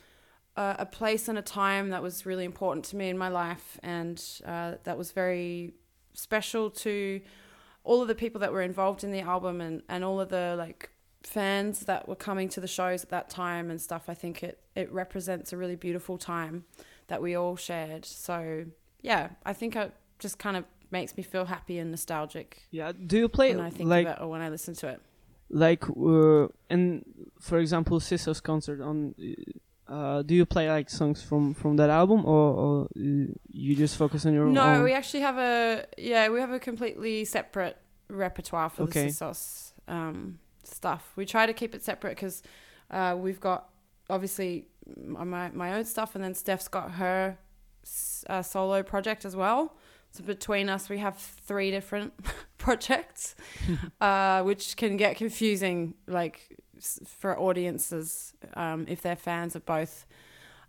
a, 0.57 0.77
a 0.81 0.87
place 0.87 1.29
and 1.29 1.39
a 1.39 1.43
time 1.43 1.91
that 1.91 2.03
was 2.03 2.27
really 2.27 2.45
important 2.45 2.85
to 2.87 2.97
me 2.97 3.09
in 3.09 3.19
my 3.19 3.29
life, 3.29 3.79
and 3.83 4.23
uh, 4.45 4.75
that 4.85 4.97
was 4.97 5.13
very 5.13 5.75
special 6.13 6.71
to 6.71 7.21
all 7.83 8.01
of 8.01 8.09
the 8.09 8.15
people 8.15 8.41
that 8.41 8.53
were 8.53 8.63
involved 8.63 9.05
in 9.05 9.13
the 9.13 9.21
album 9.21 9.61
and, 9.61 9.83
and 9.89 10.05
all 10.05 10.21
of 10.21 10.31
the 10.31 10.55
like 10.57 10.91
fans 11.23 11.81
that 11.81 12.09
were 12.09 12.15
coming 12.15 12.49
to 12.49 12.61
the 12.61 12.69
shows 12.69 13.03
at 13.03 13.11
that 13.11 13.29
time 13.29 13.71
and 13.71 13.81
stuff. 13.81 14.05
I 14.09 14.15
think 14.15 14.43
it 14.43 14.61
it 14.75 14.93
represents 14.93 15.53
a 15.53 15.57
really 15.57 15.77
beautiful 15.77 16.19
time 16.19 16.65
that 17.09 17.21
we 17.21 17.35
all 17.35 17.57
shared. 17.57 18.05
So 18.05 18.67
yeah, 19.03 19.31
I 19.45 19.53
think 19.53 19.77
it 19.77 19.93
just 20.19 20.39
kind 20.39 20.57
of 20.57 20.65
makes 20.91 21.17
me 21.17 21.23
feel 21.23 21.45
happy 21.47 21.79
and 21.79 21.91
nostalgic 21.91 22.63
Yeah, 22.71 22.93
do 22.93 23.19
you 23.19 23.29
play 23.29 23.55
when 23.55 23.65
I 23.65 23.71
think 23.71 23.89
like 23.91 24.07
of 24.07 24.13
it 24.13 24.23
or 24.23 24.29
when 24.29 24.41
I 24.41 24.49
listen 24.49 24.75
to 24.75 24.89
it. 24.89 25.01
like 25.51 25.85
uh, 25.91 26.47
and 26.71 27.05
for 27.41 27.59
example 27.59 27.99
Sisso's 28.01 28.41
concert 28.41 28.81
on 28.81 29.15
uh, 29.89 30.23
do 30.23 30.35
you 30.35 30.47
play 30.47 30.69
like 30.69 30.89
songs 30.89 31.23
from 31.23 31.55
from 31.55 31.77
that 31.77 31.91
album 31.91 32.25
or, 32.25 32.55
or 32.55 32.89
you 32.95 33.77
just 33.77 33.97
focus 33.97 34.25
on 34.27 34.33
your 34.35 34.47
own? 34.47 34.55
No, 34.55 34.75
own? 34.77 34.85
we 34.85 34.93
actually 34.93 35.21
have 35.21 35.39
a 35.39 35.87
yeah, 35.99 36.29
we 36.29 36.41
have 36.41 36.53
a 36.53 36.59
completely 36.59 37.25
separate 37.25 37.77
repertoire 38.09 38.71
for 38.71 38.85
Okay. 38.85 39.07
the 39.07 39.09
Sissos 39.11 39.73
um, 39.89 40.39
stuff. 40.63 41.13
We 41.17 41.27
try 41.27 41.47
to 41.47 41.53
keep 41.53 41.75
it 41.75 41.83
separate 41.85 42.11
because 42.17 42.43
uh, 42.91 43.17
we've 43.19 43.41
got 43.41 43.69
obviously 44.09 44.69
my 44.97 45.51
my 45.51 45.75
own 45.75 45.85
stuff, 45.85 46.15
and 46.15 46.25
then 46.25 46.35
Steph's 46.35 46.69
got 46.69 46.93
her 46.93 47.39
uh, 48.29 48.43
solo 48.43 48.83
project 48.83 49.25
as 49.25 49.37
well. 49.37 49.77
So 50.13 50.23
between 50.23 50.69
us, 50.69 50.89
we 50.89 50.99
have 50.99 51.17
three 51.19 51.71
different 51.73 52.13
projects, 52.59 53.35
uh, 54.01 54.43
which 54.43 54.77
can 54.77 54.97
get 54.97 55.17
confusing, 55.17 55.95
like 56.07 56.57
for 56.81 57.39
audiences 57.39 58.33
um, 58.55 58.87
if 58.89 59.03
they're 59.03 59.17
fans 59.17 59.55
of 59.57 59.65
both. 59.67 60.07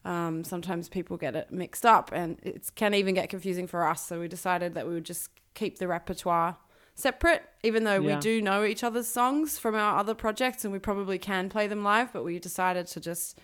Um, 0.03 0.43
sometimes 0.43 0.87
people 0.87 1.17
get 1.17 1.35
it 1.35 1.51
mixed 1.51 1.85
up, 1.85 2.11
and 2.13 2.37
it 2.43 2.69
can 2.75 2.93
even 2.93 3.15
get 3.15 3.29
confusing 3.29 3.65
for 3.67 3.87
us. 3.87 4.05
So 4.05 4.19
we 4.19 4.27
decided 4.27 4.75
that 4.75 4.87
we 4.87 4.93
would 4.93 5.05
just 5.05 5.29
keep 5.55 5.79
the 5.79 5.87
repertoire 5.87 6.57
separate, 6.93 7.43
even 7.63 7.83
though 7.85 7.99
we 8.01 8.15
do 8.17 8.41
know 8.41 8.63
each 8.63 8.83
other's 8.83 9.07
songs 9.07 9.57
from 9.57 9.73
our 9.73 9.97
other 9.97 10.13
projects, 10.13 10.63
and 10.63 10.71
we 10.71 10.79
probably 10.79 11.17
can 11.17 11.49
play 11.49 11.65
them 11.67 11.83
live. 11.83 12.13
But 12.13 12.23
we 12.23 12.37
decided 12.39 12.85
to 12.87 12.99
just 12.99 13.39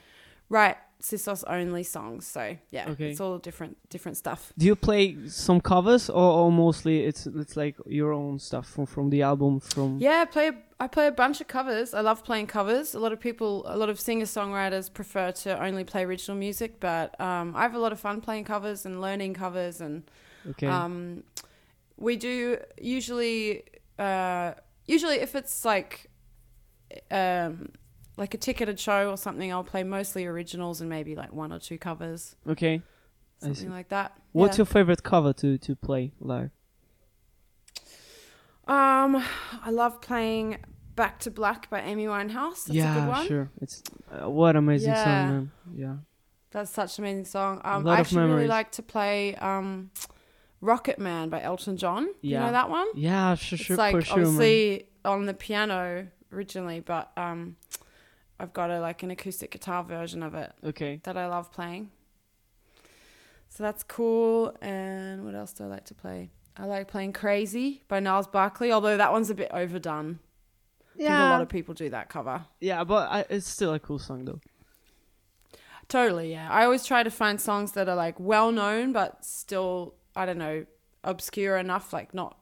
write 0.49 0.77
Sissos 1.01 1.43
only 1.47 1.81
songs. 1.83 2.27
So 2.27 2.55
yeah, 2.69 2.89
Okay. 2.89 3.09
it's 3.09 3.19
all 3.19 3.39
different 3.39 3.77
different 3.89 4.17
stuff. 4.17 4.53
Do 4.55 4.67
you 4.67 4.75
play 4.75 5.17
some 5.29 5.59
covers, 5.61 6.09
or, 6.11 6.31
or 6.43 6.51
mostly 6.51 7.03
it's 7.05 7.25
it's 7.25 7.57
like 7.57 7.75
your 7.87 8.13
own 8.13 8.37
stuff 8.37 8.67
from 8.69 8.85
from 8.85 9.09
the 9.09 9.23
album? 9.23 9.59
From 9.61 9.97
Yeah, 9.99 10.21
I 10.21 10.25
play. 10.25 10.51
I 10.81 10.87
play 10.87 11.05
a 11.05 11.11
bunch 11.11 11.39
of 11.41 11.47
covers. 11.47 11.93
I 11.93 12.01
love 12.01 12.23
playing 12.23 12.47
covers. 12.47 12.95
A 12.95 12.99
lot 12.99 13.11
of 13.13 13.19
people, 13.19 13.63
a 13.67 13.77
lot 13.77 13.89
of 13.89 13.99
singer 13.99 14.25
songwriters 14.25 14.91
prefer 14.91 15.31
to 15.43 15.63
only 15.63 15.83
play 15.83 16.03
original 16.03 16.35
music, 16.35 16.79
but 16.79 17.07
um, 17.21 17.55
I 17.55 17.61
have 17.61 17.75
a 17.75 17.79
lot 17.85 17.91
of 17.91 17.99
fun 17.99 18.19
playing 18.19 18.45
covers 18.45 18.83
and 18.87 18.99
learning 18.99 19.35
covers. 19.35 19.79
And 19.79 20.09
okay, 20.49 20.65
um, 20.65 21.23
we 21.97 22.15
do 22.15 22.57
usually, 22.81 23.63
uh, 23.99 24.53
usually 24.87 25.17
if 25.17 25.35
it's 25.35 25.63
like, 25.63 26.09
um, 27.11 27.69
like 28.17 28.33
a 28.33 28.39
ticketed 28.39 28.79
show 28.79 29.11
or 29.11 29.17
something, 29.17 29.51
I'll 29.51 29.63
play 29.63 29.83
mostly 29.83 30.25
originals 30.25 30.81
and 30.81 30.89
maybe 30.89 31.13
like 31.15 31.31
one 31.31 31.53
or 31.53 31.59
two 31.59 31.77
covers, 31.77 32.35
okay. 32.49 32.81
Something 33.39 33.71
like 33.71 33.89
that. 33.89 34.17
What's 34.31 34.57
Yeah. 34.57 34.61
your 34.61 34.65
favorite 34.67 35.03
cover 35.03 35.33
to 35.33 35.59
to 35.59 35.75
play 35.75 36.13
live? 36.19 36.51
Um, 38.67 39.23
I 39.63 39.69
love 39.71 40.01
playing 40.01 40.57
"Back 40.95 41.19
to 41.21 41.31
Black" 41.31 41.69
by 41.69 41.81
Amy 41.81 42.05
Winehouse. 42.05 42.65
That's 42.65 42.69
yeah, 42.69 42.95
a 42.97 42.99
good 43.01 43.07
one. 43.09 43.27
sure. 43.27 43.49
It's 43.61 43.83
uh, 44.11 44.29
what 44.29 44.55
amazing 44.55 44.93
Yeah. 44.93 45.03
song, 45.03 45.29
man. 45.29 45.51
Yeah. 45.73 45.95
That's 46.51 46.69
such 46.71 46.97
an 46.97 47.05
amazing 47.05 47.25
song. 47.25 47.61
Um, 47.63 47.87
I 47.87 47.99
actually 47.99 48.25
really 48.29 48.47
like 48.47 48.71
to 48.73 48.83
play 48.83 49.35
um, 49.35 49.91
"Rocket 50.59 50.99
Man" 50.99 51.29
by 51.29 51.41
Elton 51.41 51.77
John. 51.77 52.05
You 52.21 52.31
Yeah. 52.31 52.45
know 52.45 52.51
that 52.51 52.69
one? 52.69 52.87
Yeah, 52.95 53.35
sure, 53.35 53.57
It's 53.59 53.69
like 53.77 53.95
for 53.95 54.01
sure, 54.01 54.17
man. 54.17 54.25
obviously 54.27 54.87
on 55.05 55.25
the 55.25 55.33
piano 55.33 56.07
originally, 56.31 56.81
but 56.81 57.11
um, 57.17 57.55
I've 58.39 58.53
got 58.53 58.69
a 58.69 58.79
like 58.79 59.01
an 59.03 59.11
acoustic 59.11 59.51
guitar 59.51 59.83
version 59.83 60.21
of 60.23 60.35
it 60.35 60.51
Okay. 60.63 60.99
that 61.03 61.17
I 61.17 61.27
love 61.27 61.51
playing. 61.51 61.89
So 63.49 63.63
that's 63.63 63.83
cool. 63.83 64.55
And 64.61 65.25
what 65.25 65.35
else 65.35 65.51
do 65.53 65.63
I 65.65 65.67
like 65.67 65.85
to 65.85 65.93
play? 65.95 66.29
I 66.57 66.65
like 66.65 66.87
playing 66.87 67.13
"Crazy" 67.13 67.83
by 67.87 67.99
Gnarls 67.99 68.27
Barkley, 68.27 68.71
although 68.71 68.97
that 68.97 69.11
one's 69.11 69.29
a 69.29 69.35
bit 69.35 69.49
overdone. 69.51 70.19
I 70.95 70.97
think 70.97 71.09
a 71.09 71.29
lot 71.29 71.41
of 71.41 71.49
people 71.49 71.73
do 71.73 71.89
that 71.89 72.09
cover. 72.09 72.45
yeah, 72.59 72.83
but 72.83 73.09
I, 73.09 73.25
it's 73.29 73.47
still 73.47 73.73
a 73.73 73.79
cool 73.79 73.97
song 73.97 74.25
though. 74.25 74.39
Totally, 75.87 76.31
yeah. 76.31 76.49
I 76.49 76.63
always 76.63 76.85
try 76.85 77.03
to 77.03 77.09
find 77.09 77.39
songs 77.41 77.71
that 77.73 77.89
are 77.89 77.95
like 77.95 78.19
well 78.19 78.51
known 78.51 78.93
but 78.93 79.25
still 79.25 79.95
I 80.15 80.25
don't 80.25 80.37
know, 80.37 80.65
obscure 81.03 81.57
enough, 81.57 81.93
like 81.93 82.13
not 82.13 82.37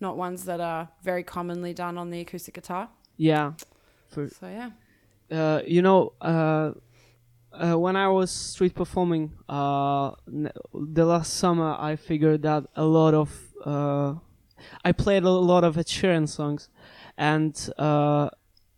not 0.00 0.16
ones 0.16 0.44
that 0.46 0.60
are 0.60 0.88
very 1.02 1.22
commonly 1.22 1.74
done 1.74 1.98
on 1.98 2.10
the 2.10 2.20
acoustic 2.20 2.54
guitar. 2.54 2.88
Yeah. 3.16 3.52
For 4.08 4.28
So 4.28 4.48
yeah. 4.48 4.70
uh, 5.30 5.62
you 5.66 5.82
know, 5.82 6.12
uh, 6.20 6.72
uh, 7.52 7.74
when 7.78 7.96
I 7.96 8.08
was 8.08 8.30
street 8.30 8.74
performing, 8.74 9.32
uh, 9.48 10.12
the 10.26 11.04
last 11.04 11.34
summer, 11.34 11.76
I 11.78 11.96
figured 11.96 12.42
that 12.42 12.64
a 12.76 12.84
lot 12.84 13.14
of 13.14 13.30
uh, 13.64 14.14
I 14.84 14.92
played 14.92 15.24
a 15.24 15.30
lot 15.30 15.64
of 15.64 15.76
Ed 15.76 15.86
Sheeran 15.86 16.28
songs, 16.28 16.68
and 17.16 17.54
uh, 17.78 18.30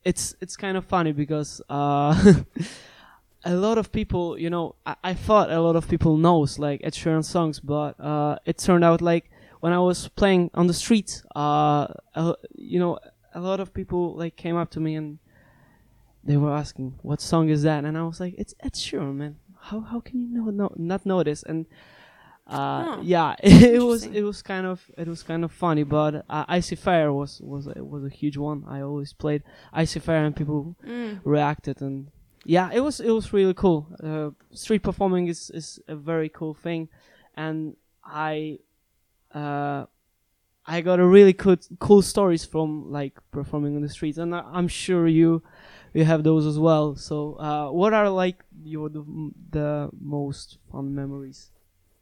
it's 0.05 0.35
it's 0.41 0.57
kind 0.57 0.77
of 0.77 0.85
funny 0.85 1.13
because 1.13 1.61
uh, 1.69 2.43
a 3.45 3.55
lot 3.55 3.79
of 3.79 3.93
people, 3.93 4.39
you 4.39 4.51
know, 4.51 4.77
I, 4.87 4.97
I 5.05 5.15
thought 5.15 5.51
a 5.51 5.61
lot 5.61 5.77
of 5.77 5.89
people 5.89 6.17
knows 6.17 6.59
like 6.59 6.81
Ed 6.83 6.95
Sheeran 6.95 7.25
songs, 7.25 7.61
but 7.61 7.99
uh, 8.01 8.39
it 8.47 8.59
turned 8.59 8.85
out 8.85 9.03
like 9.03 9.31
when 9.61 9.73
I 9.73 9.79
was 9.79 10.09
playing 10.09 10.51
on 10.55 10.67
the 10.67 10.75
street, 10.75 11.23
you 11.35 12.81
know, 12.81 12.99
a 13.35 13.41
lot 13.41 13.61
of 13.61 13.73
people 13.73 14.15
like 14.15 14.37
came 14.37 14.57
up 14.57 14.71
to 14.73 14.81
me 14.81 14.95
and 14.95 15.19
they 16.25 16.37
were 16.37 16.53
asking 16.53 16.99
what 17.03 17.21
song 17.21 17.49
is 17.49 17.63
that? 17.63 17.85
And 17.85 17.97
i 17.99 18.03
was 18.03 18.21
like 18.21 18.35
it's 18.39 18.55
ed 18.61 18.75
sheeran 18.75 19.15
man. 19.17 19.37
How 19.61 19.81
how 19.81 20.01
can 20.01 20.21
you 20.21 20.29
know, 20.29 20.51
no, 20.51 20.73
not 20.77 21.07
know 21.07 21.23
this 21.23 21.43
and 21.43 21.67
uh 22.47 22.85
Huh. 22.85 22.99
yeah 23.03 23.35
it 23.43 23.81
was 23.83 24.03
it 24.05 24.23
was 24.23 24.43
kind 24.43 24.67
of 24.67 24.91
it 24.99 25.07
was 25.07 25.23
kind 25.23 25.45
of 25.45 25.53
funny 25.53 25.85
but 25.85 26.25
uh, 26.29 26.45
I 26.49 26.59
See 26.61 26.75
Fire 26.77 27.13
was 27.13 27.41
was 27.41 27.69
a, 27.69 27.85
was 27.85 28.05
a 28.05 28.09
huge 28.09 28.37
one. 28.37 28.65
I 28.67 28.81
always 28.83 29.13
played 29.13 29.43
I 29.73 29.85
See 29.85 30.01
Fire 30.01 30.25
and 30.25 30.35
people 30.35 30.75
Mm. 30.85 31.21
reacted 31.25 31.81
and 31.81 32.09
yeah 32.45 32.69
it 32.73 32.81
was 32.81 32.99
it 33.01 33.11
was 33.11 33.33
really 33.33 33.55
cool. 33.55 33.87
Uh, 34.03 34.31
street 34.53 34.83
performing 34.83 35.29
is 35.29 35.51
is 35.55 35.79
a 35.87 35.95
very 35.95 36.29
cool 36.29 36.55
thing. 36.55 36.89
And 37.37 37.77
i 38.05 38.59
uh 39.35 39.87
i 40.67 40.81
got 40.81 40.99
a 41.01 41.07
really 41.07 41.33
cool 41.33 41.57
cool 41.79 42.03
stories 42.03 42.45
from 42.45 42.91
like 42.91 43.15
performing 43.31 43.77
on 43.77 43.83
the 43.83 43.89
streets. 43.89 44.19
And 44.19 44.35
I, 44.35 44.43
i'm 44.53 44.69
sure 44.69 45.07
you 45.07 45.43
you 45.93 46.05
have 46.05 46.23
those 46.25 46.47
as 46.47 46.59
well 46.59 46.97
so 46.97 47.35
uh 47.35 47.71
what 47.71 47.93
are 47.93 48.09
like 48.09 48.43
your 48.65 48.89
the, 48.89 49.05
the 49.51 49.91
most 50.01 50.59
fun 50.71 50.95
memories 50.95 51.51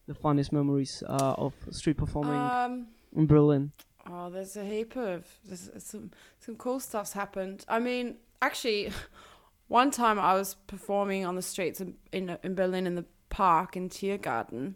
the 0.07 0.15
funnest 0.15 0.53
memories 0.53 1.03
uh 1.09 1.35
of 1.39 1.55
street 1.71 1.97
performing 1.97 2.35
Um 2.35 2.87
in 3.17 3.27
berlin 3.27 3.73
oh 4.09 4.31
there's 4.31 4.57
a 4.57 4.65
heap 4.65 4.97
of 4.97 5.27
there's 5.45 5.71
some 5.79 6.11
some 6.39 6.57
cool 6.57 6.81
stuff's 6.81 7.13
happened. 7.13 7.65
I 7.69 7.79
mean, 7.79 8.17
actually 8.43 8.93
one 9.69 9.91
time 9.91 10.19
I 10.19 10.35
was 10.35 10.55
performing 10.67 11.25
on 11.25 11.37
the 11.37 11.43
streets 11.43 11.81
in 11.81 11.95
in, 12.13 12.39
in 12.43 12.55
Berlin 12.55 12.87
in 12.87 12.95
the 12.95 13.05
park 13.29 13.77
in 13.77 13.89
Tiergarten 13.89 14.75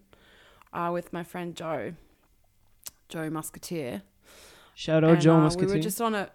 uh, 0.72 0.90
with 0.92 1.12
my 1.12 1.22
friend 1.24 1.54
Joe. 1.54 1.94
Joe 3.08 3.30
Musketeer. 3.30 4.02
shout 4.74 5.04
out 5.04 5.10
And, 5.10 5.20
joe 5.20 5.36
uh, 5.36 5.40
musketeer 5.40 5.68
We 5.68 5.74
were 5.76 5.82
just 5.82 6.00
on 6.00 6.14
a 6.14 6.30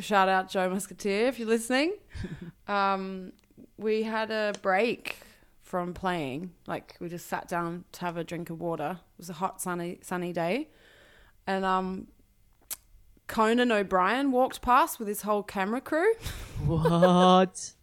shout 0.00 0.28
out 0.28 0.48
Joe 0.50 0.68
Musketeer 0.70 1.26
if 1.28 1.38
you're 1.38 1.48
listening. 1.48 1.94
um, 2.68 3.32
we 3.78 4.02
had 4.02 4.30
a 4.30 4.52
break 4.62 5.16
from 5.62 5.94
playing. 5.94 6.52
Like 6.66 6.96
we 7.00 7.08
just 7.08 7.26
sat 7.26 7.48
down 7.48 7.84
to 7.92 8.00
have 8.02 8.16
a 8.16 8.24
drink 8.24 8.50
of 8.50 8.60
water. 8.60 8.98
It 9.00 9.18
was 9.18 9.30
a 9.30 9.34
hot 9.34 9.60
sunny 9.60 9.98
sunny 10.02 10.32
day, 10.32 10.68
and 11.46 11.64
um, 11.64 12.06
Conan 13.26 13.72
O'Brien 13.72 14.30
walked 14.32 14.62
past 14.62 14.98
with 14.98 15.08
his 15.08 15.22
whole 15.22 15.42
camera 15.42 15.80
crew. 15.80 16.12
what 16.66 17.72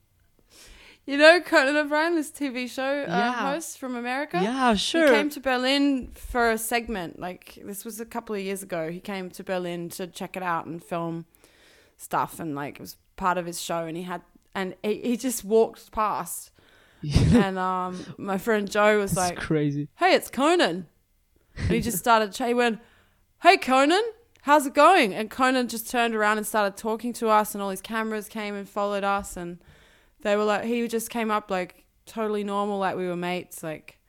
You 1.06 1.18
know 1.18 1.42
Conan 1.42 1.76
O'Brien, 1.76 2.16
this 2.16 2.32
TV 2.32 2.70
show 2.70 3.02
uh, 3.04 3.06
Yeah. 3.08 3.34
host 3.34 3.78
from 3.78 3.96
America. 3.98 4.40
yeah 4.42 4.74
sure 4.76 5.08
He 5.08 5.12
came 5.14 5.30
to 5.32 5.42
Berlin 5.42 6.12
for 6.16 6.50
a 6.52 6.58
segment. 6.58 7.20
Like 7.20 7.60
this 7.66 7.84
was 7.84 8.00
a 8.00 8.06
couple 8.06 8.36
of 8.36 8.42
years 8.42 8.64
ago. 8.64 8.90
He 8.90 9.02
came 9.02 9.30
to 9.32 9.44
Berlin 9.44 9.90
to 9.90 10.08
check 10.08 10.38
it 10.38 10.44
out 10.44 10.66
and 10.66 10.82
film 10.82 11.26
stuff, 12.04 12.40
and 12.40 12.56
like 12.56 12.76
it 12.76 12.82
was 12.82 12.98
part 13.16 13.38
of 13.38 13.46
his 13.46 13.62
show. 13.62 13.86
And 13.86 13.96
he 13.98 14.04
had, 14.04 14.22
and 14.54 14.76
he, 14.84 15.02
he 15.02 15.18
just 15.18 15.44
walked 15.44 15.92
past, 15.92 16.52
and 17.34 17.58
um, 17.58 18.16
my 18.18 18.38
friend 18.38 18.70
Joe 18.70 19.00
was 19.00 19.16
like, 19.16 19.38
crazy 19.38 19.88
"Hey, 19.96 20.14
it's 20.14 20.30
Conan," 20.30 20.88
and 21.58 21.68
he 21.70 21.82
just 21.82 21.98
started. 21.98 22.36
He 22.36 22.54
went, 22.54 22.80
"Hey, 23.42 23.58
Conan." 23.58 24.04
How's 24.46 24.66
it 24.66 24.74
going? 24.74 25.14
And 25.14 25.30
Conan 25.30 25.70
just 25.70 25.90
turned 25.90 26.14
around 26.14 26.38
and 26.38 26.46
started 26.46 26.76
talking 26.76 27.14
to 27.14 27.30
us, 27.30 27.56
and 27.56 27.62
all 27.62 27.70
his 27.70 27.80
cameras 27.80 28.28
came 28.28 28.56
and 28.56 28.68
followed 28.68 29.06
us, 29.06 29.38
and 29.38 29.60
they 30.22 30.36
were 30.36 30.44
like, 30.44 30.66
he 30.66 30.86
just 30.90 31.10
came 31.10 31.32
up 31.32 31.50
like 31.50 31.86
totally 32.06 32.44
normal, 32.44 32.80
like 32.80 32.98
we 32.98 33.08
were 33.08 33.16
mates, 33.16 33.64
like, 33.64 34.00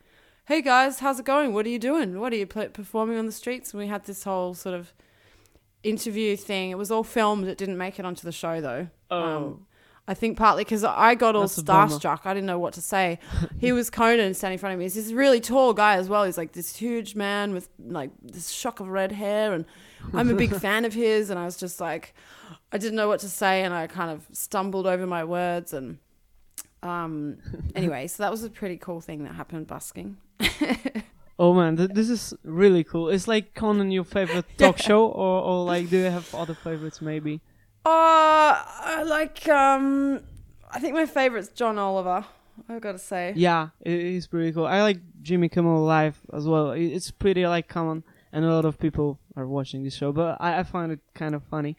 hey 0.45 0.61
guys, 0.61 0.99
how's 0.99 1.19
it 1.19 1.25
going? 1.25 1.53
What 1.53 1.65
are 1.65 1.69
you 1.69 1.79
doing? 1.79 2.19
What 2.19 2.33
are 2.33 2.35
you 2.35 2.47
pl- 2.47 2.67
performing 2.69 3.17
on 3.17 3.25
the 3.25 3.31
streets? 3.31 3.71
And 3.71 3.79
we 3.79 3.87
had 3.87 4.05
this 4.05 4.23
whole 4.25 4.53
sort 4.53 4.75
of 4.75 4.93
interview 5.85 6.35
thing. 6.35 6.71
It 6.71 6.77
was 6.77 6.91
all 6.91 7.03
filmed. 7.03 7.47
It 7.47 7.57
didn't 7.57 7.77
make 7.77 7.99
it 7.99 8.05
onto 8.05 8.23
the 8.23 8.31
show 8.31 8.59
though. 8.61 8.87
oh 9.11 9.23
Um, 9.23 9.65
I 10.07 10.13
think 10.13 10.37
partly 10.37 10.63
because 10.63 10.83
I 10.83 11.15
got 11.15 11.35
all 11.35 11.41
That's 11.41 11.57
a 11.57 11.63
bummer. 11.63 11.91
starstruck. 11.91 12.21
I 12.25 12.33
didn't 12.35 12.45
know 12.45 12.59
what 12.59 12.73
to 12.73 12.81
say. 12.81 13.17
he 13.59 13.71
was 13.71 13.89
Conan 13.89 14.33
standing 14.35 14.53
in 14.55 14.59
front 14.59 14.73
of 14.73 14.79
me. 14.79 14.85
He's 14.85 14.93
this 14.95 15.11
really 15.11 15.41
tall 15.41 15.73
guy 15.73 15.95
as 15.95 16.07
well. 16.07 16.23
He's 16.25 16.37
like 16.37 16.51
this 16.51 16.75
huge 16.75 17.15
man 17.15 17.53
with 17.53 17.69
like 17.79 18.11
this 18.21 18.49
shock 18.51 18.79
of 18.79 18.87
red 18.87 19.11
hair, 19.11 19.53
and 19.53 19.65
I'm 20.13 20.29
a 20.29 20.35
big 20.35 20.55
fan 20.65 20.85
of 20.85 20.93
his. 20.93 21.29
And 21.31 21.39
I 21.39 21.45
was 21.45 21.57
just 21.57 21.81
like, 21.81 22.13
I 22.71 22.77
didn't 22.77 22.95
know 22.95 23.07
what 23.07 23.19
to 23.21 23.29
say, 23.29 23.63
and 23.63 23.73
I 23.73 23.87
kind 23.87 24.11
of 24.11 24.27
stumbled 24.31 24.85
over 24.85 25.07
my 25.07 25.23
words. 25.23 25.73
And 25.73 25.97
um, 26.83 27.37
anyway, 27.73 28.05
so 28.05 28.21
that 28.21 28.29
was 28.31 28.43
a 28.43 28.49
pretty 28.51 28.77
cool 28.77 29.01
thing 29.01 29.23
that 29.23 29.33
happened 29.33 29.65
busking. 29.65 30.17
Oh 31.37 31.53
man, 31.53 31.75
th- 31.77 31.89
this 31.91 32.09
is 32.09 32.33
really 32.43 32.83
cool. 32.83 33.09
Is 33.09 33.27
like 33.27 33.53
Conan 33.55 33.91
your 33.91 34.05
favorite 34.05 34.45
talk 34.57 34.77
show, 34.77 35.05
or, 35.07 35.41
or 35.41 35.65
like 35.65 35.89
do 35.89 35.97
you 35.97 36.05
have 36.05 36.33
other 36.33 36.53
favorites 36.53 37.01
maybe? 37.01 37.41
Uh, 37.85 38.55
I 38.55 39.03
like 39.05 39.47
um, 39.49 40.21
I 40.71 40.79
think 40.79 40.93
my 40.93 41.05
favorite's 41.05 41.49
John 41.49 41.77
Oliver. 41.77 42.25
I've 42.69 42.81
gotta 42.81 42.99
say. 42.99 43.33
Yeah, 43.35 43.69
it, 43.81 43.91
it's 43.91 44.27
pretty 44.27 44.53
cool. 44.53 44.65
I 44.65 44.81
like 44.81 44.99
Jimmy 45.21 45.49
Kimmel 45.49 45.83
Live 45.83 46.17
as 46.33 46.47
well. 46.47 46.71
It's 46.71 47.11
pretty 47.11 47.45
like 47.45 47.67
common, 47.67 48.03
and 48.31 48.45
a 48.45 48.49
lot 48.53 48.63
of 48.65 48.79
people 48.79 49.19
are 49.35 49.45
watching 49.45 49.83
this 49.83 49.93
show. 49.93 50.13
But 50.13 50.37
I, 50.39 50.59
I 50.59 50.63
find 50.63 50.91
it 50.93 50.99
kind 51.13 51.35
of 51.35 51.43
funny. 51.43 51.75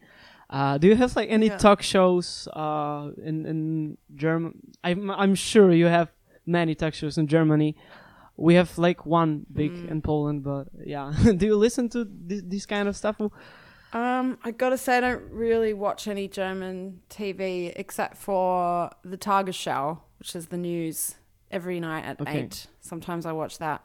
Uh, 0.50 0.76
do 0.78 0.86
you 0.86 0.94
have 0.96 1.16
like 1.16 1.30
any 1.30 1.46
Yeah. 1.46 1.56
talk 1.56 1.80
shows 1.82 2.46
uh, 2.52 3.10
in 3.24 3.46
in 3.46 3.98
German? 4.14 4.60
I'm 4.84 5.10
I'm 5.10 5.34
sure 5.34 5.72
you 5.72 5.86
have 5.86 6.10
many 6.44 6.74
talk 6.74 6.92
shows 6.94 7.16
in 7.16 7.26
Germany. 7.26 7.74
We 8.36 8.54
have 8.54 8.76
like 8.78 9.06
one 9.06 9.46
big 9.52 9.72
Mm. 9.72 9.90
in 9.90 10.02
Poland, 10.02 10.42
but 10.42 10.68
yeah. 10.84 11.12
do 11.36 11.46
you 11.46 11.56
listen 11.56 11.88
to 11.90 12.04
this, 12.08 12.42
this 12.44 12.66
kind 12.66 12.88
of 12.88 12.96
stuff? 12.96 13.16
Um, 13.92 14.38
I 14.44 14.50
gotta 14.50 14.76
say, 14.76 14.98
I 14.98 15.00
don't 15.00 15.30
really 15.30 15.72
watch 15.72 16.06
any 16.06 16.28
German 16.28 17.00
TV 17.08 17.72
except 17.76 18.16
for 18.16 18.90
the 19.04 19.16
Tagesschau, 19.16 20.00
which 20.18 20.36
is 20.36 20.46
the 20.48 20.58
news 20.58 21.14
every 21.50 21.80
night 21.80 22.04
at 22.04 22.20
Okay. 22.20 22.40
eight. 22.40 22.66
Sometimes 22.80 23.24
I 23.24 23.32
watch 23.32 23.58
that, 23.58 23.82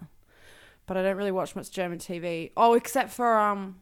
but 0.86 0.98
I 0.98 1.04
don't 1.04 1.16
really 1.18 1.32
watch 1.32 1.56
much 1.56 1.72
German 1.72 2.00
TV. 2.00 2.52
Oh, 2.58 2.74
except 2.74 3.12
for 3.12 3.38
um, 3.38 3.80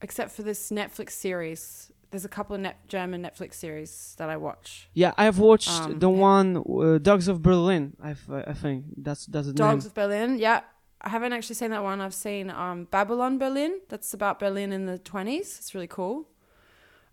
except 0.00 0.30
for 0.32 0.42
this 0.42 0.70
Netflix 0.70 1.10
series. 1.10 1.90
There's 2.10 2.24
a 2.24 2.28
couple 2.28 2.54
of 2.54 2.60
net 2.62 2.76
German 2.88 3.22
Netflix 3.22 3.54
series 3.54 4.14
that 4.18 4.28
I 4.30 4.36
watch. 4.36 4.88
Yeah, 4.94 5.12
I've 5.18 5.38
watched 5.38 5.70
Um, 5.70 5.98
the 5.98 6.08
one 6.08 6.56
uh, 6.56 6.98
Dogs 6.98 7.26
of 7.28 7.42
Berlin. 7.42 7.96
I've, 8.02 8.24
I 8.30 8.52
think 8.54 8.84
that's 8.96 9.26
that's 9.26 9.48
the 9.48 9.52
Dogs 9.52 9.84
name. 9.84 9.88
of 9.88 9.94
Berlin. 9.94 10.38
Yeah, 10.38 10.60
I 11.00 11.08
haven't 11.08 11.32
actually 11.32 11.56
seen 11.56 11.70
that 11.70 11.82
one. 11.82 12.00
I've 12.00 12.14
seen 12.14 12.50
um, 12.50 12.84
Babylon 12.90 13.38
Berlin. 13.38 13.80
That's 13.88 14.14
about 14.14 14.38
Berlin 14.38 14.72
in 14.72 14.86
the 14.86 14.98
twenties. 14.98 15.58
It's 15.58 15.74
really 15.74 15.88
cool. 15.88 16.28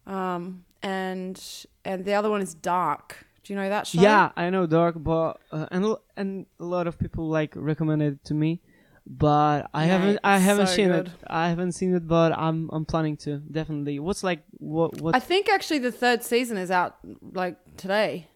Um, 0.06 0.66
and 0.82 1.42
and 1.86 2.06
the 2.06 2.14
other 2.14 2.30
one 2.30 2.42
is 2.42 2.54
Dark. 2.54 3.26
Do 3.44 3.54
you 3.54 3.60
know 3.60 3.70
that 3.70 3.88
show? 3.88 4.02
Yeah, 4.02 4.32
I 4.38 4.50
know 4.50 4.66
Dark, 4.68 4.96
but 4.98 5.40
uh, 5.52 5.66
and 5.72 5.84
l- 5.84 6.02
and 6.16 6.46
a 6.60 6.66
lot 6.66 6.88
of 6.88 6.98
people 6.98 7.28
like 7.28 7.54
recommended 7.56 8.14
it 8.14 8.24
to 8.26 8.34
me, 8.34 8.62
but 9.06 9.70
I 9.74 9.86
haven't 9.86 10.20
I 10.24 10.38
haven't 10.38 10.68
so 10.68 10.74
seen 10.76 10.88
good. 10.90 11.08
it. 11.08 11.14
I 11.28 11.50
haven't 11.50 11.74
seen 11.74 11.94
it, 11.96 12.08
but 12.08 12.32
I'm 12.38 12.70
I'm 12.72 12.86
planning 12.86 13.18
to 13.18 13.38
definitely. 13.38 14.00
What's 14.00 14.24
like 14.24 14.44
what 14.60 15.00
what? 15.02 15.16
I 15.16 15.20
think 15.20 15.50
actually 15.50 15.80
the 15.80 15.92
third 15.92 16.24
season 16.24 16.58
is 16.58 16.72
out 16.72 16.98
like 17.22 17.58
today. 17.78 18.28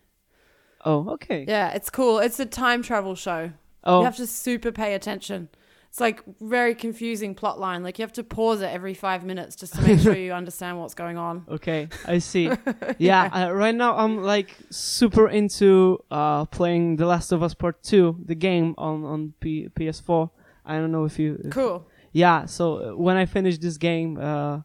oh, 0.86 1.10
okay. 1.12 1.46
Yeah, 1.48 1.72
it's 1.72 1.90
cool. 1.90 2.20
It's 2.20 2.40
a 2.40 2.46
time 2.46 2.84
travel 2.84 3.16
show. 3.16 3.52
Oh, 3.84 4.00
You 4.00 4.06
have 4.06 4.18
to 4.18 4.28
super 4.28 4.72
pay 4.72 4.94
attention. 4.94 5.50
It's 5.90 6.02
like 6.02 6.22
very 6.42 6.76
confusing 6.76 7.34
plot 7.34 7.60
line. 7.60 7.82
Like 7.82 7.98
you 7.98 8.04
have 8.04 8.12
to 8.14 8.24
pause 8.24 8.62
it 8.62 8.68
every 8.68 8.94
five 8.94 9.24
minutes 9.24 9.56
just 9.56 9.74
to 9.76 9.82
make 9.82 10.00
sure 10.02 10.14
you 10.26 10.34
understand 10.34 10.78
what's 10.80 10.94
going 10.94 11.18
on. 11.18 11.46
okay. 11.50 11.88
I 12.06 12.18
see. 12.20 12.52
yeah, 12.98 13.24
uh, 13.34 13.52
right 13.54 13.74
now 13.74 13.96
I'm 13.98 14.22
like 14.22 14.50
super 14.70 15.30
into 15.30 16.04
uh 16.12 16.44
playing 16.46 16.98
The 16.98 17.06
Last 17.06 17.32
of 17.32 17.42
Us 17.42 17.54
Part 17.54 17.82
Two, 17.84 18.18
the 18.26 18.36
game 18.36 18.76
on 18.78 19.06
on 19.06 19.34
P- 19.40 19.70
PS4. 19.70 20.30
I 20.68 20.78
don't 20.80 20.92
know 20.92 21.06
if 21.06 21.18
you 21.20 21.30
if- 21.46 21.52
Cool. 21.54 21.78
yeah 22.12 22.46
so 22.46 22.66
uh, 22.78 22.96
when 23.06 23.16
i 23.18 23.26
finish 23.26 23.58
this 23.66 23.78
game 23.78 24.12
uh 24.18 24.56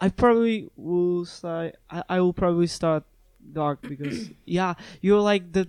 i 0.00 0.08
probably 0.22 0.68
will 0.76 1.24
start 1.24 1.74
i, 1.90 2.02
I 2.14 2.20
will 2.20 2.32
probably 2.42 2.66
start 2.80 3.02
dark 3.60 3.78
because 3.82 4.30
yeah 4.58 4.72
you're 5.00 5.20
like 5.32 5.52
the 5.52 5.64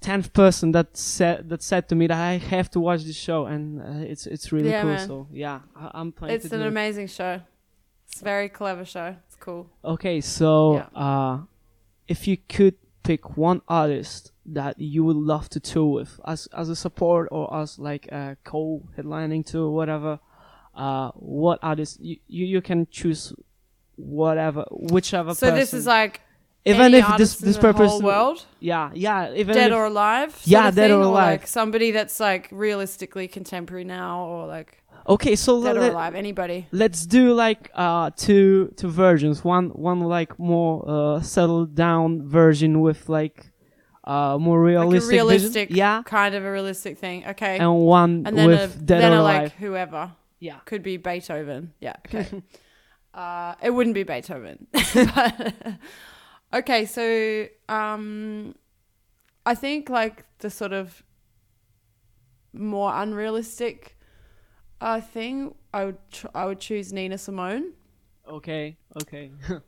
10th 0.00 0.32
person 0.32 0.72
that 0.72 0.96
said 0.96 1.48
that 1.48 1.62
said 1.62 1.88
to 1.88 1.94
me 1.94 2.06
that 2.08 2.18
i 2.18 2.32
have 2.36 2.68
to 2.70 2.80
watch 2.80 3.04
this 3.04 3.14
show 3.16 3.46
and 3.46 3.80
uh, 3.80 4.10
it's 4.12 4.26
it's 4.26 4.50
really 4.50 4.70
Yeah, 4.70 4.82
cool 4.82 4.90
man. 4.90 5.06
so 5.08 5.28
yeah 5.32 5.60
I, 5.76 5.90
i'm 5.94 6.10
planning 6.12 6.36
It's 6.36 6.48
to 6.48 6.54
an 6.56 6.60
do 6.60 6.66
it. 6.66 6.68
amazing 6.68 7.06
show. 7.06 7.40
It's 8.08 8.20
a 8.20 8.24
very 8.24 8.48
clever 8.50 8.84
show. 8.84 9.16
It's 9.26 9.36
cool. 9.36 9.70
okay 9.84 10.20
so 10.20 10.74
Yeah. 10.74 11.00
uh 11.06 11.34
if 12.08 12.26
you 12.26 12.36
could 12.36 12.74
pick 13.04 13.36
one 13.36 13.62
artist 13.68 14.32
that 14.44 14.78
you 14.78 15.04
would 15.04 15.16
love 15.16 15.48
to 15.48 15.60
tour 15.60 15.92
with 15.92 16.20
as 16.26 16.48
as 16.56 16.68
a 16.68 16.76
support 16.76 17.28
or 17.30 17.54
as 17.56 17.78
like 17.78 18.06
a 18.10 18.36
co-headlining 18.44 19.44
tour 19.46 19.70
whatever 19.70 20.18
uh 20.74 21.10
what 21.14 21.58
artist 21.62 22.00
you 22.00 22.16
you, 22.26 22.44
you 22.46 22.60
can 22.60 22.86
choose 22.90 23.32
whatever 23.96 24.64
whichever 24.70 25.34
So 25.34 25.46
person. 25.46 25.58
this 25.58 25.74
is 25.74 25.86
like 25.86 26.20
even 26.64 26.94
if 26.94 27.06
this 27.18 27.36
this 27.36 27.58
person 27.58 28.04
world, 28.04 28.44
yeah 28.60 28.90
yeah 28.94 29.32
even 29.34 29.54
dead 29.54 29.70
if, 29.72 29.76
or 29.76 29.86
alive. 29.86 30.40
Yeah, 30.44 30.70
dead 30.70 30.90
or 30.90 30.94
thing, 30.94 31.02
alive. 31.10 31.40
like 31.40 31.46
somebody 31.46 31.90
that's 31.90 32.20
like 32.20 32.48
realistically 32.52 33.26
contemporary 33.28 33.84
now, 33.84 34.24
or 34.26 34.46
like 34.46 34.82
okay 35.08 35.34
so 35.34 35.62
dead 35.62 35.76
or 35.76 35.80
let, 35.80 35.92
alive. 35.92 36.14
Anybody. 36.14 36.68
let's 36.70 37.04
do 37.04 37.34
like 37.34 37.70
uh 37.74 38.10
two 38.16 38.72
two 38.76 38.88
versions 38.88 39.44
one 39.44 39.70
one 39.70 40.00
like 40.00 40.38
more 40.38 40.84
uh 40.88 41.20
settled 41.20 41.74
down 41.74 42.26
version 42.28 42.80
with 42.80 43.08
like 43.08 43.51
uh 44.04 44.36
more 44.38 44.58
Like 44.58 44.74
a 44.74 44.78
realistic 44.80 45.10
vision. 45.10 45.26
realistic, 45.26 45.70
yeah 45.70 46.02
kind 46.04 46.34
of 46.34 46.44
a 46.44 46.50
realistic 46.52 46.98
thing. 46.98 47.26
Okay, 47.26 47.58
and 47.58 47.80
one 47.86 48.24
and 48.26 48.36
then 48.36 48.46
with 48.48 48.76
a, 48.76 48.78
dead 48.78 49.02
then 49.02 49.12
or 49.12 49.16
alive 49.18 49.42
like 49.44 49.52
whoever 49.56 50.12
yeah 50.40 50.58
could 50.64 50.82
be 50.82 50.96
Beethoven. 50.96 51.72
Yeah. 51.80 51.94
Okay. 52.06 52.42
uh, 53.14 53.54
it 53.62 53.70
wouldn't 53.70 53.94
be 53.94 54.02
Beethoven. 54.04 54.66
But- 54.72 55.52
okay, 56.54 56.84
so 56.86 57.46
um, 57.68 58.54
I 59.46 59.54
think 59.54 59.88
like 59.90 60.24
the 60.38 60.50
sort 60.50 60.72
of 60.72 61.02
more 62.52 62.92
unrealistic 62.94 63.96
uh, 64.80 65.00
thing, 65.00 65.54
I 65.72 65.84
would 65.86 65.98
tr- 66.10 66.26
I 66.34 66.46
would 66.46 66.60
choose 66.60 66.92
Nina 66.92 67.18
Simone. 67.18 67.72
okay 68.28 68.76
okay 69.02 69.30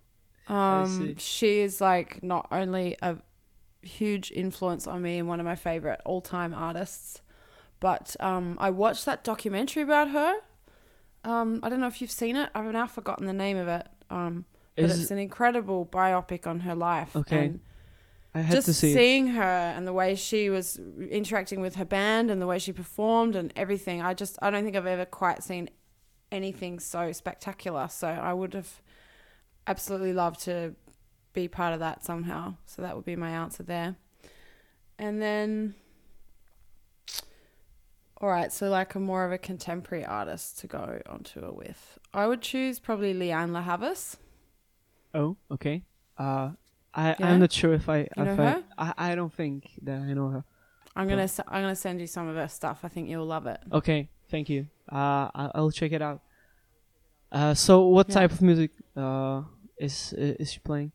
Um, 0.46 1.16
she 1.16 1.60
is 1.60 1.80
like 1.80 2.22
not 2.22 2.46
only 2.52 2.96
a 3.00 3.16
huge 3.86 4.30
influence 4.32 4.86
on 4.86 5.02
me 5.02 5.18
and 5.18 5.28
one 5.28 5.40
of 5.40 5.46
my 5.46 5.56
favorite 5.56 6.00
all 6.04 6.20
time 6.20 6.54
artists, 6.54 7.20
but 7.80 8.16
um, 8.20 8.56
I 8.60 8.70
watched 8.70 9.04
that 9.06 9.24
documentary 9.24 9.82
about 9.82 10.10
her. 10.10 10.36
Um, 11.24 11.60
I 11.62 11.68
don't 11.68 11.80
know 11.80 11.86
if 11.86 12.00
you've 12.00 12.10
seen 12.10 12.36
it. 12.36 12.50
I've 12.54 12.64
now 12.72 12.86
forgotten 12.86 13.26
the 13.26 13.32
name 13.32 13.56
of 13.56 13.68
it. 13.68 13.86
Um, 14.10 14.44
but 14.76 14.86
Is- 14.86 15.02
it's 15.02 15.10
an 15.10 15.18
incredible 15.18 15.86
biopic 15.86 16.46
on 16.46 16.60
her 16.60 16.74
life. 16.74 17.14
Okay. 17.16 17.46
And 17.46 17.60
i 18.36 18.40
had 18.40 18.56
just 18.56 18.66
to 18.66 18.74
see 18.74 18.90
it. 18.90 18.94
seeing 18.94 19.28
her 19.28 19.42
and 19.42 19.86
the 19.86 19.92
way 19.92 20.16
she 20.16 20.50
was 20.50 20.80
interacting 21.08 21.60
with 21.60 21.76
her 21.76 21.84
band 21.84 22.32
and 22.32 22.42
the 22.42 22.46
way 22.48 22.58
she 22.58 22.72
performed 22.72 23.36
and 23.36 23.52
everything, 23.54 24.02
I 24.02 24.12
just 24.12 24.38
I 24.42 24.50
don't 24.50 24.64
think 24.64 24.76
I've 24.76 24.86
ever 24.86 25.04
quite 25.04 25.42
seen 25.42 25.70
anything 26.32 26.80
so 26.80 27.12
spectacular. 27.12 27.88
So 27.88 28.08
I 28.08 28.32
would 28.32 28.54
have 28.54 28.82
absolutely 29.66 30.12
loved 30.12 30.40
to 30.40 30.74
be 31.34 31.48
part 31.48 31.74
of 31.74 31.80
that 31.80 32.02
somehow. 32.04 32.54
So 32.64 32.80
that 32.82 32.96
would 32.96 33.04
be 33.04 33.16
my 33.16 33.30
answer 33.30 33.62
there. 33.62 33.96
And 34.98 35.20
then 35.20 35.74
all 38.20 38.28
right, 38.30 38.50
so 38.52 38.68
like 38.70 38.94
a 38.94 39.00
more 39.00 39.24
of 39.26 39.32
a 39.32 39.38
contemporary 39.38 40.04
artist 40.04 40.58
to 40.60 40.66
go 40.66 41.00
on 41.06 41.24
tour 41.24 41.52
with. 41.52 41.98
I 42.14 42.26
would 42.26 42.40
choose 42.40 42.78
probably 42.78 43.12
Lianne 43.12 43.52
La 43.52 43.60
Havas. 43.62 44.16
oh 45.14 45.36
okay 45.50 45.82
uh 46.18 46.50
i 46.94 47.08
Yeah? 47.18 47.26
i'm 47.28 47.40
not 47.40 47.52
sure 47.52 47.72
if 47.74 47.88
i 47.88 47.98
You 48.16 48.24
know 48.24 48.32
if 48.32 48.38
I, 48.40 48.44
her? 48.44 48.62
I 48.78 48.94
i 49.10 49.14
don't 49.14 49.32
think 49.32 49.70
that 49.82 50.00
i 50.00 50.12
know 50.14 50.28
her 50.28 50.44
I'm 50.96 51.08
gonna 51.08 51.22
s- 51.24 51.40
I'm 51.48 51.62
gonna 51.64 51.74
send 51.74 52.00
you 52.00 52.06
some 52.06 52.28
of 52.28 52.36
her 52.36 52.46
stuff. 52.48 52.78
I 52.84 52.88
think 52.88 53.08
you'll 53.08 53.26
love 53.26 53.46
it. 53.48 53.58
okay 53.72 54.08
thank 54.30 54.48
you 54.48 54.66
uh 54.90 55.28
i'll 55.54 55.70
check 55.72 55.90
it 55.92 56.00
out 56.02 56.20
uh 57.32 57.52
so 57.54 57.88
what 57.88 58.08
Yeah. 58.08 58.14
type 58.14 58.30
of 58.32 58.40
music 58.42 58.70
uh 58.96 59.42
is 59.76 60.12
is 60.16 60.52
she 60.52 60.60
playing 60.60 60.92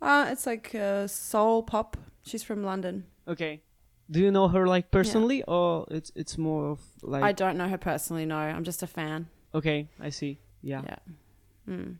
Uh, 0.00 0.26
it's 0.30 0.46
like 0.46 0.74
uh, 0.74 1.06
soul 1.06 1.62
pop. 1.62 1.96
She's 2.22 2.42
from 2.42 2.62
London. 2.62 3.04
Okay. 3.26 3.62
Do 4.10 4.20
you 4.20 4.30
know 4.30 4.48
her 4.48 4.66
like 4.66 4.90
personally, 4.90 5.42
or 5.46 5.84
it's 5.90 6.10
it's 6.14 6.38
more 6.38 6.70
of 6.70 6.80
like? 7.02 7.22
I 7.22 7.32
don't 7.32 7.56
know 7.58 7.68
her 7.68 7.78
personally. 7.78 8.24
No, 8.26 8.36
I'm 8.36 8.64
just 8.64 8.82
a 8.82 8.86
fan. 8.86 9.28
okay, 9.54 9.88
I 10.00 10.10
see. 10.10 10.38
Yeah. 10.62 10.82
Yeah. 10.84 10.98
Mm. 11.68 11.96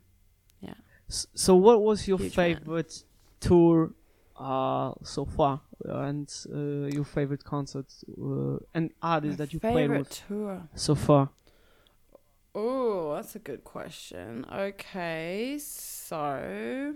S- 1.11 1.27
So, 1.35 1.57
what 1.57 1.81
was 1.83 2.07
your 2.07 2.19
Huge 2.19 2.35
fan. 2.35 2.57
favorite 2.57 3.05
tour 3.41 3.93
uh 4.37 4.93
so 5.03 5.25
far, 5.25 5.61
and 5.85 6.29
uh, 6.55 6.87
your 6.95 7.05
favorite 7.05 7.45
concert 7.45 7.87
uh, 8.23 8.59
and 8.75 8.91
artist 9.03 9.39
that 9.39 9.53
you 9.53 9.61
played 9.61 9.91
with 9.91 10.23
tour. 10.29 10.69
so 10.75 10.95
far? 10.95 11.31
Oh, 12.55 13.15
that's 13.15 13.37
a 13.37 13.39
good 13.39 13.65
question. 13.65 14.45
Okay, 14.53 15.59
so. 15.61 16.95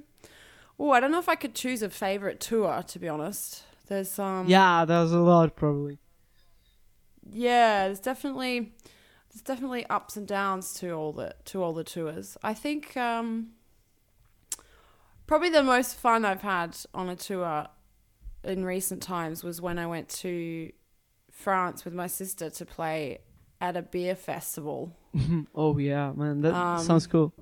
Oh, 0.78 0.90
I 0.90 1.00
don't 1.00 1.10
know 1.12 1.18
if 1.20 1.28
I 1.28 1.34
could 1.36 1.54
choose 1.54 1.82
a 1.82 1.90
favorite 1.90 2.40
tour. 2.40 2.82
To 2.82 2.98
be 2.98 3.08
honest, 3.08 3.62
there's 3.88 4.18
um. 4.18 4.46
yeah, 4.48 4.84
there's 4.84 5.12
a 5.12 5.20
lot 5.20 5.54
probably. 5.56 5.98
Yeah, 7.30 7.86
there's 7.86 8.00
definitely 8.00 8.72
there's 9.32 9.42
definitely 9.42 9.86
ups 9.86 10.16
and 10.16 10.26
downs 10.26 10.74
to 10.74 10.90
all 10.92 11.12
the 11.12 11.34
to 11.46 11.62
all 11.62 11.72
the 11.72 11.84
tours. 11.84 12.36
I 12.42 12.54
think 12.54 12.96
um 12.96 13.50
probably 15.26 15.50
the 15.50 15.62
most 15.62 15.94
fun 15.96 16.24
I've 16.24 16.42
had 16.42 16.76
on 16.94 17.08
a 17.08 17.16
tour 17.16 17.66
in 18.44 18.64
recent 18.64 19.02
times 19.02 19.44
was 19.44 19.60
when 19.60 19.78
I 19.78 19.86
went 19.86 20.08
to 20.08 20.72
France 21.30 21.84
with 21.84 21.94
my 21.94 22.06
sister 22.08 22.50
to 22.50 22.66
play 22.66 23.18
at 23.60 23.76
a 23.76 23.82
beer 23.82 24.16
festival. 24.16 24.96
oh 25.54 25.78
yeah, 25.78 26.12
man, 26.12 26.40
that 26.42 26.54
Um, 26.54 26.80
sounds 26.80 27.06
cool. 27.06 27.32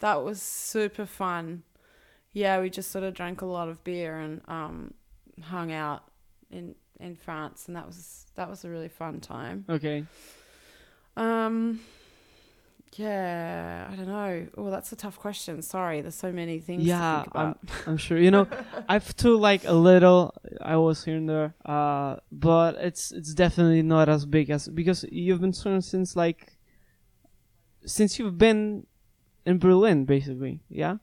That 0.00 0.22
was 0.24 0.40
super 0.40 1.06
fun. 1.06 1.64
Yeah, 2.32 2.60
we 2.60 2.70
just 2.70 2.90
sort 2.90 3.04
of 3.04 3.14
drank 3.14 3.42
a 3.42 3.46
lot 3.46 3.68
of 3.68 3.82
beer 3.84 4.18
and 4.18 4.40
um, 4.48 4.94
hung 5.40 5.72
out 5.72 6.04
in 6.50 6.74
in 7.00 7.16
France, 7.16 7.66
and 7.66 7.76
that 7.76 7.86
was 7.86 8.26
that 8.36 8.48
was 8.48 8.64
a 8.64 8.70
really 8.70 8.88
fun 8.88 9.20
time. 9.20 9.64
Okay. 9.68 10.04
Um, 11.16 11.80
yeah, 12.96 13.88
I 13.90 13.96
don't 13.96 14.06
know. 14.06 14.46
Oh, 14.56 14.70
that's 14.70 14.92
a 14.92 14.96
tough 14.96 15.18
question. 15.18 15.62
Sorry, 15.62 16.00
there's 16.00 16.14
so 16.14 16.30
many 16.32 16.58
things. 16.58 16.84
Yeah, 16.84 16.98
to 16.98 17.22
think 17.22 17.34
about. 17.34 17.58
I'm 17.86 17.96
sure. 17.96 18.18
You 18.18 18.30
know, 18.30 18.46
I've 18.88 19.16
too 19.16 19.36
like 19.36 19.64
a 19.64 19.72
little. 19.72 20.34
I 20.60 20.76
was 20.76 21.04
here 21.04 21.16
and 21.16 21.28
there, 21.28 21.54
uh, 21.64 22.16
but 22.30 22.76
it's 22.76 23.12
it's 23.12 23.34
definitely 23.34 23.82
not 23.82 24.08
as 24.08 24.26
big 24.26 24.50
as 24.50 24.68
because 24.68 25.04
you've 25.10 25.40
been 25.40 25.52
touring 25.52 25.80
since 25.80 26.16
like 26.16 26.56
since 27.84 28.18
you've 28.18 28.38
been 28.38 28.86
in 29.46 29.58
Berlin, 29.58 30.04
basically. 30.04 30.60
Yeah. 30.68 30.96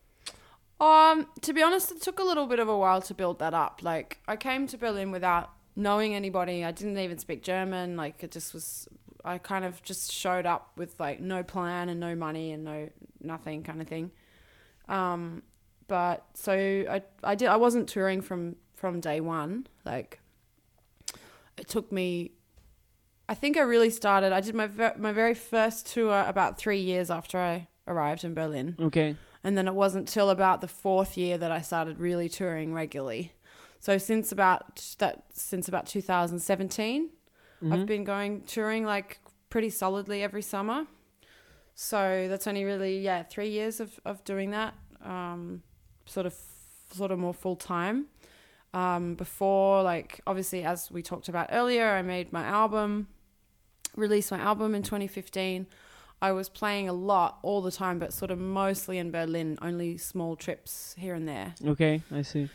Um, 0.79 1.27
to 1.41 1.53
be 1.53 1.61
honest, 1.61 1.91
it 1.91 2.01
took 2.01 2.19
a 2.19 2.23
little 2.23 2.47
bit 2.47 2.59
of 2.59 2.69
a 2.69 2.77
while 2.77 3.01
to 3.01 3.13
build 3.13 3.39
that 3.39 3.53
up. 3.53 3.81
Like, 3.83 4.19
I 4.27 4.35
came 4.35 4.65
to 4.67 4.77
Berlin 4.77 5.11
without 5.11 5.51
knowing 5.75 6.15
anybody. 6.15 6.63
I 6.63 6.71
didn't 6.71 6.97
even 6.97 7.17
speak 7.17 7.43
German. 7.43 7.97
Like, 7.97 8.23
it 8.23 8.31
just 8.31 8.53
was. 8.53 8.87
I 9.25 9.37
kind 9.37 9.65
of 9.65 9.83
just 9.83 10.13
showed 10.13 10.45
up 10.45 10.71
with 10.77 10.97
like 10.97 11.19
no 11.19 11.43
plan 11.43 11.89
and 11.89 11.99
no 11.99 12.15
money 12.15 12.53
and 12.53 12.63
no 12.63 12.89
nothing 13.19 13.63
kind 13.63 13.81
of 13.81 13.87
thing. 13.87 14.11
Um, 14.87 15.43
but 15.89 16.25
so 16.33 16.53
I 16.53 17.01
I 17.23 17.35
did 17.35 17.49
I 17.49 17.57
wasn't 17.57 17.89
touring 17.89 18.21
from 18.21 18.55
from 18.75 19.01
day 19.01 19.19
one. 19.19 19.67
Like, 19.85 20.19
it 21.57 21.67
took 21.67 21.91
me. 21.91 22.31
I 23.27 23.33
think 23.35 23.57
I 23.57 23.61
really 23.61 23.89
started. 23.89 24.31
I 24.31 24.39
did 24.39 24.55
my 24.55 24.69
my 24.97 25.11
very 25.11 25.33
first 25.33 25.87
tour 25.87 26.23
about 26.25 26.57
three 26.57 26.79
years 26.79 27.11
after 27.11 27.37
I 27.37 27.67
arrived 27.87 28.23
in 28.23 28.33
Berlin. 28.33 28.77
Okay. 28.79 29.17
And 29.43 29.57
then 29.57 29.67
it 29.67 29.73
wasn't 29.75 30.07
till 30.07 30.29
about 30.29 30.61
the 30.61 30.67
fourth 30.67 31.17
year 31.17 31.37
that 31.37 31.51
I 31.51 31.61
started 31.61 31.99
really 31.99 32.27
touring 32.27 32.73
regularly. 32.73 33.33
So 33.79 33.97
since 33.97 34.31
about 34.31 34.95
that, 34.99 35.23
since 35.31 35.67
about 35.69 35.85
2017, 35.87 37.09
Mhm. 37.61 37.73
I've 37.73 37.85
been 37.85 38.03
going 38.03 38.41
touring 38.43 38.85
like 38.85 39.19
pretty 39.49 39.69
solidly 39.69 40.21
every 40.23 40.41
summer. 40.41 40.87
So 41.75 42.27
that's 42.27 42.45
only 42.47 42.65
really 42.65 42.99
yeah 42.99 43.23
three 43.23 43.49
years 43.49 43.79
of 43.79 43.99
of 44.03 44.23
doing 44.25 44.51
that, 44.51 44.73
um, 45.01 45.63
sort 46.05 46.25
of 46.25 46.35
sort 46.91 47.11
of 47.11 47.19
more 47.19 47.33
full 47.33 47.55
time. 47.55 48.07
Um, 48.73 49.15
before 49.15 49.81
like 49.83 50.21
obviously 50.27 50.63
as 50.63 50.91
we 50.91 51.01
talked 51.01 51.29
about 51.29 51.47
earlier, 51.51 51.87
I 51.91 52.01
made 52.01 52.33
my 52.33 52.43
album, 52.43 53.07
released 53.95 54.31
my 54.31 54.39
album 54.39 54.75
in 54.75 54.83
2015. 54.83 55.67
I 56.21 56.31
was 56.33 56.49
playing 56.49 56.89
a 56.89 56.93
lot 56.93 57.39
all 57.43 57.61
the 57.61 57.71
time, 57.71 57.97
but 57.99 58.11
sort 58.13 58.29
of 58.31 58.39
mostly 58.39 58.97
in 58.97 59.09
Berlin, 59.11 59.57
only 59.61 59.97
small 59.97 60.35
trips 60.35 60.95
here 60.97 61.13
and 61.15 61.27
there. 61.27 61.55
Okay, 61.65 62.01
I 62.11 62.23
see. 62.23 62.49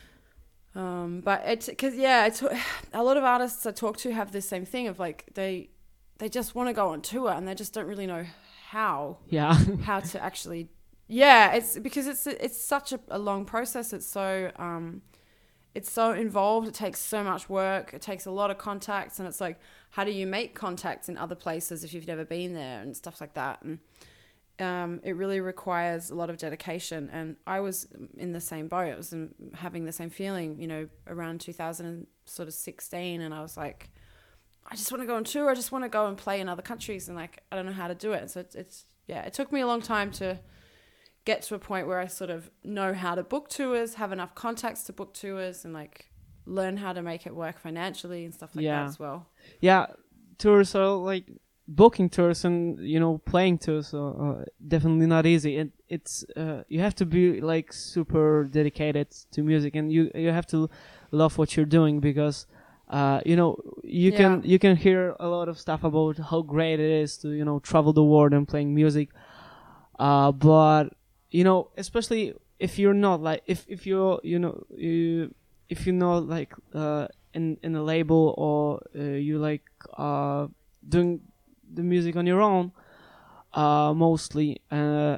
Um, 0.75 1.21
but 1.21 1.41
it's 1.45 1.67
because 1.67 1.95
yeah, 1.95 2.25
it's 2.27 2.43
a 2.93 3.03
lot 3.03 3.17
of 3.17 3.23
artists 3.23 3.65
I 3.65 3.71
talk 3.71 3.97
to 3.97 4.11
have 4.13 4.31
this 4.31 4.47
same 4.47 4.65
thing 4.65 4.87
of 4.87 4.99
like 4.99 5.25
they 5.33 5.69
they 6.17 6.29
just 6.29 6.55
want 6.55 6.69
to 6.69 6.73
go 6.73 6.89
on 6.89 7.01
tour 7.01 7.31
and 7.31 7.47
they 7.47 7.55
just 7.55 7.73
don't 7.73 7.87
really 7.87 8.07
know 8.07 8.25
how 8.69 9.17
Yeah. 9.29 9.53
how 9.83 9.99
to 9.99 10.23
actually 10.23 10.69
yeah 11.07 11.53
it's 11.53 11.77
because 11.77 12.07
it's 12.07 12.25
it's 12.25 12.59
such 12.59 12.91
a, 12.91 12.99
a 13.09 13.19
long 13.19 13.45
process 13.45 13.93
it's 13.93 14.07
so 14.07 14.51
um 14.55 15.01
it's 15.75 15.91
so 15.91 16.13
involved 16.13 16.67
it 16.67 16.73
takes 16.73 16.99
so 16.99 17.23
much 17.23 17.47
work 17.47 17.93
it 17.93 18.01
takes 18.01 18.25
a 18.25 18.31
lot 18.31 18.49
of 18.49 18.57
contacts 18.57 19.19
and 19.19 19.27
it's 19.27 19.39
like 19.39 19.59
how 19.95 20.03
do 20.03 20.11
you 20.11 20.27
make 20.27 20.53
contacts 20.55 21.07
in 21.07 21.17
other 21.17 21.35
places 21.35 21.85
if 21.85 21.93
you've 21.93 22.05
never 22.05 22.25
been 22.25 22.53
there 22.53 22.81
and 22.81 22.97
stuff 22.97 23.21
like 23.21 23.33
that? 23.35 23.61
And 23.61 23.79
um, 24.59 24.99
it 25.05 25.15
really 25.15 25.39
requires 25.39 26.09
a 26.09 26.15
lot 26.15 26.29
of 26.29 26.35
dedication. 26.35 27.09
And 27.13 27.37
i 27.47 27.61
was 27.61 27.87
in 28.17 28.33
the 28.33 28.41
same 28.41 28.67
boat. 28.67 28.91
I 28.91 28.97
was 28.97 29.15
having 29.53 29.85
the 29.85 29.93
same 29.93 30.09
feeling 30.09 30.59
you 30.59 30.67
know 30.67 30.89
around 31.07 31.39
2016 31.39 33.21
and 33.21 33.33
i 33.33 33.41
was 33.41 33.55
like 33.55 33.89
i 34.69 34.75
just 34.75 34.91
want 34.91 35.01
to 35.01 35.07
go 35.07 35.15
on 35.15 35.23
tour. 35.23 35.49
I 35.49 35.55
just 35.55 35.71
want 35.71 35.85
to 35.85 35.89
go 35.89 36.07
and 36.07 36.17
play 36.17 36.41
in 36.41 36.49
other 36.49 36.61
countries. 36.61 37.07
And 37.07 37.15
like 37.15 37.41
i 37.49 37.55
don't 37.55 37.65
know 37.65 37.71
how 37.71 37.87
to 37.87 37.95
do 37.95 38.11
it. 38.11 38.29
So 38.29 38.41
it's, 38.41 38.53
it's 38.53 38.85
yeah 39.07 39.21
it 39.21 39.33
took 39.33 39.53
me 39.53 39.61
a 39.61 39.67
long 39.67 39.81
time 39.81 40.11
to 40.13 40.39
get 41.23 41.41
to 41.43 41.55
a 41.55 41.59
point 41.59 41.87
where 41.87 41.99
i 41.99 42.07
sort 42.07 42.29
of 42.29 42.51
know 42.65 42.93
how 42.93 43.15
to 43.15 43.23
book 43.23 43.47
tours 43.49 43.95
have 43.95 44.11
enough 44.11 44.35
contacts 44.35 44.83
to 44.83 44.93
book 44.93 45.13
tours 45.13 45.63
and 45.63 45.73
like 45.73 46.11
learn 46.45 46.77
how 46.77 46.93
to 46.93 47.01
make 47.01 47.25
it 47.25 47.35
work 47.35 47.59
financially 47.59 48.25
and 48.25 48.33
stuff 48.33 48.55
like 48.55 48.65
Yeah. 48.65 48.83
that 48.83 48.89
as 48.89 48.99
well 48.99 49.27
yeah, 49.61 49.87
tours 50.37 50.75
are 50.75 50.95
like 50.95 51.25
booking 51.67 52.09
tours 52.09 52.45
and 52.45 52.77
you 52.79 52.99
know 52.99 53.17
playing 53.19 53.57
tours 53.57 53.93
are 53.93 54.41
uh, 54.41 54.45
definitely 54.67 55.07
not 55.07 55.25
easy. 55.25 55.57
It 55.57 55.71
it's 55.89 56.25
uh, 56.35 56.63
you 56.67 56.79
have 56.79 56.95
to 56.95 57.05
be 57.05 57.41
like 57.41 57.73
super 57.73 58.43
dedicated 58.49 59.11
to 59.31 59.41
music 59.43 59.75
and 59.75 59.91
you 59.91 60.11
you 60.13 60.31
have 60.31 60.47
to 60.47 60.69
love 61.11 61.37
what 61.37 61.55
you're 61.55 61.65
doing 61.65 61.99
because 61.99 62.45
uh, 62.89 63.21
you 63.25 63.35
know 63.35 63.57
you 63.83 64.11
can 64.11 64.41
you 64.43 64.59
can 64.59 64.75
hear 64.75 65.15
a 65.19 65.27
lot 65.27 65.49
of 65.49 65.59
stuff 65.59 65.83
about 65.83 66.17
how 66.17 66.41
great 66.41 66.79
it 66.79 66.91
is 67.03 67.17
to 67.17 67.29
you 67.29 67.45
know 67.45 67.59
travel 67.59 67.93
the 67.93 68.03
world 68.03 68.33
and 68.33 68.47
playing 68.47 68.73
music, 68.75 69.09
uh, 69.99 70.31
but 70.31 70.89
you 71.31 71.43
know 71.43 71.71
especially 71.77 72.33
if 72.59 72.77
you're 72.79 72.93
not 72.93 73.21
like 73.21 73.41
if 73.47 73.65
if 73.67 73.85
you're 73.87 74.19
you 74.23 74.39
know 74.39 74.63
you 74.75 75.33
if 75.69 75.87
you 75.87 75.93
know 75.93 76.19
like 76.19 76.53
uh, 76.73 77.07
in 77.33 77.57
in 77.63 77.75
a 77.75 77.83
label 77.83 78.33
or 78.37 78.81
uh, 78.97 79.03
you 79.03 79.37
like 79.37 79.63
uh, 79.97 80.47
doing 80.87 81.21
the 81.73 81.83
music 81.83 82.15
on 82.15 82.25
your 82.25 82.41
own 82.41 82.71
uh, 83.53 83.93
mostly 83.93 84.61
uh, 84.71 85.17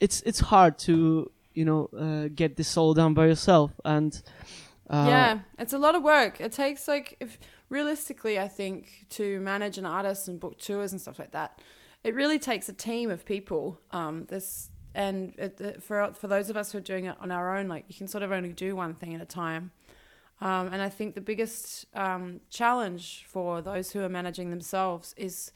it's 0.00 0.22
it's 0.22 0.40
hard 0.40 0.78
to 0.78 1.30
you 1.54 1.64
know 1.64 1.88
uh, 1.98 2.28
get 2.34 2.56
this 2.56 2.76
all 2.76 2.94
done 2.94 3.14
by 3.14 3.26
yourself 3.26 3.72
and 3.84 4.22
uh, 4.88 5.06
yeah, 5.08 5.38
it's 5.58 5.72
a 5.72 5.78
lot 5.78 5.94
of 5.94 6.02
work. 6.02 6.40
It 6.40 6.52
takes 6.52 6.86
like 6.86 7.16
if 7.20 7.38
realistically, 7.68 8.38
I 8.38 8.48
think 8.48 9.06
to 9.10 9.40
manage 9.40 9.78
an 9.78 9.86
artist 9.86 10.28
and 10.28 10.38
book 10.38 10.58
tours 10.58 10.92
and 10.92 11.00
stuff 11.00 11.18
like 11.18 11.32
that, 11.32 11.60
it 12.04 12.14
really 12.14 12.38
takes 12.38 12.68
a 12.68 12.72
team 12.72 13.10
of 13.10 13.24
people. 13.24 13.80
Um, 13.90 14.26
this 14.28 14.70
and 14.96 15.34
it, 15.38 15.60
it- 15.60 15.82
for 15.82 16.12
for 16.20 16.26
those 16.34 16.50
of 16.50 16.56
us 16.56 16.72
who 16.72 16.78
are 16.78 16.88
doing 16.92 17.04
it 17.10 17.16
on 17.20 17.30
our 17.30 17.56
own, 17.56 17.68
like 17.68 17.84
you 17.88 17.94
can 17.94 18.08
sort 18.08 18.22
of 18.24 18.30
only 18.32 18.52
do 18.52 18.74
one 18.74 18.94
thing 18.94 19.14
at 19.14 19.20
a 19.20 19.26
time. 19.26 19.70
Um, 20.40 20.64
and 20.72 20.82
I 20.82 20.90
think 20.90 21.14
the 21.14 21.20
biggest 21.32 21.86
um, 21.94 22.40
challenge 22.50 23.24
for 23.26 23.62
those 23.62 23.92
who 23.92 24.00
are 24.02 24.08
managing 24.20 24.50
themselves 24.50 25.14
is 25.16 25.50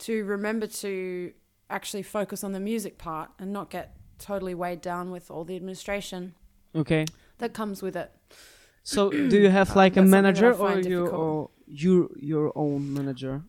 to 0.00 0.12
remember 0.24 0.66
to 0.84 1.32
actually 1.70 2.02
focus 2.02 2.44
on 2.44 2.52
the 2.52 2.60
music 2.60 2.98
part 2.98 3.30
and 3.38 3.52
not 3.52 3.70
get 3.70 3.96
totally 4.18 4.54
weighed 4.54 4.80
down 4.82 5.10
with 5.10 5.30
all 5.30 5.44
the 5.44 5.54
administration 5.56 6.34
okay 6.74 7.04
that 7.38 7.52
comes 7.54 7.82
with 7.82 7.96
it. 7.96 8.10
so 8.82 9.10
do 9.10 9.36
you 9.44 9.48
have 9.50 9.70
Um, 9.70 9.76
like 9.82 9.96
a 9.96 10.00
that 10.02 10.06
I 10.08 10.10
manager 10.16 10.52
or 10.52 10.78
you 10.80 11.06
or 11.06 11.50
you 11.66 11.94
your 12.32 12.52
own 12.54 12.92
manager 12.98 13.42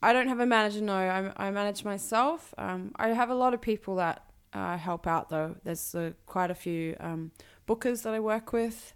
I 0.00 0.12
don't 0.14 0.28
have 0.28 0.38
a 0.38 0.46
manager. 0.46 0.80
No, 0.80 0.94
I, 0.94 1.46
I 1.46 1.50
manage 1.50 1.84
myself. 1.84 2.54
Um, 2.56 2.92
I 2.96 3.08
have 3.08 3.30
a 3.30 3.34
lot 3.34 3.52
of 3.52 3.60
people 3.60 3.96
that 3.96 4.22
uh, 4.52 4.76
help 4.76 5.06
out 5.06 5.28
though. 5.28 5.56
There's 5.64 5.94
uh, 5.94 6.12
quite 6.26 6.50
a 6.50 6.54
few 6.54 6.96
um, 7.00 7.32
bookers 7.66 8.02
that 8.02 8.14
I 8.14 8.20
work 8.20 8.52
with, 8.52 8.94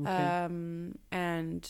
okay. 0.00 0.10
um, 0.10 0.96
and 1.10 1.68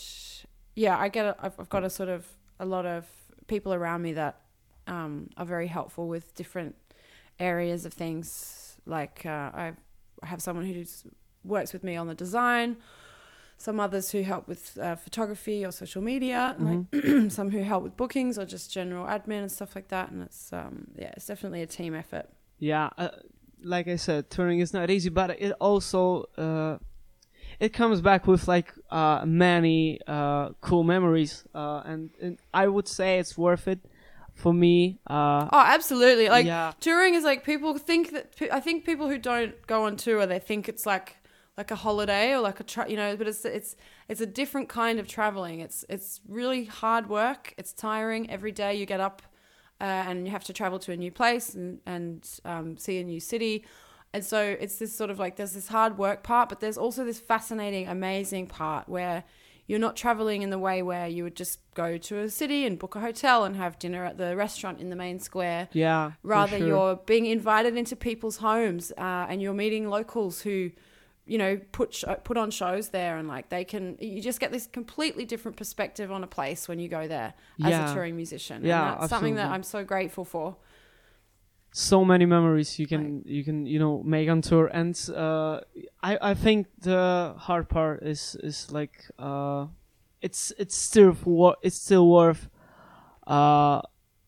yeah, 0.75 0.99
I 0.99 1.09
get. 1.09 1.27
A, 1.27 1.37
I've, 1.41 1.59
I've 1.59 1.69
got 1.69 1.85
a 1.85 1.91
sort 1.91 2.09
of 2.09 2.27
a 2.61 2.67
lot 2.67 2.87
of 2.87 3.07
people 3.47 3.75
around 3.75 4.03
me 4.03 4.13
that 4.15 4.41
um, 4.87 5.31
are 5.37 5.47
very 5.47 5.67
helpful 5.67 6.09
with 6.09 6.35
different 6.35 6.77
areas 7.39 7.85
of 7.87 7.93
things. 7.93 8.77
Like 8.87 9.25
uh, 9.27 9.51
I 9.55 9.73
have 10.23 10.43
someone 10.43 10.67
who 10.67 10.85
works 11.45 11.73
with 11.73 11.85
me 11.85 11.97
on 11.97 12.07
the 12.07 12.15
design. 12.15 12.77
Some 13.59 13.79
others 13.79 14.11
who 14.11 14.23
help 14.23 14.49
with 14.49 14.77
uh, 14.77 14.97
photography 14.97 15.65
or 15.65 15.71
social 15.71 16.03
media, 16.03 16.57
and 16.59 16.89
like 16.93 17.31
some 17.31 17.51
who 17.51 17.63
help 17.63 17.85
with 17.85 17.97
bookings 17.97 18.37
or 18.37 18.45
just 18.45 18.73
general 18.73 19.07
admin 19.07 19.43
and 19.43 19.53
stuff 19.53 19.77
like 19.77 19.87
that. 19.89 20.11
And 20.11 20.23
it's 20.23 20.53
um, 20.53 20.89
yeah, 20.97 21.13
it's 21.17 21.27
definitely 21.27 21.63
a 21.63 21.67
team 21.67 21.95
effort. 21.95 22.29
Yeah, 22.63 22.91
uh, 22.97 23.09
like 23.65 23.89
I 23.89 23.97
said, 23.97 24.31
touring 24.31 24.61
is 24.61 24.73
not 24.73 24.89
easy, 24.89 25.09
but 25.09 25.31
it 25.31 25.53
also 25.61 26.27
uh, 26.39 26.79
it 27.59 27.73
comes 27.73 28.01
back 28.01 28.29
with 28.29 28.47
like 28.47 28.73
uh, 28.89 29.25
many 29.27 29.99
uh, 30.07 30.51
cool 30.61 30.85
memories, 30.85 31.45
uh, 31.57 31.83
and, 31.85 32.11
and 32.23 32.39
I 32.55 32.69
would 32.69 32.87
say 32.87 33.19
it's 33.19 33.37
worth 33.37 33.67
it 33.67 33.81
for 34.35 34.53
me. 34.55 35.01
Uh, 35.11 35.49
Oh, 35.53 35.65
absolutely! 35.67 36.29
Like 36.29 36.47
yeah, 36.47 36.71
touring 36.79 37.15
is 37.15 37.25
like 37.25 37.45
people 37.45 37.77
think 37.79 38.13
that 38.13 38.33
I 38.53 38.61
think 38.61 38.85
people 38.85 39.09
who 39.09 39.19
don't 39.19 39.55
go 39.67 39.85
on 39.87 39.97
tour 39.97 40.25
they 40.25 40.39
think 40.39 40.69
it's 40.69 40.87
like 40.87 41.17
like 41.57 41.73
a 41.73 41.77
holiday 41.77 42.33
or 42.33 42.39
like 42.39 42.61
a 42.61 42.65
tra- 42.65 42.89
you 42.89 42.97
know, 42.97 43.17
but 43.17 43.27
it's 43.27 43.45
it's 43.45 43.75
it's 44.09 44.21
a 44.21 44.27
different 44.27 44.69
kind 44.69 45.01
of 45.01 45.09
traveling. 45.09 45.59
It's 45.59 45.85
it's 45.89 46.21
really 46.29 46.67
hard 46.67 47.09
work. 47.09 47.55
It's 47.59 47.73
tiring. 47.73 48.31
Every 48.31 48.53
day 48.53 48.77
you 48.77 48.87
get 48.87 49.01
up 49.01 49.23
uh, 49.83 49.85
and 49.85 50.25
you 50.27 50.31
have 50.31 50.45
to 50.45 50.53
travel 50.53 50.79
to 50.79 50.93
a 50.93 50.97
new 50.97 51.11
place 51.11 51.55
and 51.55 51.81
and 51.85 52.27
um, 52.45 52.77
see 52.79 52.99
a 52.99 53.05
new 53.05 53.21
city. 53.21 53.65
And 54.15 54.25
so 54.25 54.57
it's 54.61 54.77
this 54.77 54.95
sort 54.95 55.11
of 55.11 55.19
like 55.19 55.37
there's 55.37 55.53
this 55.53 55.69
hard 55.69 55.99
work 55.99 56.23
part, 56.23 56.49
but 56.49 56.61
there's 56.61 56.79
also 56.79 57.05
this 57.05 57.19
fascinating, 57.19 57.89
amazing 57.89 58.47
part 58.47 58.89
where 58.89 59.25
you're 59.67 59.79
not 59.79 59.97
traveling 59.97 60.43
in 60.43 60.51
the 60.51 60.59
way 60.59 60.83
where 60.83 61.09
you 61.09 61.25
would 61.25 61.37
just 61.37 61.61
go 61.75 61.97
to 61.97 62.19
a 62.19 62.29
city 62.29 62.67
and 62.67 62.79
book 62.79 62.95
a 62.95 63.01
hotel 63.01 63.45
and 63.45 63.57
have 63.57 63.79
dinner 63.79 64.05
at 64.05 64.19
the 64.19 64.37
restaurant 64.37 64.81
in 64.81 64.91
the 64.91 64.97
main 64.97 65.19
square 65.19 65.69
yeah. 65.73 66.13
rather 66.23 66.59
sure. 66.59 66.67
you're 66.67 66.97
being 67.07 67.27
invited 67.27 67.77
into 67.77 67.97
people's 67.97 68.39
homes 68.39 68.93
uh, 68.99 69.27
and 69.29 69.41
you're 69.41 69.55
meeting 69.55 69.89
locals 69.89 70.43
who 70.43 70.71
you 71.25 71.39
know 71.39 71.57
put 71.71 71.95
sh- 71.95 72.05
put 72.25 72.37
on 72.37 72.51
shows 72.51 72.89
there 72.89 73.17
and 73.17 73.29
like 73.29 73.49
they 73.49 73.65
can 73.65 73.97
you 74.01 74.21
just 74.21 74.41
get 74.41 74.51
this 74.51 74.67
completely 74.67 75.25
different 75.25 75.57
perspective 75.57 76.11
on 76.11 76.25
a 76.25 76.27
place 76.27 76.67
when 76.69 76.79
you 76.81 76.89
go 76.89 77.07
there 77.07 77.35
as 77.63 77.71
Yeah. 77.71 77.91
a 77.91 77.95
touring 77.95 78.17
musician. 78.17 78.65
Yeah, 78.65 78.93
and 78.93 79.01
that's 79.03 79.11
something 79.11 79.37
that 79.37 79.51
i'm 79.51 79.63
so 79.63 79.85
grateful 79.85 80.25
for. 80.25 80.57
So 81.75 82.05
many 82.05 82.27
memories 82.27 82.79
you 82.79 82.87
can 82.87 83.23
you 83.25 83.45
can 83.45 83.65
you 83.67 83.79
know 83.79 84.03
make 84.05 84.29
on 84.29 84.43
tour. 84.43 84.67
And 84.73 84.95
uh 85.17 85.61
i 86.03 86.19
i 86.31 86.35
think 86.35 86.67
the 86.81 87.35
hard 87.39 87.69
part 87.69 88.03
is 88.03 88.37
is 88.43 88.71
like 88.73 89.07
uh 89.19 89.67
it's 90.21 90.53
it's 90.59 90.77
still 90.77 91.17
wor- 91.25 91.57
it's 91.63 91.77
still 91.77 92.09
worth 92.11 92.49
uh 93.27 93.81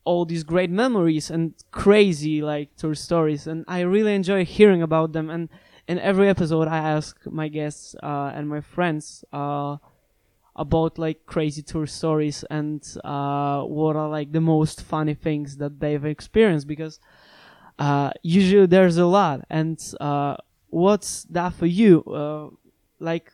all 0.04 0.24
these 0.26 0.44
great 0.44 0.70
memories 0.70 1.30
and 1.30 1.54
crazy 1.70 2.40
like 2.40 2.68
tour 2.76 2.94
stories. 2.94 3.46
And 3.46 3.64
i 3.68 3.80
really 3.80 4.14
enjoy 4.14 4.44
hearing 4.44 4.82
about 4.82 5.12
them. 5.12 5.28
And 5.30 5.48
in 5.88 5.98
every 5.98 6.28
episode 6.28 6.68
i 6.68 6.78
ask 6.78 7.16
my 7.26 7.48
guests 7.48 7.94
uh 8.02 8.32
and 8.34 8.48
my 8.48 8.60
friends 8.60 9.24
uh 9.32 9.76
about 10.56 10.98
like 10.98 11.26
crazy 11.26 11.62
tour 11.62 11.86
stories 11.86 12.44
and 12.50 12.96
uh 13.04 13.62
what 13.62 13.96
are 13.96 14.08
like 14.08 14.32
the 14.32 14.40
most 14.40 14.82
funny 14.82 15.14
things 15.14 15.56
that 15.56 15.80
they've 15.80 16.04
experienced 16.04 16.66
because 16.66 17.00
uh, 17.78 18.10
usually 18.22 18.66
there's 18.66 18.96
a 18.96 19.06
lot. 19.06 19.40
And 19.50 19.80
uh, 20.00 20.36
what's 20.68 21.24
that 21.24 21.54
for 21.54 21.66
you? 21.66 22.02
Uh, 22.04 22.50
like, 22.98 23.32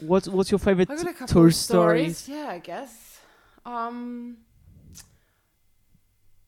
what's 0.00 0.28
what's 0.28 0.50
your 0.50 0.58
favorite 0.58 0.90
i 0.90 0.96
got 0.96 1.06
a 1.06 1.12
couple 1.12 1.26
tour 1.28 1.50
stories. 1.50 2.18
stories? 2.18 2.40
yeah 2.40 2.50
i 2.50 2.58
guess 2.58 3.20
um 3.64 4.36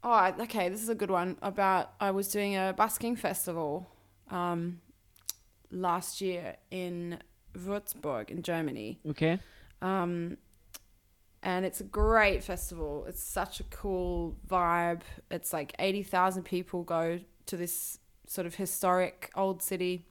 oh 0.03 0.35
okay 0.41 0.69
this 0.69 0.83
is 0.83 0.89
a 0.89 0.95
good 0.95 1.11
one 1.11 1.39
about 1.41 1.93
i 2.01 2.11
was 2.11 2.29
doing 2.29 2.57
a 2.57 2.75
busking 2.77 3.15
festival 3.15 3.89
um 4.31 4.81
last 5.71 6.21
year 6.21 6.57
in 6.71 7.19
würzburg 7.57 8.31
in 8.31 8.43
germany 8.43 8.99
Okay. 9.09 9.39
Um, 9.83 10.39
and 11.43 11.65
it's 11.65 11.81
a 11.81 11.85
great 11.85 12.43
festival. 12.43 13.05
It's 13.07 13.23
such 13.23 13.61
a 13.61 13.65
cool 13.65 14.37
vibe. 14.49 15.03
It's 15.31 15.53
like 15.53 15.75
80,000 15.79 16.43
people 16.43 16.83
go 16.83 17.21
to 17.47 17.57
this 17.57 18.01
sort 18.27 18.49
of 18.49 18.57
historic 18.57 19.31
old 19.37 19.63
city. 19.63 20.07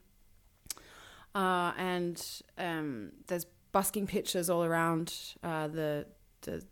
Uh, 1.33 1.73
and 1.77 2.25
um, 2.57 3.11
there's 3.27 3.45
busking 3.73 4.07
pitches 4.07 4.49
all 4.49 4.63
around 4.63 5.13
uh, 5.43 5.67
the, 5.67 6.05
the 6.43 6.63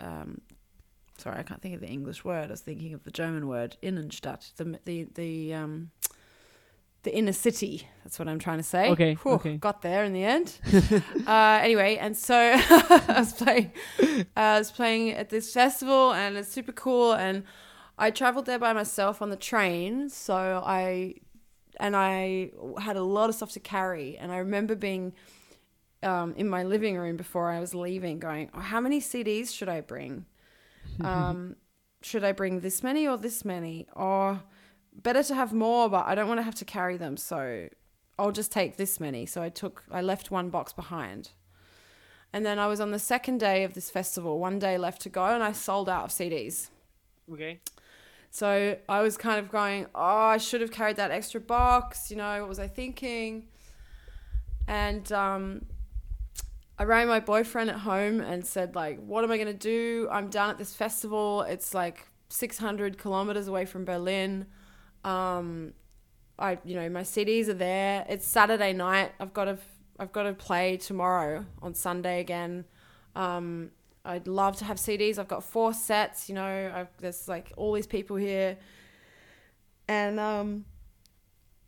um, 0.00 0.40
sorry, 1.18 1.38
I 1.38 1.42
can't 1.42 1.60
think 1.60 1.74
of 1.74 1.82
the 1.82 1.88
English 1.88 2.24
word. 2.24 2.48
I 2.48 2.52
was 2.52 2.62
thinking 2.62 2.94
of 2.94 3.04
the 3.04 3.10
German 3.10 3.46
word, 3.46 3.76
Innenstadt, 3.82 4.54
the, 4.56 4.78
the, 4.86 5.08
the, 5.14 5.52
um, 5.52 5.90
the 7.02 7.14
inner 7.14 7.32
city. 7.32 7.88
That's 8.04 8.18
what 8.18 8.28
I'm 8.28 8.38
trying 8.38 8.58
to 8.58 8.64
say. 8.64 8.90
Okay, 8.90 9.14
Whew, 9.14 9.32
okay. 9.32 9.56
Got 9.56 9.82
there 9.82 10.04
in 10.04 10.12
the 10.12 10.24
end. 10.24 10.58
uh, 11.26 11.60
anyway, 11.62 11.96
and 11.96 12.16
so 12.16 12.36
I 12.56 13.14
was 13.18 13.32
playing, 13.32 13.72
I 14.36 14.58
was 14.58 14.70
playing 14.70 15.10
at 15.10 15.30
this 15.30 15.52
festival, 15.52 16.12
and 16.12 16.36
it's 16.36 16.48
super 16.48 16.72
cool. 16.72 17.12
And 17.12 17.44
I 17.98 18.10
traveled 18.10 18.46
there 18.46 18.58
by 18.58 18.72
myself 18.72 19.20
on 19.22 19.30
the 19.30 19.36
train, 19.36 20.08
so 20.08 20.62
I, 20.64 21.14
and 21.80 21.96
I 21.96 22.50
had 22.80 22.96
a 22.96 23.02
lot 23.02 23.28
of 23.28 23.34
stuff 23.34 23.52
to 23.52 23.60
carry. 23.60 24.16
And 24.16 24.30
I 24.30 24.38
remember 24.38 24.74
being 24.74 25.12
um, 26.02 26.34
in 26.36 26.48
my 26.48 26.62
living 26.62 26.96
room 26.96 27.16
before 27.16 27.50
I 27.50 27.60
was 27.60 27.74
leaving, 27.74 28.18
going, 28.18 28.50
oh, 28.54 28.60
"How 28.60 28.80
many 28.80 29.00
CDs 29.00 29.54
should 29.54 29.68
I 29.68 29.80
bring? 29.80 30.26
Um, 31.00 31.56
should 32.02 32.22
I 32.24 32.32
bring 32.32 32.60
this 32.60 32.82
many 32.82 33.06
or 33.06 33.16
this 33.16 33.44
many? 33.44 33.86
Or 33.94 34.42
better 34.94 35.22
to 35.22 35.34
have 35.34 35.52
more, 35.52 35.88
but 35.88 36.06
I 36.06 36.14
don't 36.14 36.28
want 36.28 36.38
to 36.38 36.44
have 36.44 36.54
to 36.56 36.64
carry 36.64 36.96
them, 36.96 37.16
so 37.16 37.68
I'll 38.18 38.32
just 38.32 38.52
take 38.52 38.76
this 38.76 39.00
many. 39.00 39.26
So 39.26 39.42
I 39.42 39.48
took, 39.48 39.84
I 39.90 40.00
left 40.00 40.30
one 40.30 40.50
box 40.50 40.72
behind. 40.72 41.30
And 42.32 42.46
then 42.46 42.58
I 42.58 42.66
was 42.66 42.80
on 42.80 42.90
the 42.90 42.98
second 42.98 43.38
day 43.38 43.64
of 43.64 43.74
this 43.74 43.90
festival, 43.90 44.38
one 44.38 44.58
day 44.58 44.78
left 44.78 45.02
to 45.02 45.08
go, 45.08 45.26
and 45.26 45.42
I 45.42 45.52
sold 45.52 45.88
out 45.88 46.04
of 46.04 46.10
CDs. 46.10 46.68
Okay. 47.30 47.60
So 48.30 48.78
I 48.88 49.02
was 49.02 49.18
kind 49.18 49.38
of 49.38 49.50
going, 49.50 49.86
oh, 49.94 50.00
I 50.00 50.38
should 50.38 50.62
have 50.62 50.70
carried 50.70 50.96
that 50.96 51.10
extra 51.10 51.40
box. 51.40 52.10
You 52.10 52.16
know, 52.16 52.40
what 52.40 52.48
was 52.48 52.58
I 52.58 52.66
thinking? 52.66 53.48
And 54.66 55.10
um, 55.12 55.66
I 56.78 56.84
rang 56.84 57.08
my 57.08 57.20
boyfriend 57.20 57.68
at 57.68 57.80
home 57.80 58.20
and 58.20 58.46
said, 58.46 58.74
like, 58.74 58.98
what 59.04 59.22
am 59.22 59.30
I 59.30 59.36
going 59.36 59.48
to 59.48 59.52
do? 59.52 60.08
I'm 60.10 60.28
down 60.28 60.48
at 60.48 60.58
this 60.58 60.74
festival. 60.74 61.42
It's 61.42 61.74
like 61.74 62.06
600 62.30 62.96
kilometers 62.96 63.48
away 63.48 63.66
from 63.66 63.84
Berlin. 63.84 64.46
Um, 65.04 65.72
I, 66.38 66.58
you 66.64 66.74
know, 66.74 66.88
my 66.88 67.02
CDs 67.02 67.48
are 67.48 67.54
there. 67.54 68.04
It's 68.08 68.26
Saturday 68.26 68.72
night. 68.72 69.12
I've 69.20 69.32
got 69.32 69.44
to, 69.44 69.58
I've 69.98 70.12
got 70.12 70.24
to 70.24 70.32
play 70.32 70.76
tomorrow 70.76 71.46
on 71.60 71.74
Sunday 71.74 72.20
again. 72.20 72.64
Um, 73.14 73.70
I'd 74.04 74.26
love 74.26 74.56
to 74.56 74.64
have 74.64 74.78
CDs. 74.78 75.18
I've 75.18 75.28
got 75.28 75.44
four 75.44 75.72
sets. 75.72 76.28
You 76.28 76.34
know, 76.34 76.72
I've, 76.74 76.88
there's 76.98 77.28
like 77.28 77.52
all 77.56 77.72
these 77.72 77.86
people 77.86 78.16
here, 78.16 78.56
and 79.86 80.18
um, 80.18 80.64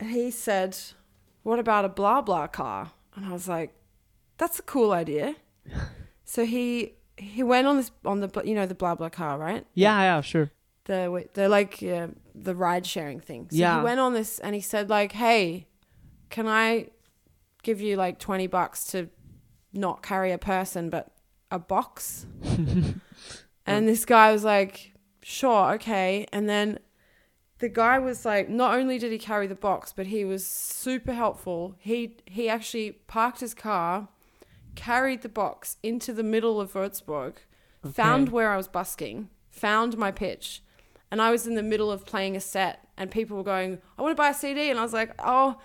he 0.03 0.31
said, 0.31 0.77
"What 1.45 1.59
about 1.59 1.85
a 1.85 1.89
BlaBlaCar?" 1.89 2.91
And 3.15 3.27
I 3.27 3.33
was 3.33 3.47
like, 3.47 3.75
"That's 4.39 4.59
a 4.59 4.63
cool 4.63 4.91
idea." 4.91 5.37
so 6.25 6.45
he 6.45 6.95
he 7.17 7.43
went 7.45 7.67
on 7.67 7.77
this 7.77 7.93
on 8.05 8.21
the 8.21 8.43
you 8.45 8.55
know 8.55 8.67
the 8.67 8.75
BlaBlaCar, 8.75 9.39
right? 9.39 9.65
Yeah, 9.75 10.01
yeah, 10.01 10.21
sure. 10.21 10.51
the 10.87 11.29
the 11.35 11.49
like 11.49 11.83
uh, 11.83 12.09
the 12.35 12.55
ride 12.55 12.87
sharing 12.87 13.21
thing. 13.21 13.49
So 13.51 13.57
Yeah. 13.57 13.79
he 13.79 13.85
went 13.85 14.01
on 14.01 14.13
this 14.13 14.39
and 14.39 14.55
he 14.55 14.61
said 14.61 14.91
like, 14.91 15.13
"Hey, 15.13 15.67
can 16.31 16.47
I 16.49 16.89
give 17.63 17.81
you 17.81 17.97
like 17.97 18.19
20 18.19 18.47
bucks 18.49 18.85
to 18.87 19.09
not 19.73 20.03
carry 20.03 20.33
a 20.33 20.39
person 20.39 20.91
but 20.91 21.13
a 21.51 21.59
box?" 21.59 22.27
and 23.67 23.89
this 23.89 24.05
guy 24.05 24.33
was 24.33 24.45
like, 24.45 24.93
"Sure, 25.23 25.73
okay." 25.75 26.27
And 26.33 26.49
then 26.49 26.79
the 27.59 27.69
guy 27.69 27.99
was 27.99 28.25
like, 28.25 28.49
not 28.49 28.75
only 28.77 28.99
did 28.99 29.13
he 29.13 29.19
carry 29.19 29.47
the 29.47 29.55
box, 29.55 29.93
but 29.95 30.07
he 30.09 30.25
was 30.25 30.45
super 30.45 31.13
helpful. 31.15 31.75
He 31.79 32.17
he 32.27 32.49
actually 32.49 32.93
parked 32.93 33.41
his 33.41 33.55
car, 33.55 34.09
carried 34.75 35.23
the 35.23 35.29
box 35.29 35.77
into 35.83 36.13
the 36.13 36.25
middle 36.25 36.61
of 36.61 36.73
Würzburg, 36.73 37.35
found 37.93 38.31
where 38.31 38.51
I 38.51 38.57
was 38.57 38.69
busking, 38.69 39.31
found 39.51 39.97
my 39.97 40.11
pitch, 40.11 40.63
and 41.11 41.21
I 41.23 41.31
was 41.31 41.47
in 41.47 41.55
the 41.55 41.63
middle 41.63 41.91
of 41.91 42.05
playing 42.05 42.37
a 42.37 42.41
set, 42.41 42.87
and 42.97 43.11
people 43.11 43.37
were 43.37 43.45
going, 43.45 43.79
"I 43.99 44.03
want 44.03 44.13
to 44.13 44.21
buy 44.21 44.31
a 44.31 44.35
CD," 44.35 44.71
and 44.71 44.79
I 44.79 44.83
was 44.83 44.93
like, 44.93 45.13
"Oh." 45.19 45.57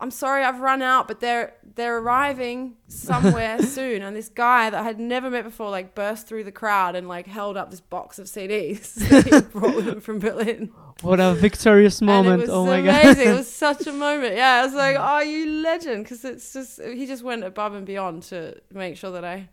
I'm 0.00 0.10
sorry, 0.10 0.42
I've 0.42 0.58
run 0.58 0.82
out, 0.82 1.06
but 1.06 1.20
they're 1.20 1.54
they're 1.76 1.98
arriving 1.98 2.74
somewhere 2.88 3.62
soon. 3.76 4.02
And 4.02 4.16
this 4.16 4.28
guy 4.28 4.68
that 4.68 4.80
I 4.80 4.82
had 4.82 4.98
never 4.98 5.30
met 5.30 5.44
before, 5.44 5.70
like, 5.70 5.94
burst 5.94 6.26
through 6.26 6.42
the 6.42 6.50
crowd 6.50 6.96
and 6.96 7.06
like 7.06 7.28
held 7.28 7.56
up 7.56 7.70
this 7.70 7.80
box 7.80 8.18
of 8.18 8.26
CDs 8.26 8.94
that 9.08 9.26
he 9.26 9.40
brought 9.56 9.76
with 9.76 9.86
him 9.86 10.00
from 10.00 10.18
Berlin. 10.18 10.72
What 11.02 11.20
a 11.20 11.34
victorious 11.34 12.02
moment! 12.02 12.42
it 12.42 12.46
was 12.46 12.50
oh 12.50 12.66
my 12.66 12.78
amazing. 12.78 13.28
it 13.28 13.32
was 13.32 13.48
such 13.66 13.86
a 13.86 13.92
moment. 13.92 14.34
Yeah, 14.34 14.54
I 14.54 14.64
was 14.64 14.74
like, 14.74 14.96
"Oh, 14.98 15.20
you 15.20 15.62
legend!" 15.62 16.02
Because 16.02 16.24
it's 16.24 16.52
just 16.52 16.82
he 16.82 17.06
just 17.06 17.22
went 17.22 17.44
above 17.44 17.74
and 17.74 17.86
beyond 17.86 18.24
to 18.24 18.56
make 18.72 18.96
sure 18.96 19.12
that 19.12 19.24
I, 19.24 19.50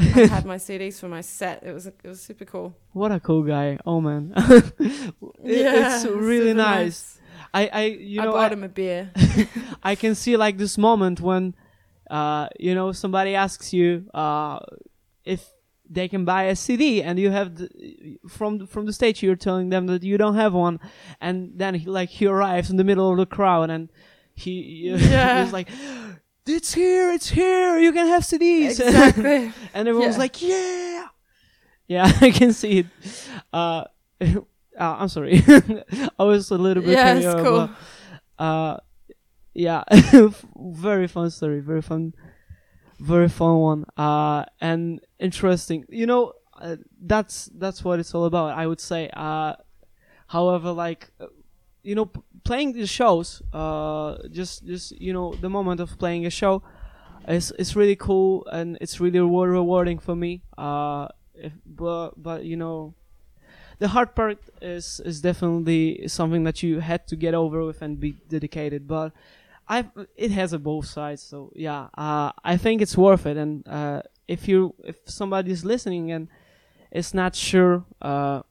I 0.00 0.26
had 0.26 0.44
my 0.54 0.56
CDs 0.56 0.98
for 0.98 1.08
my 1.08 1.20
set. 1.20 1.62
It 1.62 1.72
was 1.72 1.86
it 1.86 1.94
was 2.04 2.20
super 2.20 2.44
cool. 2.44 2.74
what 2.92 3.12
a 3.12 3.20
cool 3.20 3.42
guy! 3.42 3.78
Oh 3.84 4.00
man. 4.00 4.32
It- 4.36 5.14
Yeah, 5.44 5.96
it's 5.96 6.04
really 6.06 6.50
super 6.52 6.54
nice. 6.54 7.18
I, 7.52 7.66
I, 7.72 7.82
you 7.86 8.20
I 8.20 8.24
know, 8.24 8.32
bought 8.32 8.50
I, 8.50 8.54
him 8.54 8.64
a 8.64 8.68
beer. 8.68 9.10
I 9.82 9.94
can 9.96 10.14
see 10.14 10.36
like 10.36 10.56
this 10.58 10.76
moment 10.78 11.20
when, 11.20 11.54
uh, 12.10 12.48
you 12.58 12.74
know, 12.74 12.92
somebody 12.92 13.34
asks 13.34 13.72
you, 13.72 14.08
uh, 14.14 14.60
if 15.24 15.48
they 15.88 16.06
can 16.06 16.24
buy 16.24 16.44
a 16.44 16.54
CD, 16.54 17.02
and 17.02 17.18
you 17.18 17.30
have 17.30 17.56
the, 17.56 17.68
from 18.28 18.66
from 18.66 18.86
the 18.86 18.92
stage 18.92 19.22
you're 19.22 19.34
telling 19.48 19.70
them 19.70 19.86
that 19.86 20.02
you 20.04 20.16
don't 20.18 20.36
have 20.36 20.52
one, 20.54 20.78
and 21.20 21.52
then 21.56 21.74
he 21.74 21.86
like 21.86 22.10
he 22.10 22.26
arrives 22.26 22.70
in 22.70 22.76
the 22.76 22.84
middle 22.84 23.10
of 23.10 23.16
the 23.18 23.26
crowd 23.26 23.70
and 23.70 23.88
he 24.36 24.90
Yeah. 24.92 25.42
he's 25.44 25.52
like. 25.52 25.68
It's 26.46 26.74
here! 26.74 27.12
It's 27.12 27.28
here! 27.28 27.78
You 27.78 27.92
can 27.92 28.06
have 28.08 28.22
CDs, 28.22 28.80
Exactly. 28.80 29.52
and 29.74 29.88
everyone's 29.88 30.14
Yeah. 30.16 30.18
like, 30.18 30.42
"Yeah, 30.42 31.08
yeah!" 31.86 32.12
I 32.20 32.30
can 32.30 32.52
see 32.52 32.80
it. 32.80 32.86
Uh, 33.52 33.84
uh 34.20 34.34
I'm 34.78 35.08
sorry, 35.08 35.42
I 36.18 36.24
was 36.24 36.50
a 36.50 36.58
little 36.58 36.82
bit. 36.82 36.92
Yeah, 36.92 37.14
it's 37.14 37.42
cool. 37.42 37.68
but, 38.38 38.44
uh, 38.44 38.76
yeah, 39.54 39.84
very 40.56 41.06
fun 41.08 41.30
story, 41.30 41.60
very 41.60 41.82
fun, 41.82 42.14
very 42.98 43.28
fun 43.28 43.56
one, 43.58 43.84
uh, 43.96 44.44
and 44.60 45.00
interesting. 45.18 45.84
You 45.88 46.06
know, 46.06 46.32
uh, 46.60 46.76
that's 47.02 47.50
that's 47.54 47.84
what 47.84 48.00
it's 48.00 48.14
all 48.14 48.24
about. 48.24 48.56
I 48.58 48.66
would 48.66 48.80
say. 48.80 49.10
Uh, 49.12 49.54
however, 50.26 50.70
like, 50.72 51.10
uh, 51.20 51.26
you 51.82 51.94
know, 51.94 52.06
p- 52.06 52.20
playing 52.44 52.72
the 52.72 52.86
shows, 52.86 53.42
uh, 53.52 54.16
just 54.30 54.66
just 54.66 54.92
you 55.00 55.12
know, 55.12 55.34
the 55.34 55.50
moment 55.50 55.80
of 55.80 55.98
playing 55.98 56.26
a 56.26 56.30
show, 56.30 56.62
is 57.28 57.52
is 57.52 57.76
really 57.76 57.96
cool 57.96 58.46
and 58.52 58.78
it's 58.80 59.00
really 59.00 59.20
reward- 59.20 59.50
rewarding 59.50 59.98
for 59.98 60.16
me. 60.16 60.42
Uh, 60.58 61.08
if, 61.34 61.52
but 61.66 62.10
but 62.22 62.44
you 62.44 62.56
know. 62.56 62.94
The 63.78 63.88
hard 63.88 64.14
part 64.14 64.38
is 64.60 65.00
is 65.04 65.20
definitely 65.20 66.06
something 66.08 66.44
that 66.44 66.62
you 66.62 66.80
had 66.80 67.06
to 67.08 67.16
get 67.16 67.34
over 67.34 67.64
with 67.64 67.80
and 67.82 67.98
be 67.98 68.12
dedicated. 68.28 68.86
But 68.86 69.12
I 69.68 69.88
it 70.16 70.30
has 70.32 70.52
a 70.52 70.58
both 70.58 70.86
sides. 70.86 71.22
So 71.22 71.52
yeah, 71.54 71.88
uh, 71.96 72.32
I 72.44 72.56
think 72.56 72.82
it's 72.82 72.96
worth 72.96 73.26
it. 73.26 73.36
And 73.36 73.66
uh, 73.68 74.02
if 74.28 74.48
you 74.48 74.74
if 74.84 74.96
somebody's 75.06 75.64
listening 75.64 76.12
and 76.12 76.28
is 76.92 77.14
not 77.14 77.36
sure, 77.36 77.84
uh, 78.02 78.42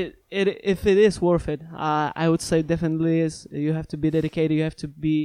it 0.00 0.08
it 0.38 0.46
if 0.74 0.80
it 0.92 0.98
is 1.08 1.14
worth 1.20 1.46
it, 1.54 1.60
uh, 1.86 2.08
I 2.22 2.24
would 2.30 2.42
say 2.50 2.58
definitely 2.62 3.20
is. 3.26 3.34
You 3.50 3.72
have 3.78 3.86
to 3.88 3.96
be 3.96 4.08
dedicated. 4.18 4.52
You 4.58 4.64
have 4.68 4.76
to 4.84 4.88
be 4.88 5.16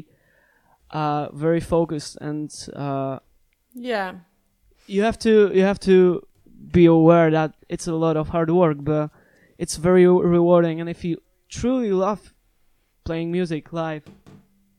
uh, 1.00 1.24
very 1.46 1.60
focused 1.74 2.18
and 2.22 2.50
uh, 2.86 3.20
Yeah. 3.74 4.10
you 4.88 5.04
have 5.08 5.18
to 5.20 5.34
you 5.58 5.64
have 5.72 5.80
to 5.92 5.96
be 6.78 6.86
aware 6.86 7.30
that 7.32 7.52
it's 7.74 7.88
a 7.88 7.96
lot 8.06 8.16
of 8.18 8.30
hard 8.30 8.50
work, 8.50 8.78
but 8.92 9.10
it's 9.58 9.78
very 9.78 10.06
rewarding. 10.38 10.80
And 10.82 10.90
if 10.90 11.04
you 11.04 11.16
truly 11.50 11.92
love 11.92 12.34
playing 13.04 13.32
music 13.32 13.74
live 13.74 14.04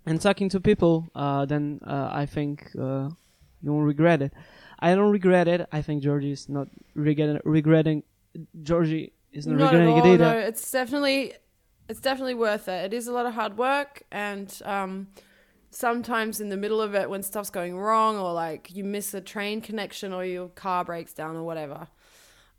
and 0.06 0.20
talking 0.20 0.48
to 0.50 0.60
people, 0.60 0.94
uh, 1.14 1.44
then 1.46 1.80
uh, 1.86 2.08
I 2.22 2.26
think 2.26 2.54
uh, 2.78 3.08
you 3.62 3.72
won't 3.72 3.86
regret 3.86 4.20
it. 4.22 4.32
I 4.78 4.94
don't 4.94 5.12
regret 5.12 5.46
it. 5.48 5.60
I 5.72 5.82
think 5.82 6.02
Georgie 6.02 6.32
is 6.32 6.48
not 6.48 6.68
regretting. 6.94 7.40
regretting 7.44 8.02
Georgie 8.62 9.12
is 9.32 9.46
not, 9.46 9.74
at 9.74 9.86
all. 9.86 10.16
No, 10.16 10.38
it's 10.38 10.70
definitely 10.70 11.34
it's 11.88 12.00
definitely 12.00 12.34
worth 12.34 12.68
it. 12.68 12.92
It 12.92 12.94
is 12.94 13.06
a 13.06 13.12
lot 13.12 13.26
of 13.26 13.34
hard 13.34 13.58
work, 13.58 14.02
and 14.10 14.60
um, 14.64 15.08
sometimes 15.70 16.40
in 16.40 16.48
the 16.48 16.56
middle 16.56 16.80
of 16.80 16.94
it, 16.94 17.10
when 17.10 17.22
stuff's 17.22 17.50
going 17.50 17.76
wrong, 17.76 18.16
or 18.16 18.32
like 18.32 18.74
you 18.74 18.84
miss 18.84 19.14
a 19.14 19.20
train 19.20 19.60
connection, 19.60 20.12
or 20.12 20.24
your 20.24 20.48
car 20.48 20.84
breaks 20.84 21.12
down, 21.12 21.36
or 21.36 21.42
whatever, 21.42 21.88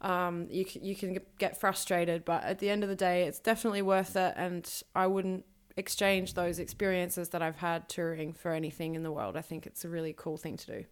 um, 0.01 0.47
you 0.49 0.65
can, 0.65 0.84
you 0.84 0.95
can 0.95 1.17
get 1.39 1.59
frustrated. 1.59 2.26
But 2.26 2.43
at 2.43 2.59
the 2.59 2.69
end 2.69 2.84
of 2.84 2.89
the 2.89 2.95
day, 2.95 3.24
it's 3.24 3.39
definitely 3.39 3.82
worth 3.82 4.15
it, 4.15 4.34
and 4.36 4.69
I 4.95 5.07
wouldn't 5.07 5.45
exchange 5.76 6.36
those 6.36 6.59
experiences 6.59 7.30
that 7.30 7.41
I've 7.41 7.57
had 7.57 7.89
touring 7.89 8.34
for 8.34 8.51
anything 8.51 8.93
in 8.93 9.01
the 9.01 9.11
world. 9.11 9.36
I 9.36 9.41
think 9.41 9.65
it's 9.65 9.84
a 9.84 9.89
really 9.89 10.13
cool 10.15 10.38
thing 10.38 10.57
to 10.57 10.65
do. 10.67 10.86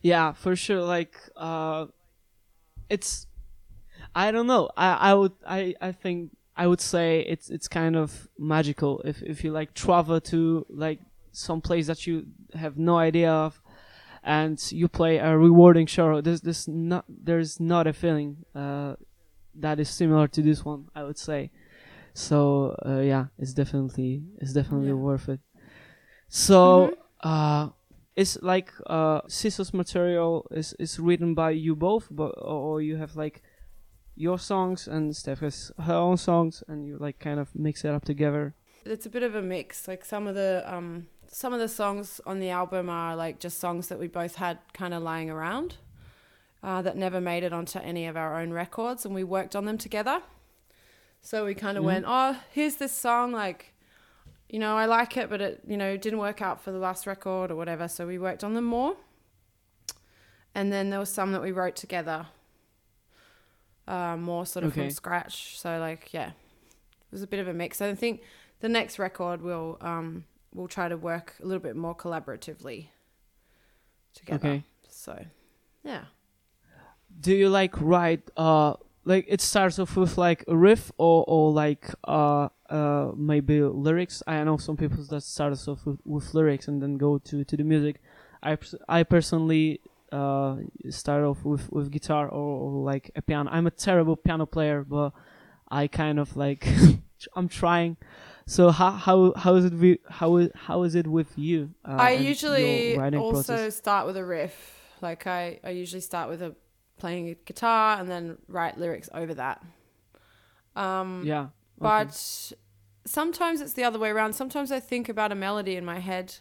Yeah, 0.00 0.32
for 0.32 0.56
sure. 0.56 0.80
Like, 0.80 1.16
uh, 1.36 1.86
it's, 2.88 3.26
I 4.14 4.30
don't 4.30 4.46
know. 4.46 4.70
I, 4.76 5.10
I 5.10 5.14
would, 5.14 5.32
I, 5.46 5.74
I 5.80 5.92
think 5.92 6.30
I 6.56 6.66
would 6.66 6.80
say 6.80 7.20
it's, 7.22 7.50
it's 7.50 7.68
kind 7.68 7.96
of 7.96 8.28
magical 8.38 9.00
if, 9.04 9.22
if 9.22 9.42
you 9.44 9.50
like 9.52 9.74
travel 9.74 10.20
to 10.20 10.64
like 10.68 11.00
some 11.32 11.60
place 11.60 11.86
that 11.88 12.06
you 12.06 12.26
have 12.54 12.78
no 12.78 12.96
idea 12.96 13.30
of, 13.32 13.60
and 14.22 14.60
you 14.72 14.88
play 14.88 15.18
a 15.18 15.36
rewarding 15.36 15.86
show. 15.86 16.20
There's, 16.20 16.40
there's 16.42 16.66
not, 16.68 17.04
there's 17.08 17.58
not 17.60 17.86
a 17.86 17.92
feeling, 17.92 18.44
uh, 18.54 18.94
that 19.56 19.78
is 19.80 19.88
similar 19.88 20.28
to 20.28 20.42
this 20.42 20.64
one. 20.64 20.88
I 20.94 21.02
would 21.04 21.18
say. 21.18 21.50
So 22.12 22.76
uh, 22.86 23.00
yeah, 23.00 23.26
it's 23.38 23.52
definitely, 23.52 24.22
it's 24.40 24.52
definitely 24.52 24.88
Yeah. 24.88 24.94
worth 24.94 25.28
it. 25.28 25.40
So. 26.28 26.88
Mhm. 26.88 26.94
Uh, 27.26 27.70
it's 28.16 28.38
like 28.42 28.70
uh 28.86 29.22
Sisso's 29.26 29.74
material 29.74 30.46
is 30.52 30.72
is 30.78 31.00
written 31.00 31.34
by 31.34 31.50
you 31.50 31.74
both 31.74 32.06
but 32.12 32.32
or 32.38 32.80
you 32.80 32.96
have 32.96 33.16
like 33.16 33.42
your 34.16 34.38
songs 34.38 34.86
and 34.88 35.14
Steph 35.16 35.40
has 35.40 35.72
her 35.82 35.94
own 35.94 36.16
songs 36.16 36.62
and 36.68 36.86
you 36.86 36.96
like 36.98 37.18
kind 37.18 37.40
of 37.40 37.54
mix 37.54 37.84
it 37.84 37.90
up 37.90 38.04
together 38.04 38.54
it's 38.86 39.06
a 39.06 39.10
bit 39.10 39.22
of 39.22 39.34
a 39.34 39.40
mix. 39.40 39.88
Like 39.88 40.04
some 40.04 40.26
of 40.26 40.34
the 40.34 40.62
um 40.66 41.06
some 41.26 41.52
of 41.54 41.58
the 41.60 41.68
songs 41.68 42.20
on 42.26 42.38
the 42.38 42.50
album 42.50 42.90
are 42.90 43.16
like 43.16 43.40
just 43.40 43.58
songs 43.58 43.88
that 43.88 43.98
we 43.98 44.08
both 44.08 44.34
had 44.36 44.58
kind 44.74 44.92
of 44.92 45.02
lying 45.02 45.30
around 45.30 45.76
uh, 46.62 46.82
that 46.82 46.96
never 46.96 47.20
made 47.20 47.42
it 47.44 47.52
onto 47.52 47.78
any 47.78 48.06
of 48.06 48.16
our 48.16 48.38
own 48.40 48.52
records, 48.52 49.04
and 49.06 49.14
we 49.14 49.24
worked 49.24 49.56
on 49.56 49.64
them 49.64 49.78
together. 49.78 50.20
So 51.22 51.44
we 51.46 51.54
kind 51.54 51.76
of 51.78 51.82
Mhm. 51.82 51.86
went, 51.86 52.04
oh, 52.06 52.38
here's 52.50 52.76
this 52.76 52.92
song, 52.92 53.32
like. 53.32 53.70
You 54.50 54.58
know, 54.60 54.76
I 54.76 54.84
like 54.84 55.16
it, 55.16 55.30
but 55.30 55.40
it, 55.40 55.62
you 55.66 55.76
know, 55.76 55.96
didn't 55.96 56.18
work 56.20 56.40
out 56.42 56.60
for 56.62 56.70
the 56.70 56.78
last 56.78 57.06
record 57.06 57.50
or 57.50 57.56
whatever. 57.56 57.88
So 57.88 58.06
we 58.06 58.18
worked 58.18 58.44
on 58.44 58.52
them 58.54 58.64
more. 58.64 58.96
And 60.54 60.70
then 60.72 60.90
there 60.90 61.00
was 61.00 61.08
some 61.08 61.32
that 61.32 61.42
we 61.42 61.50
wrote 61.50 61.74
together, 61.74 62.26
uh, 63.86 64.16
more 64.16 64.46
sort 64.46 64.64
of 64.64 64.72
Okay. 64.72 64.82
from 64.82 64.90
scratch. 64.90 65.58
So 65.58 65.78
like, 65.78 66.12
yeah, 66.12 66.28
it 66.28 67.12
was 67.12 67.22
a 67.22 67.26
bit 67.26 67.40
of 67.40 67.48
a 67.48 67.54
mix. 67.54 67.80
I 67.82 67.94
think 67.94 68.22
the 68.60 68.68
next 68.68 68.98
record 68.98 69.42
will 69.42 69.76
um 69.80 70.24
we'll 70.54 70.68
try 70.68 70.88
to 70.88 70.96
work 70.96 71.34
a 71.42 71.46
little 71.46 71.60
bit 71.62 71.76
more 71.76 71.94
collaboratively 71.94 72.88
together. 74.14 74.38
okay 74.48 74.64
So 74.88 75.26
yeah. 75.82 76.04
do 77.20 77.34
you 77.34 77.48
like 77.48 77.80
write 77.80 78.30
uh 78.36 78.74
like 79.04 79.26
it 79.28 79.40
starts 79.40 79.78
off 79.78 79.96
with 79.96 80.16
like 80.16 80.44
a 80.48 80.56
riff 80.56 80.90
or 80.98 81.24
or 81.28 81.52
like 81.52 81.90
uh 82.04 82.48
uh 82.70 83.10
maybe 83.16 83.60
lyrics 83.62 84.22
I 84.26 84.42
know 84.44 84.56
some 84.56 84.76
people 84.76 85.04
that 85.04 85.20
starts 85.22 85.68
off 85.68 85.84
with, 85.84 85.98
with 86.04 86.32
lyrics 86.34 86.68
and 86.68 86.80
then 86.82 86.96
go 86.96 87.18
to 87.18 87.44
to 87.44 87.56
the 87.56 87.64
music 87.64 88.00
I 88.42 88.56
I 88.88 89.02
personally 89.02 89.80
uh 90.14 90.56
start 90.90 91.24
off 91.24 91.44
with 91.44 91.70
with 91.72 91.90
guitar 91.90 92.28
or, 92.28 92.60
or 92.62 92.84
like 92.84 93.10
a 93.16 93.22
piano 93.22 93.50
I'm 93.50 93.66
a 93.66 93.70
terrible 93.70 94.16
piano 94.16 94.46
player 94.46 94.84
but 94.84 95.12
I 95.68 95.88
kind 95.88 96.18
of 96.18 96.36
like 96.36 96.66
I'm 97.36 97.48
trying 97.48 97.96
so 98.46 98.70
how 98.70 98.90
how 98.90 99.32
how 99.36 99.54
is 99.56 99.64
it 99.64 99.74
we, 99.74 99.98
how 100.08 100.36
is 100.36 100.50
how 100.54 100.82
is 100.82 100.94
it 100.94 101.06
with 101.06 101.36
you 101.36 101.70
uh, 101.84 101.96
I 101.98 102.10
usually 102.12 102.96
also 102.96 103.32
process? 103.32 103.76
start 103.76 104.06
with 104.06 104.16
a 104.16 104.24
riff. 104.24 104.80
Like 105.00 105.26
I, 105.26 105.60
I 105.64 105.70
usually 105.70 106.00
start 106.00 106.28
with 106.28 106.42
a 106.42 106.54
playing 106.98 107.28
a 107.30 107.34
guitar 107.34 107.98
and 107.98 108.08
then 108.08 108.38
write 108.46 108.78
lyrics 108.78 109.08
over 109.12 109.34
that. 109.34 109.62
Um 110.76 111.22
yeah 111.24 111.40
okay. 111.40 111.50
but 111.78 112.52
sometimes 113.06 113.60
it's 113.60 113.72
the 113.72 113.84
other 113.84 113.98
way 113.98 114.10
around. 114.10 114.34
Sometimes 114.34 114.70
I 114.70 114.80
think 114.80 115.08
about 115.08 115.32
a 115.32 115.34
melody 115.34 115.76
in 115.76 115.84
my 115.84 115.98
head 115.98 116.36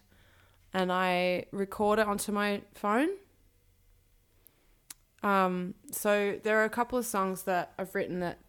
and 0.73 0.91
I 0.91 1.45
record 1.51 1.99
it 1.99 2.07
onto 2.07 2.31
my 2.31 2.61
phone. 2.73 3.09
Um, 5.23 5.73
so 5.91 6.37
there 6.43 6.59
are 6.59 6.65
a 6.65 6.69
couple 6.69 6.97
of 6.99 7.05
songs 7.05 7.43
that 7.43 7.71
I've 7.79 7.95
written 7.95 8.19
that 8.19 8.39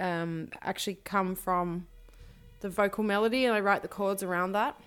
um, 0.00 0.48
actually 0.62 0.98
come 1.04 1.34
from 1.34 1.86
the 2.60 2.70
vocal 2.70 3.04
melody, 3.04 3.44
and 3.44 3.54
I 3.54 3.60
write 3.60 3.82
the 3.82 3.88
chords 3.88 4.22
around 4.22 4.52
that. 4.52 4.80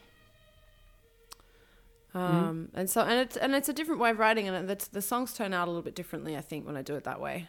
Um, 2.16 2.70
and 2.74 2.90
so 2.90 3.02
and 3.02 3.20
it's 3.20 3.38
and 3.38 3.54
it's 3.54 3.70
a 3.70 3.74
different 3.74 4.02
way 4.02 4.10
of 4.10 4.18
writing, 4.18 4.48
and 4.48 4.68
the, 4.68 4.88
the 4.92 5.02
songs 5.02 5.34
turn 5.34 5.54
out 5.54 5.68
a 5.68 5.72
little 5.72 5.84
bit 5.84 5.94
differently. 5.94 6.36
I 6.36 6.42
think 6.42 6.66
when 6.66 6.76
I 6.76 6.82
do 6.82 6.96
it 6.96 7.04
that 7.04 7.22
way. 7.22 7.48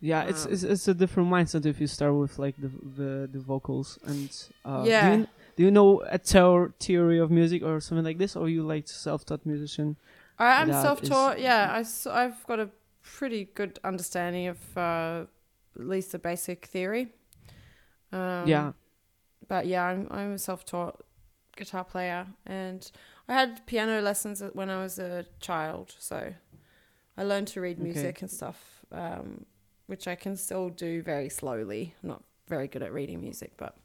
Yeah, 0.00 0.22
it's, 0.22 0.46
Um, 0.46 0.52
it's 0.52 0.62
it's 0.62 0.88
a 0.88 0.94
different 0.94 1.28
mindset 1.28 1.66
if 1.66 1.80
you 1.80 1.86
start 1.86 2.14
with 2.14 2.38
like 2.38 2.56
the 2.56 2.68
the, 2.68 3.28
the 3.30 3.40
vocals 3.40 3.98
and 4.06 4.30
uh, 4.64 4.84
Yeah. 4.86 5.10
Do 5.10 5.18
you, 5.20 5.26
do 5.56 5.62
you 5.64 5.70
know 5.70 6.00
a 6.02 6.18
theor- 6.18 6.72
theory 6.80 7.18
of 7.18 7.30
music 7.30 7.62
or 7.62 7.80
something 7.80 8.04
like 8.04 8.16
this, 8.18 8.36
or 8.36 8.48
you 8.48 8.62
like 8.62 8.88
self-taught 8.88 9.44
musician? 9.44 9.96
I, 10.38 10.62
I'm 10.62 10.72
self-taught. 10.72 11.36
is- 11.38 11.42
Yeah, 11.42 11.82
I, 12.10 12.22
have 12.22 12.46
got 12.46 12.60
a 12.60 12.70
pretty 13.02 13.44
good 13.54 13.78
understanding 13.84 14.46
of 14.48 14.58
uh, 14.76 15.24
at 15.78 15.86
least 15.86 16.12
the 16.12 16.18
basic 16.18 16.66
theory. 16.66 17.08
Um, 18.12 18.46
yeah, 18.46 18.72
but 19.48 19.66
yeah, 19.66 19.84
I'm 19.84 20.06
I'm 20.10 20.32
a 20.32 20.38
self-taught 20.38 21.04
guitar 21.56 21.84
player, 21.84 22.26
and 22.46 22.90
I 23.28 23.34
had 23.34 23.66
piano 23.66 24.00
lessons 24.00 24.42
when 24.52 24.70
I 24.70 24.82
was 24.82 24.98
a 24.98 25.26
child, 25.40 25.94
so 25.98 26.32
I 27.16 27.22
learned 27.24 27.48
to 27.48 27.60
read 27.60 27.78
Okay. 27.78 27.84
music 27.84 28.22
and 28.22 28.30
stuff, 28.30 28.84
um, 28.92 29.44
which 29.86 30.08
I 30.08 30.14
can 30.14 30.36
still 30.36 30.70
do 30.70 31.02
very 31.02 31.28
slowly. 31.28 31.94
I'm 32.02 32.08
not 32.08 32.22
very 32.48 32.68
good 32.68 32.82
at 32.82 32.92
reading 32.92 33.20
music, 33.20 33.52
but 33.56 33.76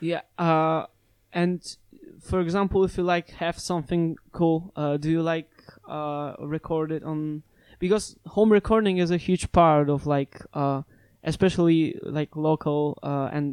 yeah. 0.00 0.22
Uh, 0.38 0.86
and 1.42 1.60
for 2.28 2.38
example, 2.40 2.80
if 2.88 2.92
you 2.98 3.04
like 3.14 3.28
have 3.44 3.56
something 3.72 4.04
cool, 4.38 4.58
uh, 4.82 4.96
do 5.04 5.08
you 5.16 5.22
like 5.34 5.50
uh 5.98 6.28
record 6.56 6.88
it 6.96 7.02
on? 7.12 7.20
Because 7.84 8.04
home 8.36 8.50
recording 8.60 8.96
is 9.04 9.10
a 9.10 9.20
huge 9.28 9.44
part 9.52 9.86
of 9.94 10.06
like 10.16 10.34
uh, 10.62 10.80
especially 11.32 11.78
like 12.18 12.30
local 12.48 12.80
uh 13.12 13.28
and 13.36 13.46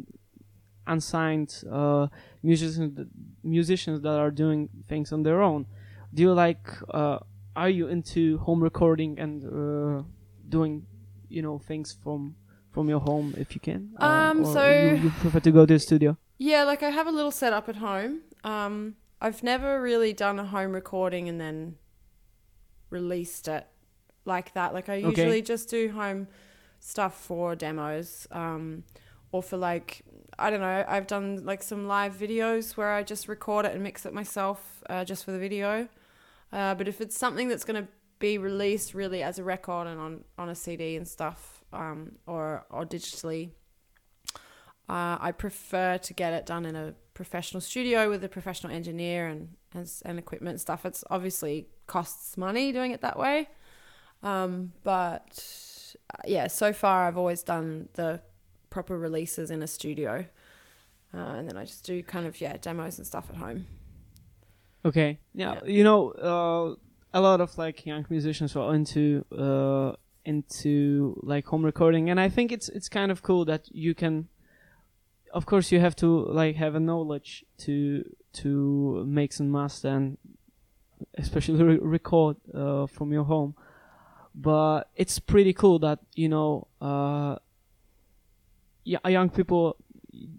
unsigned 0.86 1.52
uh 1.72 2.06
musicians 2.42 2.92
musicians 3.42 3.98
that 4.02 4.16
are 4.24 4.30
doing 4.30 4.68
things 4.90 5.12
on 5.12 5.22
their 5.22 5.40
own 5.40 5.64
do 6.12 6.22
you 6.22 6.32
like 6.32 6.66
uh 7.00 7.18
are 7.56 7.70
you 7.78 7.88
into 7.88 8.36
home 8.38 8.62
recording 8.62 9.18
and 9.18 9.44
uh 9.44 10.02
doing 10.48 10.74
you 11.28 11.40
know 11.46 11.58
things 11.58 11.96
from 12.02 12.34
from 12.70 12.88
your 12.88 13.00
home 13.00 13.34
if 13.38 13.54
you 13.54 13.60
can 13.60 13.80
Um, 13.98 14.44
or 14.44 14.52
so- 14.54 14.66
you, 14.68 14.90
you 15.04 15.10
prefer 15.22 15.40
to 15.40 15.50
go 15.50 15.64
to 15.64 15.72
the 15.74 15.78
studio 15.88 16.16
Yeah, 16.38 16.64
like 16.64 16.82
I 16.82 16.90
have 16.90 17.06
a 17.06 17.12
little 17.12 17.30
setup 17.30 17.68
at 17.68 17.76
home. 17.76 18.22
Um, 18.42 18.96
I've 19.20 19.42
never 19.42 19.80
really 19.80 20.12
done 20.12 20.38
a 20.38 20.44
home 20.44 20.72
recording 20.72 21.28
and 21.28 21.40
then 21.40 21.76
released 22.90 23.48
it 23.48 23.66
like 24.24 24.52
that. 24.54 24.74
Like 24.74 24.88
I 24.88 24.94
Okay. 24.94 25.10
usually 25.10 25.42
just 25.42 25.68
do 25.68 25.90
home 25.90 26.28
stuff 26.80 27.18
for 27.20 27.54
demos, 27.56 28.26
um, 28.30 28.84
or 29.32 29.42
for 29.42 29.56
like 29.56 30.02
I 30.38 30.50
don't 30.50 30.60
know. 30.60 30.84
I've 30.88 31.06
done 31.06 31.44
like 31.44 31.62
some 31.62 31.86
live 31.86 32.14
videos 32.16 32.76
where 32.76 32.92
I 32.92 33.02
just 33.02 33.28
record 33.28 33.64
it 33.66 33.72
and 33.72 33.82
mix 33.82 34.04
it 34.04 34.12
myself, 34.12 34.82
uh, 34.90 35.04
just 35.04 35.24
for 35.24 35.30
the 35.32 35.38
video. 35.38 35.88
Uh, 36.52 36.74
but 36.74 36.88
if 36.88 37.00
it's 37.00 37.16
something 37.16 37.48
that's 37.48 37.64
gonna 37.64 37.88
be 38.18 38.38
released 38.38 38.94
really 38.94 39.22
as 39.22 39.38
a 39.38 39.44
record 39.44 39.86
and 39.86 40.00
on 40.00 40.24
on 40.38 40.48
a 40.48 40.54
CD 40.54 40.96
and 40.96 41.06
stuff, 41.06 41.64
um, 41.72 42.16
or 42.26 42.66
or 42.70 42.84
digitally, 42.84 43.50
Uh, 44.88 45.16
I 45.20 45.32
prefer 45.32 45.98
to 45.98 46.12
get 46.14 46.32
it 46.34 46.44
done 46.46 46.66
in 46.66 46.76
a 46.76 46.94
professional 47.14 47.60
studio 47.60 48.10
with 48.10 48.22
a 48.24 48.28
professional 48.28 48.72
engineer 48.72 49.26
and 49.26 49.48
and, 49.74 49.90
and 50.04 50.18
equipment 50.18 50.54
and 50.54 50.60
stuff. 50.60 50.84
It's 50.86 51.02
obviously 51.10 51.66
costs 51.86 52.36
money 52.36 52.70
doing 52.72 52.92
it 52.92 53.00
that 53.00 53.18
way, 53.18 53.48
um, 54.22 54.72
but 54.82 55.96
uh, 56.12 56.18
yeah, 56.26 56.46
so 56.48 56.72
far 56.72 57.06
I've 57.08 57.16
always 57.16 57.42
done 57.42 57.88
the 57.94 58.20
proper 58.70 58.98
releases 58.98 59.50
in 59.50 59.62
a 59.62 59.66
studio, 59.66 60.26
uh, 61.14 61.16
and 61.18 61.48
then 61.48 61.56
I 61.56 61.64
just 61.64 61.84
do 61.84 62.02
kind 62.02 62.26
of 62.26 62.40
yeah 62.40 62.56
demos 62.60 62.98
and 62.98 63.06
stuff 63.06 63.26
at 63.30 63.36
home. 63.36 63.66
Okay. 64.84 65.18
Yeah, 65.34 65.54
Yeah. 65.54 65.64
you 65.64 65.82
know, 65.84 66.10
uh, 66.10 66.74
a 67.18 67.20
lot 67.20 67.40
of 67.40 67.56
like 67.56 67.86
young 67.86 68.04
musicians 68.10 68.54
are 68.54 68.74
into 68.74 69.24
uh, 69.32 69.92
into 70.26 71.18
like 71.22 71.46
home 71.46 71.64
recording, 71.64 72.10
and 72.10 72.20
I 72.20 72.28
think 72.28 72.52
it's 72.52 72.68
it's 72.68 72.88
kind 72.88 73.10
of 73.10 73.22
cool 73.22 73.44
that 73.46 73.68
you 73.72 73.94
can. 73.94 74.28
Of 75.34 75.46
course, 75.46 75.72
you 75.72 75.80
have 75.80 75.96
to 75.96 76.24
like 76.30 76.56
have 76.56 76.74
a 76.76 76.80
knowledge 76.80 77.44
to 77.66 78.04
to 78.34 79.04
mix 79.06 79.40
and 79.40 79.50
master, 79.50 79.88
and 79.88 80.16
especially 81.18 81.62
re- 81.70 81.78
record 81.82 82.36
uh, 82.54 82.86
from 82.86 83.12
your 83.12 83.24
home. 83.24 83.54
But 84.34 84.88
it's 84.96 85.18
pretty 85.18 85.52
cool 85.52 85.78
that 85.80 85.98
you 86.14 86.28
know, 86.28 86.66
uh, 86.80 87.36
yeah, 88.84 88.98
young 89.08 89.28
people 89.30 89.76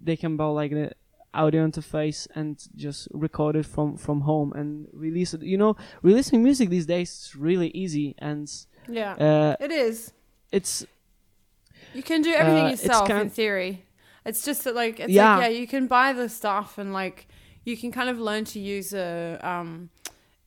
they 0.03 0.15
can 0.15 0.37
buy 0.37 0.45
like 0.45 0.71
the 0.71 0.91
audio 1.33 1.67
interface 1.67 2.27
and 2.35 2.57
just 2.77 3.09
record 3.11 3.55
it 3.57 3.65
from 3.65 3.97
from 3.97 4.21
home 4.21 4.53
and 4.53 4.87
release 4.93 5.33
it 5.33 5.41
you 5.41 5.57
know 5.57 5.75
releasing 6.01 6.41
music 6.41 6.69
these 6.69 6.85
days 6.85 7.09
is 7.11 7.35
really 7.35 7.67
easy 7.69 8.15
and 8.19 8.49
Yeah, 8.87 9.13
uh, 9.19 9.55
it 9.59 9.71
is. 9.71 10.13
it's 10.51 10.85
You 11.93 12.03
can 12.03 12.21
do 12.21 12.31
everything 12.31 12.65
Uh, 12.65 12.69
yourself 12.69 13.09
in 13.09 13.29
theory. 13.29 13.84
It's 14.25 14.43
just 14.43 14.63
that 14.63 14.75
like 14.75 14.99
it's 14.99 15.11
Yeah. 15.11 15.35
like 15.37 15.51
yeah, 15.51 15.59
you 15.59 15.67
can 15.67 15.87
buy 15.87 16.13
the 16.13 16.29
stuff 16.29 16.77
and 16.77 16.93
like 16.93 17.27
you 17.63 17.77
can 17.77 17.91
kind 17.91 18.09
of 18.09 18.19
learn 18.19 18.45
to 18.45 18.59
use 18.59 18.93
a 18.93 19.39
um 19.41 19.89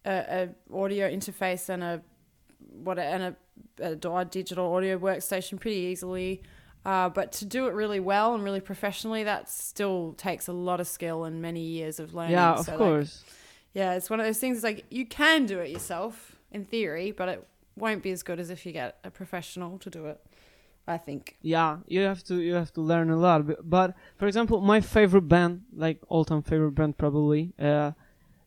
a, 0.05 0.49
a 0.71 0.75
audio 0.75 1.09
interface 1.11 1.69
and 1.69 1.83
a 1.83 2.03
what 2.83 2.99
a, 2.99 3.03
and 3.03 3.23
a, 3.81 4.17
a 4.21 4.25
digital 4.25 4.73
audio 4.75 4.99
workstation 4.99 5.59
pretty 5.61 5.77
easily. 5.79 6.43
Uh, 6.85 7.09
but 7.09 7.33
to 7.33 7.45
do 7.45 7.67
it 7.67 7.75
really 7.75 8.01
well 8.01 8.35
and 8.35 8.43
really 8.45 8.61
professionally, 8.61 9.25
that 9.25 9.49
still 9.49 10.15
takes 10.17 10.47
a 10.49 10.53
lot 10.53 10.81
of 10.81 10.87
skill 10.87 11.25
and 11.25 11.43
many 11.43 11.61
years 11.61 11.99
of 12.01 12.15
learning. 12.15 12.33
yeah 12.33 12.55
of 12.55 12.65
So, 12.65 12.73
like, 12.73 12.79
course 12.79 13.25
yeah, 13.75 13.95
it's 13.95 14.09
one 14.09 14.21
of 14.21 14.27
those 14.27 14.39
things. 14.39 14.57
It's 14.59 14.65
like 14.65 14.85
you 14.91 15.05
can 15.07 15.45
do 15.47 15.59
it 15.59 15.71
yourself 15.71 16.37
in 16.51 16.65
theory, 16.65 17.11
but 17.13 17.29
it 17.29 17.47
won't 17.77 18.03
be 18.03 18.11
as 18.11 18.23
good 18.23 18.41
as 18.41 18.49
if 18.51 18.65
you 18.65 18.73
get 18.73 18.99
a 19.05 19.11
professional 19.11 19.79
to 19.79 19.91
do 19.91 20.07
it. 20.07 20.21
I 20.89 20.99
think. 21.07 21.37
yeah 21.43 21.71
you 21.87 22.01
have 22.11 22.23
to 22.29 22.35
you 22.41 22.55
have 22.55 22.73
to 22.73 22.81
learn 22.81 23.11
a 23.11 23.17
lot 23.27 23.47
but, 23.47 23.59
but 23.77 23.89
for 24.19 24.27
example 24.27 24.57
my 24.73 24.81
favorite 24.81 25.29
band 25.35 25.53
like 25.85 25.99
all-time 26.09 26.43
favorite 26.43 26.75
band 26.79 26.97
probably 26.97 27.53
uh 27.61 27.93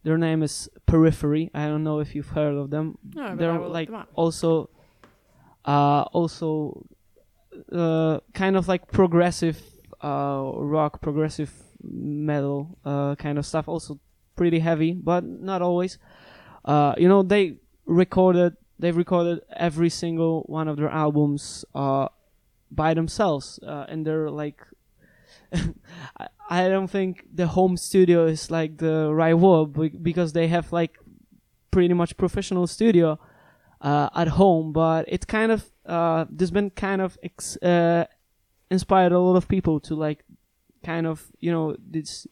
their 0.04 0.18
name 0.18 0.42
is 0.42 0.68
periphery. 0.88 1.52
I 1.54 1.68
don't 1.68 1.84
know 1.84 2.00
if 2.00 2.16
you've 2.16 2.30
heard 2.30 2.56
of 2.56 2.72
them. 2.72 2.98
No, 3.14 3.36
they're 3.36 3.60
like 3.60 3.88
also 4.16 4.70
uh 5.66 6.02
also 6.20 6.84
uh 7.72 8.20
kind 8.34 8.56
of 8.56 8.68
like 8.68 8.92
progressive 8.92 9.62
uh 10.04 10.42
rock 10.56 11.02
progressive 11.02 11.52
metal 11.84 12.78
uh 12.84 13.14
kind 13.16 13.38
of 13.38 13.46
stuff. 13.46 13.68
Also 13.68 14.00
pretty 14.36 14.60
heavy 14.60 14.94
but 14.94 15.24
not 15.24 15.62
always. 15.62 16.00
Uh 16.66 16.96
you 16.98 17.08
know 17.08 17.22
they 17.22 17.58
recorded 17.86 18.58
they've 18.80 18.98
recorded 18.98 19.42
every 19.56 19.90
single 19.90 20.42
one 20.48 20.68
of 20.68 20.78
their 20.78 20.90
albums 20.90 21.64
uh 21.76 22.08
by 22.72 22.94
themselves 22.94 23.60
uh, 23.68 23.86
and 23.90 24.06
they're 24.06 24.30
like 24.30 24.62
I, 25.54 26.28
I 26.50 26.70
don't 26.70 26.88
think 26.88 27.26
the 27.34 27.48
home 27.48 27.78
studio 27.78 28.26
is 28.26 28.50
like 28.50 28.78
the 28.78 29.14
right 29.14 29.34
word 29.34 29.74
be- 29.74 29.90
because 29.90 30.34
they 30.34 30.48
have 30.48 30.72
like 30.72 30.98
pretty 31.72 31.94
much 31.94 32.18
professional 32.18 32.68
studio 32.68 33.20
uh, 33.82 34.10
at 34.16 34.30
home 34.30 34.72
but 34.72 35.06
it 35.08 35.28
kind 35.28 35.52
of 35.52 35.72
uh, 35.86 36.26
this 36.30 36.52
been 36.52 36.70
kind 36.70 37.02
of 37.02 37.18
ex- 37.24 37.58
uh, 37.58 38.06
inspired 38.70 39.12
a 39.12 39.20
lot 39.20 39.36
of 39.36 39.48
people 39.48 39.80
to 39.80 39.96
like 39.96 40.24
kind 40.84 41.06
of 41.06 41.28
you 41.40 41.52
know 41.52 41.76
this 41.80 42.28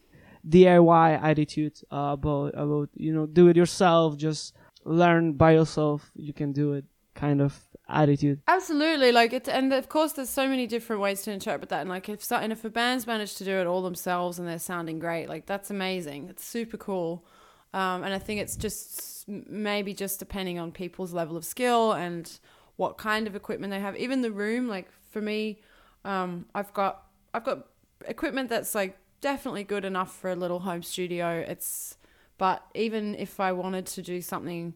DIY 0.48 1.22
attitude 1.22 1.80
uh, 1.92 2.12
about 2.14 2.54
about 2.56 2.90
you 2.96 3.14
know 3.14 3.26
do 3.26 3.48
it 3.48 3.58
yourself 3.58 4.18
just 4.18 4.56
learn 4.86 5.34
by 5.34 5.52
yourself 5.52 6.12
you 6.16 6.34
can 6.34 6.54
do 6.54 6.74
it 6.74 6.86
kind 7.14 7.42
of 7.42 7.69
attitude 7.90 8.40
Absolutely, 8.48 9.12
like 9.12 9.34
it, 9.34 9.48
and 9.48 9.72
of 9.74 9.90
course, 9.90 10.14
there's 10.14 10.30
so 10.30 10.48
many 10.48 10.68
different 10.68 11.02
ways 11.02 11.22
to 11.24 11.32
interpret 11.32 11.70
that. 11.70 11.82
And 11.82 11.90
like, 11.90 12.10
if 12.10 12.30
and 12.32 12.52
if 12.52 12.66
a 12.66 12.70
band's 12.70 13.08
managed 13.08 13.38
to 13.38 13.46
do 13.46 13.58
it 13.58 13.68
all 13.68 13.82
themselves 13.82 14.38
and 14.38 14.48
they're 14.48 14.60
sounding 14.60 15.00
great, 15.00 15.30
like 15.30 15.46
that's 15.46 15.70
amazing. 15.70 16.30
It's 16.30 16.44
super 16.44 16.78
cool. 16.78 17.26
Um, 17.74 18.04
and 18.04 18.14
I 18.14 18.20
think 18.20 18.42
it's 18.42 18.56
just 18.56 19.28
maybe 19.28 19.94
just 19.94 20.20
depending 20.20 20.60
on 20.60 20.72
people's 20.72 21.14
level 21.14 21.38
of 21.38 21.46
skill 21.46 21.94
and 21.94 22.30
what 22.76 22.98
kind 22.98 23.28
of 23.28 23.36
equipment 23.36 23.72
they 23.72 23.80
have. 23.80 23.96
Even 23.96 24.22
the 24.22 24.32
room, 24.32 24.68
like 24.68 24.90
for 25.12 25.22
me, 25.22 25.62
um, 26.06 26.46
I've 26.56 26.74
got 26.74 27.04
I've 27.34 27.44
got 27.44 27.68
equipment 28.08 28.50
that's 28.50 28.74
like 28.76 28.98
definitely 29.22 29.64
good 29.64 29.86
enough 29.86 30.16
for 30.16 30.32
a 30.32 30.36
little 30.36 30.60
home 30.60 30.84
studio. 30.84 31.46
It's 31.48 31.98
but 32.38 32.64
even 32.74 33.16
if 33.16 33.40
I 33.40 33.52
wanted 33.52 33.86
to 33.88 34.02
do 34.02 34.22
something 34.22 34.74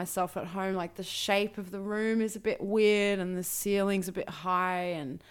myself 0.00 0.36
at 0.36 0.46
home, 0.58 0.74
like 0.74 0.94
the 1.02 1.02
shape 1.24 1.58
of 1.58 1.70
the 1.70 1.80
room 1.80 2.20
is 2.20 2.36
a 2.36 2.40
bit 2.50 2.60
weird 2.60 3.18
and 3.18 3.36
the 3.36 3.42
ceiling's 3.42 4.08
a 4.08 4.12
bit 4.12 4.28
high 4.28 4.84
and 5.00 5.22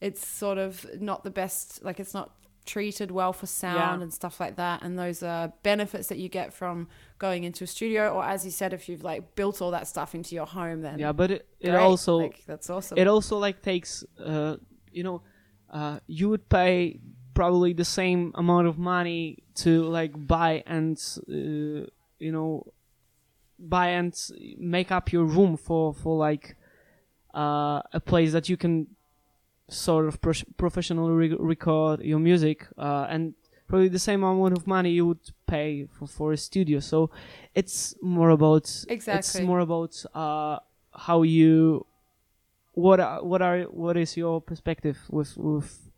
it's 0.00 0.26
sort 0.42 0.58
of 0.58 0.72
not 1.00 1.18
the 1.24 1.30
best 1.30 1.84
like 1.84 1.98
it's 2.02 2.14
not 2.20 2.28
treated 2.64 3.10
well 3.10 3.32
for 3.32 3.46
sound 3.46 3.98
Yeah. 3.98 4.02
and 4.04 4.12
stuff 4.20 4.38
like 4.44 4.54
that 4.56 4.82
and 4.84 4.92
those 4.98 5.20
are 5.32 5.52
benefits 5.64 6.06
that 6.10 6.18
you 6.18 6.28
get 6.40 6.48
from 6.60 6.76
going 7.18 7.42
into 7.48 7.64
a 7.64 7.66
studio 7.66 8.02
or 8.14 8.22
as 8.34 8.44
you 8.44 8.52
said 8.60 8.72
if 8.72 8.88
you've 8.88 9.02
like 9.12 9.34
built 9.34 9.60
all 9.62 9.72
that 9.72 9.86
stuff 9.88 10.14
into 10.14 10.32
your 10.38 10.46
home 10.46 10.80
then 10.86 10.98
yeah 11.04 11.10
but 11.20 11.28
it, 11.32 11.46
it 11.60 11.74
also 11.74 12.12
like 12.18 12.38
that's 12.46 12.68
awesome 12.70 12.96
it 12.98 13.08
also 13.08 13.34
like 13.46 13.62
takes 13.62 14.04
uh 14.24 14.56
you 14.92 15.02
know 15.02 15.22
uh 15.70 15.98
you 16.06 16.28
would 16.30 16.48
pay 16.48 17.00
probably 17.34 17.72
the 17.72 17.84
same 18.00 18.30
amount 18.36 18.66
of 18.68 18.76
money 18.78 19.38
to 19.64 19.70
like 19.98 20.12
buy 20.34 20.62
and 20.66 20.96
uh, 21.28 21.86
you 22.26 22.30
know 22.36 22.52
buy 23.68 23.88
and 23.88 24.14
make 24.58 24.90
up 24.90 25.12
your 25.12 25.24
room 25.24 25.56
for 25.56 25.94
for 25.94 26.16
like 26.16 26.56
uh 27.34 27.80
a 27.92 28.00
place 28.00 28.32
that 28.32 28.48
you 28.48 28.56
can 28.56 28.86
sort 29.68 30.06
of 30.06 30.20
pro- 30.20 30.48
professionally 30.56 31.12
re- 31.12 31.36
record 31.38 32.02
your 32.02 32.18
music 32.18 32.66
uh 32.76 33.06
and 33.08 33.34
probably 33.72 33.88
the 33.88 33.98
same 33.98 34.22
amount 34.22 34.52
of 34.52 34.66
money 34.66 34.90
you 34.90 35.06
would 35.06 35.30
pay 35.46 35.86
for 35.86 36.06
for 36.06 36.32
a 36.32 36.36
studio. 36.36 36.78
So 36.78 37.08
it's 37.54 37.94
more 38.02 38.28
about 38.28 38.66
exactly. 38.88 39.18
it's 39.18 39.40
more 39.40 39.60
about 39.60 39.94
uh 40.14 40.58
how 40.92 41.22
you 41.22 41.86
what 42.72 43.00
are, 43.00 43.24
what 43.24 43.40
are 43.40 43.62
what 43.62 43.96
is 43.96 44.14
your 44.14 44.42
perspective 44.42 44.98
with 45.08 45.38
with 45.38 45.88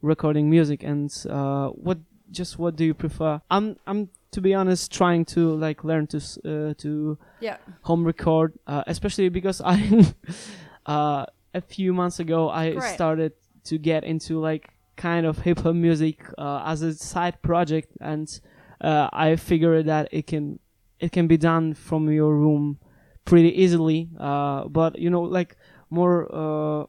recording 0.00 0.48
music 0.48 0.82
and 0.82 1.10
uh 1.28 1.68
what 1.68 1.98
just 2.30 2.58
what 2.58 2.76
do 2.76 2.84
you 2.86 2.94
prefer? 2.94 3.42
I'm 3.50 3.76
i'm 3.86 4.08
to 4.30 4.40
be 4.40 4.54
honest 4.54 4.92
trying 4.92 5.24
to 5.24 5.54
like 5.56 5.84
learn 5.84 6.06
to 6.06 6.18
uh, 6.18 6.74
to 6.78 7.18
yeah 7.40 7.56
home 7.82 8.04
record 8.04 8.52
uh, 8.66 8.82
especially 8.86 9.28
because 9.28 9.60
i 9.64 9.76
uh 10.86 11.24
a 11.54 11.60
few 11.60 11.92
months 11.92 12.20
ago 12.20 12.48
i 12.50 12.72
Great. 12.72 12.94
started 12.94 13.32
to 13.64 13.78
get 13.78 14.04
into 14.04 14.38
like 14.40 14.70
kind 14.96 15.26
of 15.26 15.38
hip 15.38 15.60
hop 15.60 15.74
music 15.74 16.24
uh, 16.38 16.62
as 16.66 16.82
a 16.82 16.92
side 16.94 17.40
project 17.42 17.96
and 18.00 18.40
uh, 18.80 19.08
i 19.12 19.36
figured 19.36 19.86
that 19.86 20.08
it 20.12 20.26
can 20.26 20.58
it 21.00 21.12
can 21.12 21.26
be 21.26 21.36
done 21.36 21.72
from 21.74 22.10
your 22.10 22.34
room 22.34 22.78
pretty 23.24 23.52
easily 23.62 24.08
uh 24.18 24.64
but 24.68 24.98
you 24.98 25.08
know 25.10 25.22
like 25.22 25.56
more 25.90 26.26
uh 26.34 26.84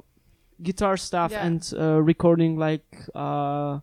guitar 0.62 0.98
stuff 0.98 1.32
Yeah. 1.32 1.46
and 1.46 1.74
uh, 1.78 2.02
recording 2.02 2.58
like 2.58 2.86
uh 3.16 3.80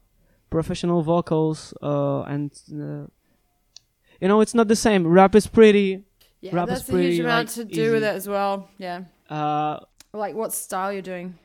professional 0.50 1.02
vocals 1.02 1.72
uh 1.82 2.22
and 2.22 2.50
uh, 2.72 3.07
you 4.21 4.29
know 4.29 4.41
it's 4.41 4.55
not 4.55 4.69
the 4.69 4.77
same. 4.77 5.07
Rap 5.07 5.35
is 5.35 5.47
pretty. 5.47 6.03
Yeah 6.41 6.55
Rap 6.55 6.69
is 6.69 6.81
that's 6.81 6.89
a 6.89 6.93
huge 6.93 7.03
pretty, 7.03 7.21
amount 7.21 7.49
like, 7.49 7.55
to 7.55 7.64
do 7.64 7.93
with 7.93 8.03
it 8.03 8.14
as 8.14 8.29
well. 8.29 8.69
Yeah. 8.79 9.05
Uh 9.29 9.81
like 10.12 10.35
what 10.35 10.53
style 10.53 10.93
you're 10.93 11.03
doing? 11.03 11.39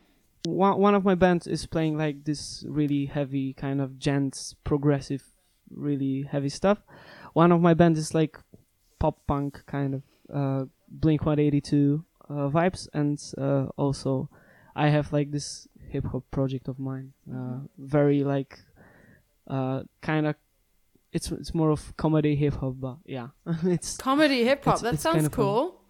one 0.45 0.79
one 0.79 0.95
of 0.95 1.05
my 1.05 1.13
bands 1.15 1.45
is 1.45 1.65
playing 1.67 1.97
like 1.97 2.23
this 2.25 2.65
really 2.67 3.05
heavy 3.05 3.53
kind 3.53 3.79
of 3.79 3.99
djent 3.99 4.55
progressive 4.63 5.23
really 5.69 6.23
heavy 6.23 6.49
stuff. 6.49 6.79
One 7.33 7.51
of 7.51 7.61
my 7.61 7.73
bands 7.73 7.99
is 7.99 8.13
like 8.13 8.37
pop 8.99 9.25
punk 9.27 9.63
kind 9.65 9.95
of 9.95 10.03
uh 10.33 10.65
blink 10.89 11.25
182 11.25 12.03
uh, 12.29 12.33
vibes. 12.49 12.87
And 12.93 13.21
uh, 13.37 13.67
also 13.77 14.29
i 14.73 14.87
have 14.87 15.11
like 15.11 15.31
this 15.31 15.67
hip 15.89 16.05
hop 16.05 16.23
project 16.31 16.69
of 16.69 16.79
mine 16.79 17.11
uh, 17.29 17.59
very 17.77 18.23
like 18.23 18.59
uh 19.47 19.83
kind 20.01 20.25
of 20.25 20.35
it's 21.13 21.31
it's 21.31 21.53
more 21.53 21.71
of 21.71 21.95
comedy 21.97 22.35
hip 22.35 22.53
hop 22.55 22.75
but 22.79 22.97
yeah 23.05 23.27
it's 23.63 23.97
comedy 23.97 24.43
hip 24.43 24.63
hop 24.65 24.79
that 24.81 24.99
sounds 24.99 25.15
kinda 25.15 25.29
fun. 25.29 25.45
cool 25.45 25.81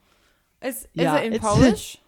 is 0.62 0.78
is 0.78 0.88
Yeah, 0.94 1.18
it 1.18 1.34
in 1.34 1.40
polish 1.40 1.98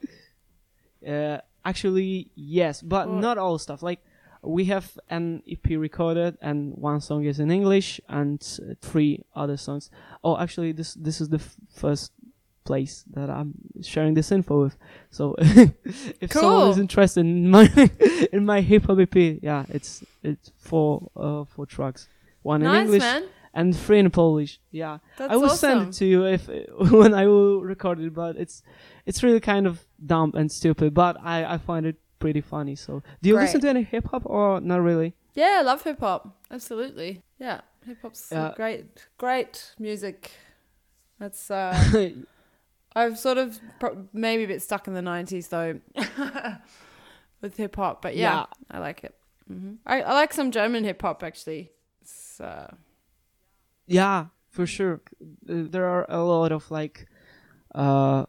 Uh, 1.07 1.37
actually, 1.65 2.31
yes, 2.33 2.81
but 2.81 3.09
not 3.09 3.37
all 3.37 3.57
stuff. 3.59 3.83
Like, 3.83 3.99
we 4.41 4.63
have 4.65 4.97
an 5.09 5.43
EP 5.51 5.71
recorded, 5.71 6.37
and 6.41 6.73
one 6.77 7.01
song 7.01 7.25
is 7.25 7.39
in 7.41 7.51
English, 7.51 7.99
and 8.07 8.39
uh, 8.61 8.75
three 8.81 9.21
other 9.35 9.57
songs. 9.57 9.89
Oh, 10.23 10.37
actually, 10.37 10.71
this 10.71 10.93
this 10.93 11.19
is 11.19 11.27
the 11.27 11.39
f- 11.39 11.55
first 11.75 12.13
place 12.63 13.03
that 13.13 13.29
I'm 13.29 13.53
sharing 13.81 14.13
this 14.13 14.31
info 14.31 14.63
with. 14.63 14.77
So 15.11 15.35
if 15.39 16.31
someone 16.31 16.69
is 16.69 16.77
interested 16.77 17.19
in 17.21 17.49
my 17.49 17.67
in 18.31 18.45
my 18.45 18.61
hip 18.61 18.85
hop 18.85 18.99
EP, 18.99 19.15
yeah, 19.41 19.65
it's 19.67 20.03
it's 20.23 20.51
four 20.57 21.11
uh 21.17 21.43
four 21.43 21.65
tracks, 21.65 22.07
one 22.43 22.61
in 22.61 22.73
English 22.73 23.01
man. 23.01 23.23
and 23.53 23.75
three 23.75 23.99
in 23.99 24.09
Polish. 24.11 24.59
Yeah, 24.71 24.99
That's 25.17 25.33
I 25.33 25.35
will 25.37 25.45
awesome. 25.45 25.57
send 25.57 25.89
it 25.89 25.93
to 25.97 26.05
you 26.05 26.25
if 26.25 26.47
when 26.91 27.13
I 27.13 27.25
will 27.27 27.61
record 27.61 27.99
it, 27.99 28.13
but 28.13 28.35
it's 28.37 28.61
it's 29.05 29.23
really 29.23 29.39
kind 29.39 29.65
of 29.67 29.85
dumb 30.05 30.31
and 30.35 30.51
stupid, 30.51 30.93
but 30.93 31.17
I 31.23 31.55
I 31.55 31.57
find 31.57 31.85
it 31.85 31.95
pretty 32.19 32.41
funny. 32.41 32.75
So, 32.75 33.01
do 33.21 33.29
you 33.29 33.35
listen 33.35 33.59
to 33.61 33.69
any 33.69 33.83
hip 33.83 34.07
hop 34.11 34.23
or 34.25 34.61
not 34.61 34.81
really? 34.81 35.13
Yeah, 35.35 35.57
I 35.59 35.63
love 35.63 35.81
hip 35.83 35.99
hop. 35.99 36.27
Absolutely. 36.51 37.21
Yeah, 37.39 37.61
hip 37.85 37.97
hop's 38.01 38.31
great, 38.55 38.85
great 39.17 39.73
music. 39.79 40.31
That's 41.19 41.49
uh, 41.51 41.73
I've 42.95 43.17
sort 43.17 43.37
of 43.39 43.59
pro- 43.79 44.07
maybe 44.13 44.43
a 44.43 44.47
bit 44.47 44.61
stuck 44.61 44.87
in 44.87 44.93
the 44.93 45.01
'90s 45.01 45.49
though 45.49 45.79
with 47.41 47.57
hip 47.57 47.75
hop, 47.75 48.01
but 48.01 48.15
yeah, 48.15 48.35
Yeah. 48.39 48.45
I 48.71 48.79
like 48.79 49.03
it. 49.03 49.15
hmm 49.47 49.73
I, 49.85 50.01
I 50.01 50.13
like 50.13 50.33
some 50.33 50.51
German 50.51 50.83
hip 50.83 51.01
hop 51.01 51.23
actually. 51.23 51.71
Uh, 52.39 52.67
yeah, 53.87 54.27
for 54.49 54.65
sure. 54.65 55.01
Uh, 55.49 55.63
There 55.69 55.85
are 55.85 56.05
a 56.09 56.23
lot 56.23 56.51
of 56.51 56.69
like 56.71 57.07
uh 57.75 58.25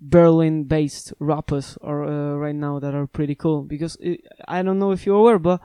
Berlin-based 0.00 1.14
rappers 1.18 1.78
or 1.80 2.04
uh, 2.04 2.34
right 2.36 2.54
now 2.54 2.78
that 2.78 2.94
are 2.94 3.06
pretty 3.06 3.34
cool 3.34 3.62
because 3.62 3.96
it, 4.00 4.20
I 4.46 4.62
don't 4.62 4.78
know 4.78 4.90
if 4.90 5.06
you're 5.06 5.16
aware, 5.16 5.38
but 5.38 5.60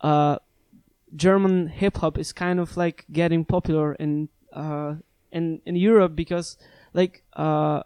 uh, 0.00 0.38
German 1.16 1.68
hip 1.68 1.98
hop 1.98 2.18
is 2.18 2.32
kind 2.32 2.60
of 2.60 2.76
like 2.76 3.06
getting 3.12 3.44
popular 3.44 3.94
in 3.94 4.28
uh, 4.52 4.96
in 5.32 5.60
in 5.66 5.76
Europe 5.76 6.16
because 6.16 6.58
like 6.94 7.24
uh, 7.34 7.82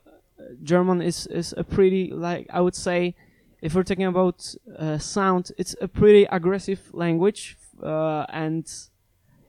German 0.63 1.03
is 1.03 1.27
is 1.29 1.55
a 1.57 1.65
pretty 1.65 2.13
like 2.13 2.47
I 2.51 2.61
would 2.61 2.77
say 2.77 3.15
if 3.63 3.75
we're 3.75 3.85
talking 3.85 4.07
about 4.07 4.55
uh, 4.79 4.99
sound, 4.99 5.53
it's 5.59 5.77
a 5.81 5.89
pretty 5.89 6.25
aggressive 6.31 6.81
language 6.95 7.57
uh, 7.83 8.27
and 8.29 8.71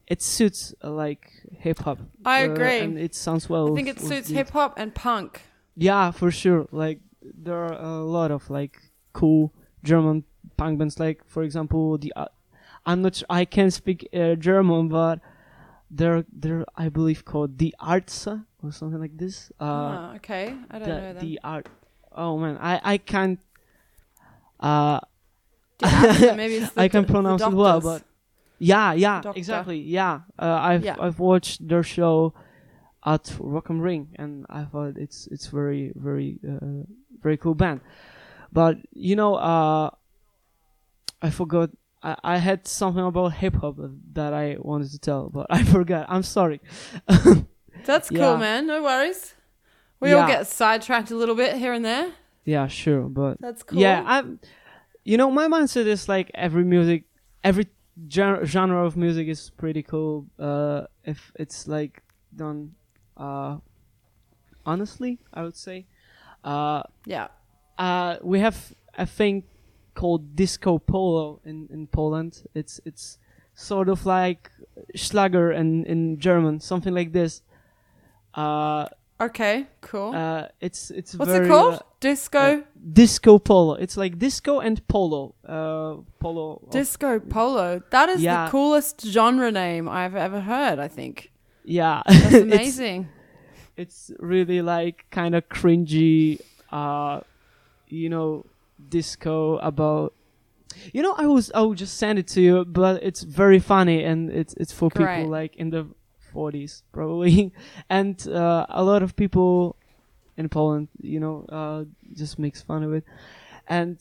it 0.08 0.22
suits 0.22 0.74
uh, 0.84 0.92
like 0.92 1.32
hip 1.58 1.80
hop. 1.80 2.00
I 2.26 2.44
uh, 2.44 2.52
agree. 2.52 2.80
and 2.80 3.00
it 3.00 3.16
sounds 3.16 3.50
well. 3.50 3.72
I 3.72 3.76
think 3.76 3.88
it 3.88 4.00
suits 4.00 4.30
hip 4.30 4.50
hop 4.50 4.74
and 4.78 4.94
punk. 4.94 5.42
yeah, 5.76 6.12
for 6.12 6.32
sure. 6.32 6.68
Like 6.72 7.00
there 7.22 7.56
are 7.56 7.74
a 7.74 8.04
lot 8.04 8.32
of 8.32 8.50
like 8.50 8.78
cool 9.14 9.54
German 9.84 10.26
punk 10.58 10.80
bands. 10.80 11.00
Like 11.00 11.24
for 11.26 11.44
example, 11.44 11.98
the 11.98 12.12
uh, 12.16 12.26
I'm 12.86 13.02
not. 13.02 13.16
Sure, 13.16 13.28
I 13.30 13.46
can't 13.46 13.74
speak 13.74 14.08
uh, 14.14 14.36
German, 14.36 14.90
but 14.90 15.20
they're 15.90 16.26
they're 16.32 16.66
I 16.76 16.90
believe 16.90 17.24
called 17.26 17.58
the 17.58 17.76
Ärzte 17.80 18.46
or 18.64 18.72
something 18.72 19.00
like 19.00 19.18
this. 19.18 19.52
Uh, 19.60 19.64
ah, 19.64 20.16
okay, 20.16 20.56
I 20.70 20.80
don't 20.80 20.88
know 20.88 21.08
the 21.08 21.14
them. 21.14 21.26
the 21.26 21.40
art. 21.44 21.70
Oh 22.12 22.38
man, 22.38 22.58
I 22.60 22.82
I 22.84 22.98
can't. 22.98 23.40
Uh, 24.60 25.00
Do 25.80 25.86
you 25.86 25.92
have 25.92 26.20
them? 26.20 26.38
Maybe 26.38 26.56
it's 26.56 26.72
the 26.76 26.82
I 26.82 26.88
can 26.88 27.06
pronounce 27.06 27.42
it 27.42 27.54
well, 27.54 27.82
but 27.82 28.04
yeah, 28.62 28.93
yeah, 28.93 29.22
Doctor. 29.22 29.39
exactly, 29.39 29.80
yeah. 29.80 30.22
Uh, 30.38 30.59
I've 30.62 30.86
Yeah. 30.86 30.95
I've 30.99 31.20
watched 31.20 31.68
their 31.68 31.84
show 31.84 32.34
at 33.03 33.36
Rock 33.39 33.70
am 33.70 33.82
Ring, 33.82 34.09
and 34.16 34.45
I 34.49 34.64
thought 34.66 34.97
it's 34.97 35.28
it's 35.28 35.47
very 35.47 35.91
very 35.95 36.39
uh, 36.47 36.86
very 37.22 37.38
cool 37.38 37.55
band. 37.55 37.82
But 38.53 38.78
you 38.93 39.16
know, 39.16 39.36
uh, 39.36 39.89
I 41.22 41.30
forgot. 41.32 41.72
I, 42.03 42.16
I 42.24 42.38
had 42.38 42.68
something 42.68 43.03
about 43.03 43.34
hip 43.34 43.55
hop 43.55 43.78
that 44.14 44.34
I 44.34 44.57
wanted 44.59 44.91
to 44.91 44.99
tell, 44.99 45.30
but 45.30 45.47
I 45.49 45.64
forgot. 45.64 46.05
I'm 46.09 46.24
sorry. 46.24 46.62
That's 47.86 48.09
cool, 48.09 48.38
man. 48.38 48.68
No 48.68 48.84
worries. 48.84 49.34
We 49.99 50.14
all 50.14 50.28
get 50.28 50.47
sidetracked 50.47 51.12
a 51.12 51.16
little 51.16 51.36
bit 51.36 51.57
here 51.57 51.74
and 51.74 51.86
there. 51.86 52.12
Yeah, 52.43 52.68
sure, 52.68 53.03
but 53.03 53.39
That's 53.39 53.64
cool. 53.64 53.80
Yeah, 53.80 54.03
I'm. 54.05 54.39
You 55.03 55.18
know, 55.18 55.32
my 55.32 55.47
mindset 55.47 55.88
is 55.88 56.07
like 56.07 56.30
every 56.36 56.64
music, 56.64 57.05
every 57.43 57.68
gen- 58.08 58.45
genre 58.45 58.86
of 58.86 58.95
music 58.97 59.28
is 59.28 59.49
pretty 59.52 59.84
cool. 59.84 60.26
Uh, 60.39 60.84
if 61.04 61.32
it's 61.36 61.68
like 61.68 62.04
done, 62.36 62.76
uh, 63.18 63.58
honestly, 64.66 65.20
I 65.34 65.43
would 65.43 65.56
say. 65.58 65.86
Uh, 66.43 66.84
yeah. 67.06 67.28
uh, 67.78 68.18
we 68.22 68.39
have 68.39 68.74
a 68.97 69.06
thing 69.06 69.43
called 69.93 70.36
disco 70.36 70.80
polo 70.80 71.39
in 71.45 71.68
in 71.72 71.88
Poland. 71.88 72.43
It's 72.56 72.80
it's 72.86 73.20
sort 73.54 73.89
of 73.89 74.06
like 74.06 74.52
Schlager 74.95 75.52
in 75.52 75.86
in 75.86 76.20
German, 76.20 76.60
something 76.60 76.93
like 76.93 77.12
this. 77.12 77.41
Uh, 78.34 78.88
Okay. 79.22 79.67
Cool. 79.82 80.13
uh, 80.15 80.47
it's 80.59 80.89
it's 80.91 81.13
What's 81.15 81.32
very, 81.32 81.45
it 81.45 81.49
called? 81.49 81.74
uh, 81.76 81.80
Disco. 81.99 82.39
uh, 82.39 82.61
disco 82.93 83.38
polo. 83.39 83.76
It's 83.76 83.95
like 83.97 84.17
disco 84.17 84.59
and 84.59 84.86
polo. 84.88 85.36
Uh, 85.47 86.01
polo. 86.19 86.67
Disco 86.72 87.19
polo. 87.19 87.82
That 87.91 88.09
is 88.09 88.22
Yeah. 88.22 88.45
the 88.45 88.51
coolest 88.51 89.01
genre 89.05 89.51
name 89.51 89.88
I've 89.88 90.15
ever 90.15 90.41
heard. 90.41 90.80
I 90.80 90.88
think 90.88 91.32
yeah, 91.63 92.01
that's 92.07 92.34
it's, 92.34 92.43
amazing. 92.43 93.07
it's 93.78 94.11
really 94.19 94.61
like 94.61 95.05
kind 95.11 95.36
of 95.36 95.47
cringy. 95.49 96.39
Uh, 96.72 97.22
you 97.88 98.09
know, 98.09 98.45
disco 98.89 99.57
about. 99.59 100.13
You 100.93 101.01
know, 101.03 101.13
I 101.17 101.28
was 101.28 101.51
I 101.53 101.59
will 101.61 101.76
just 101.76 101.97
send 101.97 102.17
it 102.17 102.28
to 102.30 102.41
you, 102.41 102.65
but 102.65 103.03
it's 103.03 103.22
very 103.24 103.59
funny 103.59 104.03
and 104.05 104.32
it's 104.32 104.53
it's 104.55 104.72
for 104.72 104.89
Great. 104.89 105.17
people 105.17 105.30
like 105.30 105.55
in 105.57 105.69
the 105.69 105.86
40s 106.34 106.84
probably, 106.92 107.52
and 107.90 108.28
uh, 108.28 108.66
a 108.70 108.84
lot 108.84 109.04
of 109.04 109.16
people 109.16 109.76
in 110.38 110.50
Poland, 110.50 110.88
you 111.02 111.20
know, 111.20 111.46
uh, 111.50 111.84
just 112.16 112.40
makes 112.40 112.62
fun 112.62 112.84
of 112.84 112.94
it, 112.94 113.04
and 113.68 114.00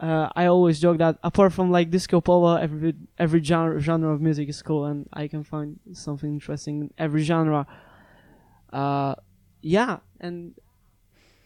uh, 0.00 0.28
I 0.34 0.46
always 0.46 0.80
joke 0.80 0.98
that 0.98 1.18
apart 1.22 1.52
from 1.52 1.70
like 1.70 1.90
disco 1.90 2.20
polo, 2.20 2.56
every 2.56 2.94
every 3.18 3.42
genre 3.42 3.80
genre 3.80 4.12
of 4.12 4.20
music 4.20 4.48
is 4.48 4.60
cool, 4.62 4.86
and 4.86 5.08
I 5.12 5.28
can 5.28 5.44
find 5.44 5.78
something 5.92 6.32
interesting 6.32 6.80
in 6.80 6.90
every 6.98 7.22
genre. 7.22 7.66
Uh, 8.72 9.14
yeah, 9.62 9.98
and 10.20 10.54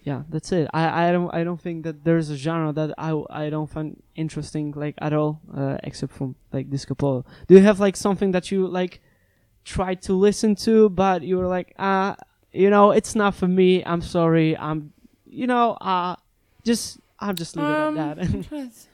yeah, 0.03 0.23
that's 0.31 0.51
it. 0.53 0.69
I, 0.73 1.09
I 1.09 1.13
don't 1.13 1.33
I 1.35 1.45
don't 1.45 1.61
think 1.61 1.85
that 1.85 2.05
there's 2.05 2.31
a 2.31 2.37
genre 2.37 2.73
that 2.73 2.95
I 2.97 3.11
I 3.29 3.51
don't 3.51 3.71
find 3.71 4.03
interesting 4.15 4.73
like 4.75 4.95
at 4.99 5.13
all, 5.13 5.41
uh, 5.55 5.77
except 5.83 6.13
from 6.13 6.35
like 6.53 6.71
disco 6.71 6.95
polo. 6.95 7.25
Do 7.47 7.55
you 7.55 7.63
have 7.63 7.81
like 7.81 7.97
something 7.97 8.31
that 8.33 8.51
you 8.51 8.67
like 8.67 9.03
try 9.69 9.95
to 9.95 10.13
listen 10.15 10.55
to, 10.55 10.89
but 10.89 11.23
you 11.23 11.37
were 11.39 11.47
like, 11.47 11.75
ah, 11.79 12.17
you 12.53 12.71
know, 12.71 12.91
it's 12.93 13.15
not 13.15 13.35
for 13.35 13.47
me. 13.47 13.85
I'm 13.85 14.01
sorry. 14.01 14.57
I'm, 14.57 14.93
you 15.27 15.47
know, 15.47 15.73
uh, 15.81 16.17
just 16.65 16.99
I'm 17.21 17.35
just 17.37 17.57
leave 17.57 17.67
Um, 17.67 17.97
it 17.97 18.01
at 18.01 18.17
that. 18.17 18.25
I'm 18.25 18.43
trying 18.43 18.69
to, 18.71 18.75
th- 18.75 18.87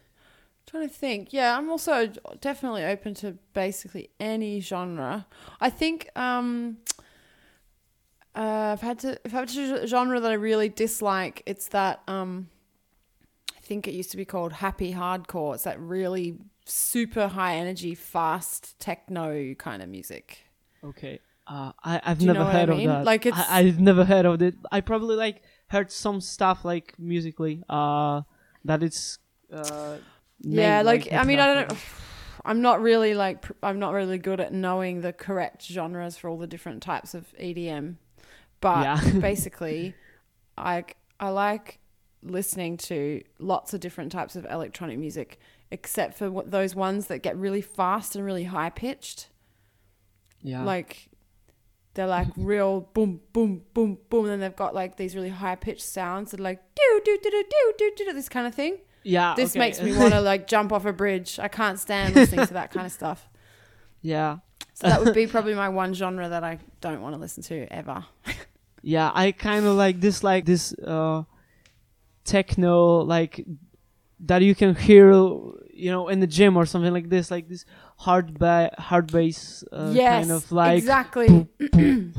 trying 0.67 0.89
to 0.89 0.95
think. 0.95 1.33
Yeah, 1.33 1.57
I'm 1.57 1.71
also 1.71 2.11
definitely 2.41 2.85
open 2.85 3.15
to 3.23 3.39
basically 3.53 4.11
any 4.19 4.61
genre. 4.61 5.27
I 5.61 5.71
think 5.71 6.09
um, 6.17 6.79
uh, 8.35 8.75
if 8.77 8.83
I 8.83 8.87
had 8.87 8.99
to, 9.01 9.19
if 9.25 9.33
I 9.35 9.39
had 9.41 9.49
to 9.49 9.55
choose 9.55 9.71
a 9.71 9.87
genre 9.87 10.19
that 10.21 10.31
I 10.31 10.35
really 10.35 10.69
dislike, 10.69 11.43
it's 11.47 11.69
that 11.69 12.03
um, 12.09 12.49
I 13.57 13.61
think 13.61 13.87
it 13.87 13.93
used 13.93 14.11
to 14.11 14.17
be 14.17 14.25
called 14.25 14.55
happy 14.55 14.93
hardcore. 14.93 15.55
It's 15.55 15.65
that 15.65 15.79
really 15.81 16.37
super 16.67 17.29
high 17.29 17.57
energy, 17.57 17.95
fast 17.95 18.79
techno 18.81 19.55
kind 19.55 19.83
of 19.83 19.89
music. 19.89 20.39
Okay. 20.85 21.21
Uh, 21.47 21.73
I 21.83 22.01
I've 22.05 22.19
Do 22.19 22.25
you 22.25 22.33
never 22.33 22.39
know 22.41 22.45
what 22.47 22.55
I 22.55 22.59
heard 22.61 22.69
mean? 22.71 22.89
of 22.89 22.97
that. 22.99 23.05
Like, 23.05 23.27
it's- 23.27 23.47
I, 23.51 23.61
I've 23.61 23.81
never 23.81 24.05
heard 24.05 24.25
of 24.27 24.41
it. 24.43 24.55
I 24.73 24.81
probably 24.81 25.17
like 25.17 25.43
heard 25.69 25.91
some 25.91 26.21
stuff 26.21 26.65
like 26.65 26.95
musically. 26.99 27.63
Uh, 27.69 28.23
that 28.65 28.83
it's. 28.83 29.19
Uh, 29.53 29.99
Yeah, 30.41 30.77
named, 30.83 30.87
like, 30.87 31.13
I 31.13 31.25
mean, 31.25 31.39
I 31.39 31.55
don't. 31.55 31.79
I'm 32.47 32.61
not 32.61 32.83
really 32.83 33.15
like 33.15 33.41
pr- 33.43 33.53
I'm 33.63 33.79
not 33.79 33.93
really 33.95 34.19
good 34.19 34.39
at 34.41 34.53
knowing 34.53 35.01
the 35.01 35.13
correct 35.15 35.63
genres 35.65 36.17
for 36.19 36.29
all 36.29 36.37
the 36.39 36.47
different 36.47 36.83
types 36.83 37.15
of 37.15 37.33
EDM, 37.41 37.97
but 38.61 38.83
Yeah. 38.83 39.01
basically, 39.21 39.95
I 40.59 40.85
I 41.19 41.29
like 41.31 41.79
listening 42.23 42.77
to 42.79 43.23
lots 43.39 43.73
of 43.75 43.81
different 43.81 44.13
types 44.13 44.37
of 44.37 44.45
electronic 44.51 44.99
music, 44.99 45.39
except 45.71 46.15
for 46.19 46.31
what, 46.31 46.51
those 46.51 46.75
ones 46.75 47.07
that 47.07 47.19
get 47.23 47.37
really 47.37 47.63
fast 47.63 48.15
and 48.17 48.25
really 48.25 48.45
high 48.45 48.71
pitched. 48.71 49.29
Yeah. 50.45 50.63
Like 50.63 51.09
they're 51.95 52.07
like 52.07 52.29
real 52.37 52.83
boom, 52.95 53.21
boom, 53.33 53.63
boom, 53.73 53.99
boom, 54.09 54.25
and 54.27 54.33
then 54.35 54.41
they've 54.41 54.55
got 54.55 54.75
like 54.75 54.97
these 54.97 55.17
really 55.17 55.31
high 55.31 55.57
pitched 55.57 55.83
sounds 55.83 56.31
that 56.31 56.39
like 56.39 56.61
do 56.77 57.01
do 57.05 57.19
do 57.21 57.31
do 57.31 57.45
do 57.51 57.73
do 57.77 57.93
do 58.05 58.13
this 58.13 58.29
kind 58.29 58.47
of 58.47 58.55
thing. 58.55 58.79
yeah. 59.03 59.35
This 59.35 59.53
okay. 59.53 59.59
makes 59.59 59.81
me 59.81 59.97
want 59.99 60.13
to 60.13 60.21
like 60.21 60.47
jump 60.47 60.73
off 60.73 60.85
a 60.85 60.93
bridge. 60.93 61.41
I 61.41 61.49
can't 61.49 61.81
stand 61.81 62.15
listening 62.15 62.47
to 62.47 62.55
that 62.55 62.71
kind 62.71 62.87
of 62.87 62.93
stuff. 62.93 63.29
yeah. 64.03 64.39
So 64.75 64.89
that 64.89 65.03
would 65.03 65.15
be 65.15 65.27
probably 65.35 65.55
my 65.55 65.69
one 65.69 65.95
genre 65.95 66.29
that 66.29 66.45
I 66.45 66.59
don't 66.81 67.01
want 67.01 67.15
to 67.15 67.21
listen 67.21 67.43
to 67.45 67.73
ever. 67.73 68.05
Yeah, 68.83 69.11
I 69.15 69.33
kind 69.33 69.65
of 69.65 69.77
like 69.77 69.99
dislike 69.99 70.45
this 70.45 70.75
uh 70.75 71.23
techno 72.25 72.99
like 72.99 73.47
that 74.21 74.43
you 74.43 74.55
can 74.55 74.75
hear, 74.75 75.13
you 75.13 75.91
know, 75.91 76.09
in 76.09 76.21
the 76.21 76.27
gym 76.27 76.57
or 76.57 76.67
something 76.67 76.93
like 76.93 77.09
this, 77.09 77.31
like 77.31 77.49
this 77.49 77.65
hard 77.97 78.39
ba- 78.39 78.75
hard 78.79 79.11
bass 79.13 79.65
uh, 79.73 79.91
yes, 79.95 80.27
kind 80.27 80.33
of 80.33 80.51
like 80.53 80.79
exactly. 80.79 81.49
you 81.73 82.13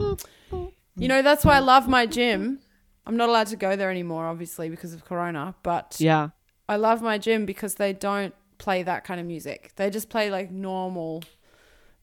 know, 0.97 1.21
that's 1.21 1.45
why 1.45 1.55
I 1.55 1.59
love 1.59 1.87
my 1.87 2.05
gym. 2.05 2.59
I'm 3.05 3.17
not 3.17 3.29
allowed 3.29 3.47
to 3.47 3.55
go 3.55 3.75
there 3.75 3.91
anymore, 3.91 4.25
obviously, 4.25 4.69
because 4.69 4.93
of 4.93 5.05
Corona. 5.05 5.55
But 5.63 5.97
yeah, 5.99 6.29
I 6.67 6.77
love 6.77 7.01
my 7.01 7.17
gym 7.17 7.45
because 7.45 7.75
they 7.75 7.93
don't 7.93 8.33
play 8.57 8.83
that 8.83 9.03
kind 9.03 9.19
of 9.19 9.25
music. 9.27 9.73
They 9.75 9.89
just 9.89 10.09
play 10.09 10.31
like 10.31 10.51
normal 10.51 11.23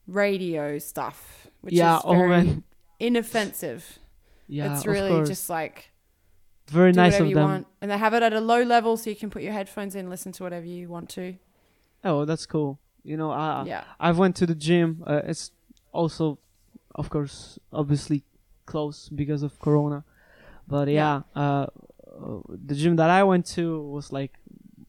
radio 0.07 0.79
stuff, 0.79 1.47
which 1.61 1.73
yeah, 1.73 1.97
is 1.97 2.01
oh 2.05 2.13
very 2.13 2.29
man, 2.29 2.63
inoffensive. 2.99 3.99
yeah, 4.47 4.75
it's 4.75 4.85
really 4.85 5.25
just 5.25 5.49
like 5.49 5.91
very 6.69 6.91
do 6.91 6.97
nice 6.97 7.13
whatever 7.13 7.23
of 7.23 7.29
you 7.29 7.35
them. 7.35 7.43
want, 7.43 7.67
and 7.81 7.91
they 7.91 7.97
have 7.97 8.13
it 8.13 8.23
at 8.23 8.33
a 8.33 8.39
low 8.41 8.61
level, 8.63 8.95
so 8.95 9.09
you 9.09 9.15
can 9.15 9.29
put 9.29 9.41
your 9.41 9.53
headphones 9.53 9.95
in, 9.95 10.09
listen 10.09 10.31
to 10.33 10.43
whatever 10.43 10.65
you 10.65 10.87
want 10.87 11.09
to. 11.09 11.35
Oh, 12.05 12.25
that's 12.25 12.45
cool. 12.45 12.79
You 13.03 13.17
know, 13.17 13.31
I 13.31 13.65
yeah, 13.65 13.83
I've 13.99 14.17
went 14.17 14.35
to 14.37 14.45
the 14.45 14.55
gym. 14.55 15.03
Uh, 15.05 15.21
it's 15.25 15.51
also, 15.91 16.39
of 16.95 17.09
course, 17.09 17.59
obviously 17.71 18.23
close 18.65 19.09
because 19.09 19.43
of 19.43 19.59
Corona. 19.59 20.03
But 20.67 20.87
yeah, 20.87 21.21
uh, 21.35 21.39
uh, 21.39 21.67
the 22.47 22.75
gym 22.75 22.95
that 22.95 23.09
I 23.09 23.23
went 23.23 23.45
to 23.57 23.81
was 23.81 24.11
like 24.11 24.33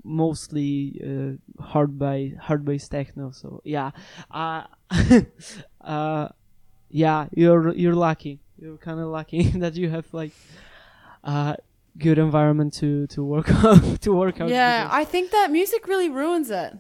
mostly 0.05 1.01
uh, 1.03 1.63
hard 1.63 1.99
by 1.99 2.35
hard 2.41 2.65
bass 2.65 2.89
techno. 2.89 3.33
So 3.33 3.61
yeah, 3.65 3.91
uh, 4.31 4.65
uh, 5.81 6.29
yeah, 6.91 7.27
you're 7.35 7.75
you're 7.75 7.95
lucky. 7.95 8.39
You're 8.59 8.77
kind 8.77 9.01
of 9.01 9.09
lucky 9.09 9.43
that 9.63 9.75
you 9.75 9.91
have 9.91 10.07
like 10.13 10.33
uh 11.25 11.57
good 11.99 12.19
environment 12.19 12.75
to 12.75 13.07
to 13.09 13.25
work 13.25 13.51
out 13.65 14.01
to 14.03 14.13
work 14.13 14.41
out. 14.41 14.51
yeah. 14.51 14.89
I 14.91 15.05
think 15.05 15.31
that 15.33 15.51
music 15.51 15.89
really 15.89 16.09
ruins 16.09 16.51
it. 16.51 16.75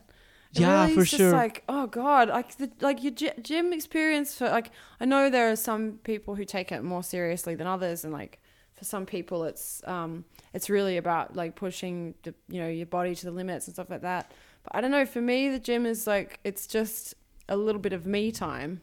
Yeah, 0.60 0.82
really 0.82 0.94
for 0.94 1.04
just 1.04 1.16
sure. 1.16 1.32
Like, 1.32 1.64
oh 1.68 1.86
god, 1.86 2.28
like 2.28 2.56
the 2.56 2.70
like 2.80 3.02
your 3.02 3.12
gym 3.12 3.72
experience 3.72 4.36
for 4.38 4.48
like 4.48 4.70
I 5.00 5.04
know 5.04 5.30
there 5.30 5.50
are 5.50 5.56
some 5.56 5.98
people 6.04 6.34
who 6.34 6.44
take 6.44 6.72
it 6.72 6.82
more 6.82 7.02
seriously 7.02 7.54
than 7.54 7.66
others, 7.66 8.04
and 8.04 8.12
like 8.12 8.40
for 8.74 8.84
some 8.84 9.06
people 9.06 9.44
it's 9.44 9.82
um 9.86 10.24
it's 10.52 10.68
really 10.68 10.96
about 10.96 11.36
like 11.36 11.54
pushing 11.56 12.14
the 12.22 12.34
you 12.48 12.60
know 12.60 12.68
your 12.68 12.86
body 12.86 13.14
to 13.14 13.24
the 13.24 13.30
limits 13.32 13.66
and 13.66 13.74
stuff 13.74 13.90
like 13.90 14.02
that. 14.02 14.32
But 14.64 14.76
I 14.76 14.80
don't 14.80 14.90
know. 14.90 15.04
For 15.06 15.20
me, 15.20 15.48
the 15.50 15.58
gym 15.58 15.86
is 15.86 16.06
like 16.06 16.40
it's 16.44 16.66
just 16.66 17.14
a 17.48 17.56
little 17.56 17.80
bit 17.80 17.92
of 17.92 18.06
me 18.06 18.32
time. 18.32 18.80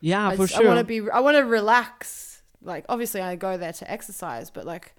yeah, 0.00 0.28
I, 0.28 0.36
for 0.36 0.42
just- 0.46 0.54
sure. 0.54 0.64
I 0.64 0.68
want 0.68 0.78
to 0.78 0.84
be. 0.84 1.10
I 1.10 1.20
want 1.20 1.36
to 1.36 1.44
relax. 1.44 2.42
Like 2.62 2.84
obviously, 2.88 3.20
I 3.20 3.34
go 3.36 3.56
there 3.56 3.72
to 3.72 3.90
exercise, 3.90 4.50
but 4.50 4.64
like 4.66 4.94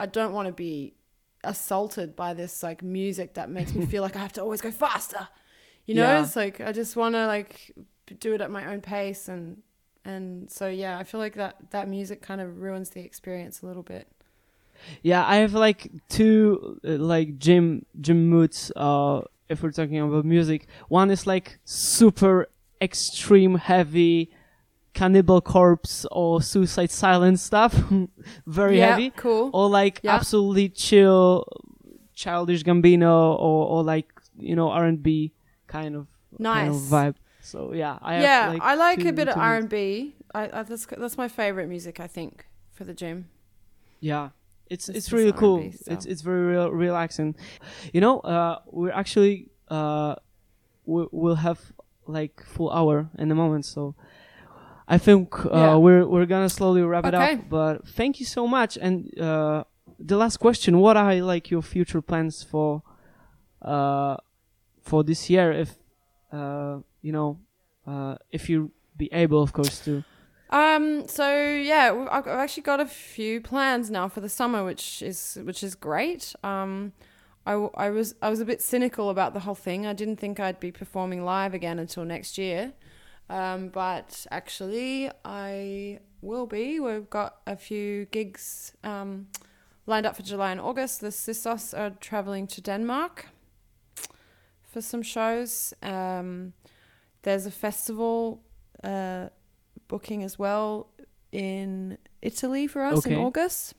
I 0.00 0.06
don't 0.06 0.32
want 0.32 0.46
to 0.48 0.52
be 0.52 0.94
assaulted 1.46 2.14
by 2.16 2.34
this 2.34 2.62
like 2.62 2.82
music 2.82 3.34
that 3.34 3.48
makes 3.50 3.74
me 3.74 3.86
feel 3.92 4.02
like 4.02 4.16
I 4.16 4.20
have 4.20 4.32
to 4.34 4.42
always 4.42 4.60
go 4.60 4.70
faster. 4.70 5.28
You 5.86 5.94
know, 5.94 6.02
Yeah. 6.02 6.22
it's 6.22 6.36
like 6.36 6.60
I 6.60 6.72
just 6.72 6.96
want 6.96 7.14
to 7.14 7.26
like 7.26 7.72
do 8.20 8.34
it 8.34 8.40
at 8.40 8.50
my 8.50 8.66
own 8.72 8.80
pace 8.80 9.28
and 9.28 9.62
and 10.04 10.50
so 10.50 10.68
yeah, 10.68 10.98
I 10.98 11.04
feel 11.04 11.20
like 11.20 11.34
that 11.34 11.56
that 11.70 11.88
music 11.88 12.22
kind 12.22 12.40
of 12.40 12.60
ruins 12.60 12.90
the 12.90 13.00
experience 13.00 13.62
a 13.62 13.66
little 13.66 13.82
bit. 13.82 14.06
Yeah, 15.02 15.24
I 15.26 15.36
have 15.36 15.54
like 15.54 15.90
two 16.08 16.78
uh, 16.84 16.92
like 16.98 17.38
gym 17.38 17.86
gym 18.00 18.28
moods. 18.28 18.70
Uh, 18.76 19.22
if 19.48 19.62
we're 19.62 19.70
talking 19.72 20.00
about 20.00 20.24
music, 20.24 20.66
one 20.88 21.10
is 21.10 21.26
like 21.26 21.58
super 21.64 22.46
extreme 22.80 23.54
heavy, 23.56 24.30
Cannibal 24.96 25.40
Corpse 25.40 26.06
or 26.10 26.40
Suicide 26.42 26.90
Silence 26.90 27.42
stuff, 27.42 27.72
very 28.46 28.78
yeah, 28.78 28.90
heavy, 28.96 29.10
cool. 29.16 29.50
or 29.52 29.68
like 29.68 30.00
Yeah. 30.02 30.14
absolutely 30.16 30.68
chill, 30.70 31.44
Childish 32.14 32.62
Gambino 32.64 33.36
or 33.38 33.60
or 33.72 33.80
like 33.84 34.08
you 34.38 34.56
know 34.56 34.68
R 34.70 34.84
and 34.86 35.02
B 35.02 35.32
kind 35.66 35.94
of 35.96 36.06
kind 36.42 36.68
of 36.70 36.74
Nice. 36.76 36.90
vibe. 36.90 37.14
So 37.40 37.72
yeah, 37.74 37.98
I 38.02 38.14
have, 38.14 38.22
yeah, 38.22 38.48
like, 38.54 38.62
I 38.62 38.74
like 38.74 39.00
two- 39.02 39.08
a 39.10 39.12
bit 39.12 39.28
of 39.28 39.36
R 39.36 39.56
and 39.56 39.68
B. 39.68 40.14
I, 40.34 40.42
I 40.60 40.62
that's 40.64 40.86
that's 40.86 41.16
my 41.16 41.28
favorite 41.28 41.68
music. 41.68 42.00
I 42.00 42.08
think 42.08 42.46
for 42.72 42.84
the 42.84 42.94
gym. 42.94 43.28
Yeah, 44.00 44.30
it's 44.68 44.88
It's 44.88 44.98
it's 44.98 45.12
really 45.12 45.32
R&B 45.32 45.40
cool. 45.40 45.58
stuff. 45.72 45.94
It's 45.94 46.06
it's 46.06 46.22
very 46.22 46.44
real, 46.52 46.70
relaxing. 46.70 47.36
You 47.92 48.00
know, 48.00 48.20
uh, 48.20 48.58
we're 48.66 48.92
actually 49.02 49.50
uh, 49.68 50.14
we, 50.84 51.06
we'll 51.12 51.36
have 51.48 51.60
like 52.06 52.42
full 52.54 52.70
hour 52.70 53.08
in 53.18 53.30
a 53.30 53.34
moment, 53.34 53.64
so 53.64 53.94
I 54.88 54.98
think 54.98 55.44
uh, 55.44 55.50
Yeah. 55.52 55.76
we're 55.76 56.06
we're 56.06 56.26
gonna 56.26 56.48
slowly 56.48 56.82
wrap 56.82 57.06
it 57.06 57.14
up. 57.14 57.48
But 57.48 57.86
thank 57.88 58.20
you 58.20 58.26
so 58.26 58.46
much. 58.46 58.76
And 58.80 58.96
uh, 59.18 59.64
the 59.98 60.16
last 60.16 60.36
question: 60.38 60.78
What 60.78 60.96
are 60.96 61.14
like 61.22 61.50
your 61.50 61.62
future 61.62 62.00
plans 62.02 62.42
for 62.42 62.82
uh 63.62 64.16
for 64.82 65.02
this 65.04 65.28
year? 65.30 65.52
If 65.52 65.70
uh 66.32 66.78
you 67.02 67.12
know 67.12 67.38
uh 67.86 68.16
if 68.30 68.48
you 68.48 68.70
be 68.96 69.08
able, 69.12 69.42
of 69.42 69.52
course, 69.52 69.80
to 69.84 70.04
Um. 70.50 71.08
So 71.08 71.26
yeah, 71.72 72.06
I've 72.10 72.26
actually 72.28 72.62
got 72.62 72.80
a 72.80 72.86
few 72.86 73.40
plans 73.40 73.90
now 73.90 74.08
for 74.08 74.20
the 74.20 74.28
summer, 74.28 74.64
which 74.64 75.02
is 75.02 75.38
which 75.42 75.62
is 75.64 75.74
great. 75.74 76.34
Um, 76.44 76.92
I, 77.44 77.52
I 77.86 77.90
was 77.90 78.14
I 78.22 78.30
was 78.30 78.40
a 78.40 78.44
bit 78.44 78.62
cynical 78.62 79.10
about 79.10 79.34
the 79.34 79.40
whole 79.40 79.54
thing. 79.56 79.86
I 79.86 79.92
didn't 79.92 80.16
think 80.20 80.38
I'd 80.38 80.60
be 80.60 80.70
performing 80.72 81.24
live 81.24 81.52
again 81.54 81.78
until 81.78 82.04
next 82.04 82.38
year, 82.38 82.72
um, 83.28 83.68
but 83.68 84.26
actually 84.30 85.10
I 85.24 86.00
will 86.22 86.46
be. 86.46 86.80
We've 86.80 87.08
got 87.10 87.36
a 87.46 87.56
few 87.56 88.06
gigs 88.06 88.74
um, 88.84 89.28
lined 89.86 90.06
up 90.06 90.16
for 90.16 90.22
July 90.22 90.52
and 90.52 90.60
August. 90.60 91.00
The 91.00 91.08
Sistos 91.08 91.76
are 91.78 91.90
traveling 91.90 92.46
to 92.48 92.60
Denmark 92.60 93.26
for 94.62 94.80
some 94.80 95.02
shows. 95.02 95.74
Um, 95.82 96.52
there's 97.22 97.46
a 97.46 97.50
festival. 97.50 98.42
Uh, 98.84 99.28
booking 99.88 100.22
as 100.22 100.38
well 100.38 100.88
in 101.32 101.98
Italy 102.22 102.66
for 102.66 102.82
us 102.82 103.06
in 103.06 103.14
August. 103.14 103.74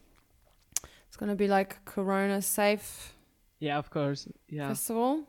It's 1.07 1.17
going 1.17 1.29
to 1.29 1.35
be 1.35 1.47
like 1.47 1.83
Corona 1.85 2.41
safe 2.41 3.13
yeah, 3.59 3.77
of 3.77 3.89
course, 3.89 4.27
yeah. 4.49 4.67
festival. 4.67 5.23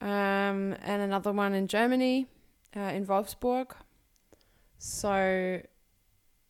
Um, 0.00 0.74
and 0.82 1.02
another 1.02 1.32
one 1.32 1.52
in 1.52 1.66
Germany, 1.68 2.26
uh, 2.76 2.80
in 2.80 3.06
Wolfsburg. 3.06 3.72
So, 4.78 5.60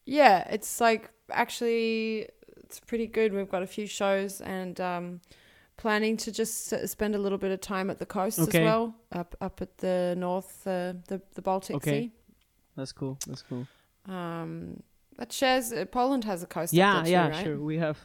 yeah, 0.05 0.47
it's 0.51 0.81
like 0.81 1.11
actually 1.31 2.29
it's 2.65 2.81
pretty 2.81 3.07
good. 3.07 3.33
We've 3.33 3.51
got 3.51 3.63
a 3.63 3.67
few 3.67 3.87
shows 3.87 4.41
and 4.41 4.81
um, 4.81 5.21
planning 5.77 6.17
to 6.19 6.31
just 6.31 6.73
s- 6.73 6.91
spend 6.93 7.15
a 7.15 7.19
little 7.19 7.39
bit 7.39 7.51
of 7.51 7.61
time 7.61 7.91
at 7.91 7.99
the 7.99 8.07
coast 8.07 8.39
Okay. 8.39 8.59
as 8.61 8.65
well, 8.65 8.95
up 9.13 9.35
up 9.41 9.61
at 9.61 9.79
the 9.79 10.15
north, 10.17 10.65
uh, 10.67 10.95
the 11.09 11.21
the 11.35 11.43
Baltic 11.43 11.77
Okay. 11.77 12.01
Sea. 12.03 12.13
That's 12.77 12.93
cool. 12.93 13.19
That's 13.27 13.43
cool. 13.43 13.67
Um, 14.07 14.83
that 15.17 15.33
shares 15.33 15.73
uh, 15.73 15.85
Poland 15.87 16.25
has 16.25 16.43
a 16.43 16.47
coast. 16.47 16.73
Yeah, 16.73 16.99
up 16.99 17.05
there 17.05 17.13
yeah, 17.13 17.27
too, 17.29 17.33
right? 17.35 17.45
sure. 17.45 17.59
We 17.61 17.79
have 17.79 17.99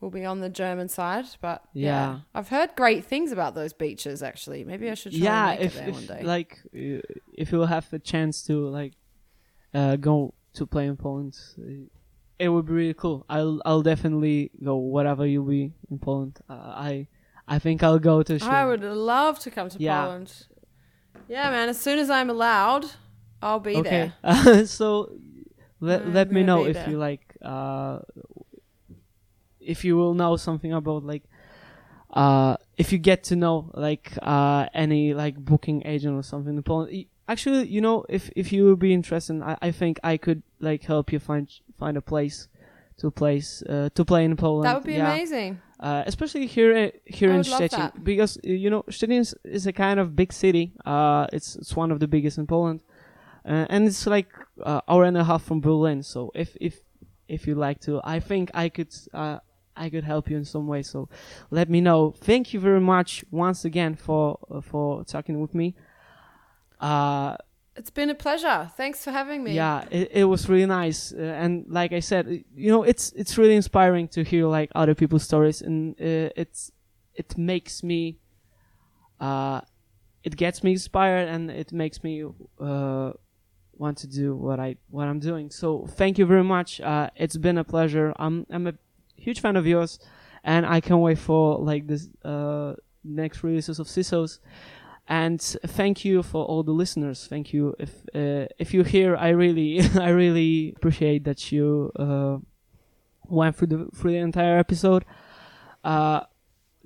We'll 0.00 0.10
be 0.12 0.24
on 0.24 0.38
the 0.40 0.48
German 0.48 0.88
side, 0.88 1.26
but 1.40 1.62
yeah. 1.72 1.86
Yeah. 1.88 2.18
I've 2.34 2.48
heard 2.50 2.70
great 2.76 3.04
things 3.04 3.32
about 3.32 3.54
those 3.56 3.72
beaches. 3.72 4.22
Actually, 4.22 4.62
maybe 4.64 4.88
I 4.90 4.94
should 4.94 5.12
try 5.12 5.20
yeah 5.20 5.52
if, 5.52 5.74
it 5.74 5.78
there 5.78 5.88
if 5.88 5.94
one 5.94 6.06
day. 6.06 6.22
like 6.22 6.58
uh, 6.74 7.00
if 7.36 7.50
you'll 7.50 7.66
have 7.66 7.90
the 7.90 7.98
chance 7.98 8.42
to 8.44 8.68
like 8.68 8.94
uh 9.74 9.96
go 9.96 10.34
to 10.54 10.66
play 10.66 10.86
in 10.86 10.96
Poland 10.96 11.36
uh, 11.58 11.86
it 12.38 12.48
would 12.48 12.66
be 12.66 12.72
really 12.72 12.94
cool 12.94 13.26
I'll 13.28 13.60
I'll 13.66 13.82
definitely 13.82 14.50
go 14.64 14.76
whatever 14.76 15.26
you'll 15.26 15.44
be 15.44 15.72
in 15.90 15.98
Poland 15.98 16.38
uh, 16.48 16.72
I 16.90 17.08
I 17.46 17.58
think 17.58 17.82
I'll 17.82 17.98
go 17.98 18.22
to 18.22 18.38
show 18.38 18.46
I 18.46 18.64
would 18.64 18.82
love 18.82 19.38
to 19.40 19.50
come 19.50 19.68
to 19.68 19.78
Yeah. 19.78 20.04
Poland. 20.04 20.46
Yeah, 21.28 21.50
man. 21.50 21.68
As 21.68 21.78
soon 21.80 21.98
as 21.98 22.08
I'm 22.08 22.30
allowed, 22.30 22.86
I'll 23.42 23.60
be 23.60 23.76
okay 23.76 24.12
there. 24.22 24.66
so 24.78 25.12
let 25.80 26.02
I'm 26.02 26.14
let 26.14 26.30
me 26.32 26.42
know 26.44 26.64
if 26.64 26.74
there. 26.74 26.88
you 26.90 26.98
like 26.98 27.36
uh 27.42 27.98
if 29.68 29.84
you 29.84 29.96
will 29.96 30.14
know 30.14 30.36
something 30.36 30.72
about 30.72 31.04
like 31.04 31.24
uh 32.14 32.56
if 32.76 32.90
you 32.92 32.98
get 32.98 33.22
to 33.22 33.36
know 33.36 33.70
like 33.74 34.06
uh 34.22 34.66
any 34.74 35.14
like 35.14 35.36
booking 35.36 35.82
agent 35.84 36.14
or 36.16 36.22
something 36.22 36.56
in 36.56 36.62
Poland 36.62 37.06
actually 37.28 37.66
you 37.68 37.80
know 37.80 38.04
if 38.08 38.30
if 38.34 38.52
you 38.52 38.64
would 38.66 38.78
be 38.78 38.92
interested 38.92 39.42
I, 39.42 39.56
I 39.68 39.70
think 39.70 40.00
I 40.02 40.16
could 40.16 40.42
like 40.60 40.82
help 40.84 41.12
you 41.12 41.18
find 41.18 41.46
find 41.78 41.96
a 41.96 42.00
place 42.00 42.48
to 42.98 43.10
place 43.10 43.62
uh, 43.62 43.88
to 43.94 44.04
play 44.04 44.24
in 44.24 44.36
Poland. 44.36 44.66
That 44.66 44.74
would 44.74 44.84
be 44.84 44.94
yeah. 44.94 45.12
amazing. 45.12 45.60
uh, 45.80 46.02
especially 46.06 46.46
here 46.46 46.76
uh, 46.76 46.90
here 47.04 47.30
in 47.30 47.42
Szczecin 47.42 47.92
because 48.02 48.38
you 48.42 48.70
know 48.70 48.82
Szczecin 48.90 49.20
is, 49.20 49.34
is 49.44 49.66
a 49.66 49.72
kind 49.72 50.00
of 50.00 50.16
big 50.16 50.32
city. 50.32 50.72
Uh 50.84 51.26
it's 51.32 51.56
it's 51.56 51.76
one 51.76 51.92
of 51.92 52.00
the 52.00 52.08
biggest 52.08 52.38
in 52.38 52.46
Poland. 52.46 52.82
Uh, 53.44 53.66
and 53.70 53.86
it's 53.86 54.06
like 54.06 54.28
uh, 54.62 54.80
hour 54.88 55.04
and 55.04 55.16
a 55.16 55.24
half 55.24 55.42
from 55.42 55.60
Berlin. 55.60 56.02
So 56.02 56.30
if 56.34 56.56
if 56.60 56.80
if 57.28 57.46
you 57.46 57.54
like 57.54 57.80
to 57.80 58.00
I 58.04 58.20
think 58.20 58.50
I 58.54 58.68
could 58.68 58.92
uh, 59.14 59.38
I 59.78 59.90
could 59.90 60.04
help 60.04 60.28
you 60.30 60.36
in 60.36 60.44
some 60.44 60.66
way 60.66 60.82
so 60.82 61.08
let 61.50 61.68
me 61.68 61.80
know 61.80 62.10
thank 62.10 62.52
you 62.52 62.60
very 62.60 62.80
much 62.80 63.24
once 63.30 63.64
again 63.64 63.94
for 63.94 64.38
uh, 64.50 64.60
for 64.60 65.04
talking 65.04 65.40
with 65.40 65.54
me 65.54 65.74
uh 66.80 67.36
It's 67.76 67.90
been 67.90 68.10
a 68.10 68.14
pleasure. 68.14 68.70
Thanks 68.76 69.04
for 69.04 69.12
having 69.12 69.44
me. 69.44 69.54
yeah, 69.54 69.84
it, 69.90 70.10
it 70.12 70.24
was 70.24 70.48
really 70.48 70.66
nice, 70.66 71.12
uh, 71.12 71.42
and 71.44 71.64
like 71.68 71.92
I 71.96 72.00
said, 72.00 72.24
you 72.64 72.70
know, 72.72 72.82
it's 72.82 73.12
it's 73.20 73.38
really 73.38 73.54
inspiring 73.54 74.08
to 74.08 74.20
hear 74.24 74.46
like 74.58 74.70
other 74.74 74.94
people's 74.94 75.22
stories, 75.22 75.62
and 75.62 75.94
uh, 76.00 76.30
it's 76.42 76.72
it 77.14 77.38
makes 77.38 77.82
me 77.84 78.18
uh, 79.20 79.60
it 80.24 80.36
gets 80.36 80.62
me 80.64 80.70
inspired 80.72 81.28
and 81.28 81.50
it 81.50 81.72
makes 81.72 82.02
me 82.02 82.24
uh, 82.60 83.12
want 83.72 83.98
to 83.98 84.06
do 84.08 84.34
what 84.36 84.58
I 84.58 84.76
what 84.90 85.06
I'm 85.08 85.20
doing. 85.20 85.50
So 85.50 85.86
thank 85.86 86.18
you 86.18 86.26
very 86.26 86.44
much. 86.44 86.80
Uh, 86.80 87.10
it's 87.16 87.36
been 87.36 87.58
a 87.58 87.64
pleasure. 87.64 88.12
I'm 88.18 88.44
I'm 88.50 88.66
a 88.66 88.74
huge 89.18 89.40
fan 89.40 89.56
of 89.56 89.66
yours, 89.66 89.98
and 90.44 90.64
I 90.66 90.80
can't 90.80 91.00
wait 91.00 91.18
for 91.18 91.58
like 91.58 91.86
this 91.86 92.08
uh, 92.24 92.74
next 93.04 93.42
releases 93.42 93.78
of 93.78 93.86
CISOs. 93.86 94.38
And 95.10 95.40
thank 95.40 96.04
you 96.04 96.22
for 96.22 96.44
all 96.44 96.62
the 96.62 96.72
listeners. 96.72 97.26
Thank 97.26 97.52
you. 97.54 97.74
If 97.78 97.90
uh, 98.14 98.46
if 98.58 98.74
you're 98.74 98.84
here, 98.84 99.16
I 99.16 99.30
really 99.30 99.80
I 100.00 100.10
really 100.10 100.74
appreciate 100.76 101.24
that 101.24 101.50
you 101.50 101.90
uh, 101.96 102.38
went 103.24 103.56
through 103.56 103.68
the 103.68 103.88
through 103.94 104.12
the 104.12 104.18
entire 104.18 104.58
episode. 104.58 105.04
Uh, 105.82 106.20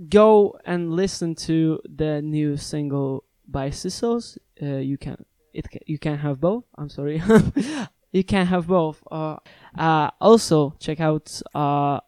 go 0.09 0.57
and 0.64 0.93
listen 0.93 1.35
to 1.35 1.80
the 1.85 2.22
new 2.22 2.57
single 2.57 3.24
by 3.49 3.70
CISOs. 3.70 4.39
Uh, 4.62 4.76
you 4.76 4.99
can 4.99 5.24
it 5.53 5.66
you 5.87 5.99
can 5.99 6.18
have 6.18 6.41
both. 6.41 6.64
I'm 6.76 6.89
sorry, 6.89 7.22
you 8.12 8.24
can 8.24 8.47
have 8.47 8.68
both. 8.68 9.03
Uh, 9.11 9.37
uh, 9.76 10.11
also 10.20 10.76
check 10.78 11.01
out 11.01 11.43
uh, 11.55 12.01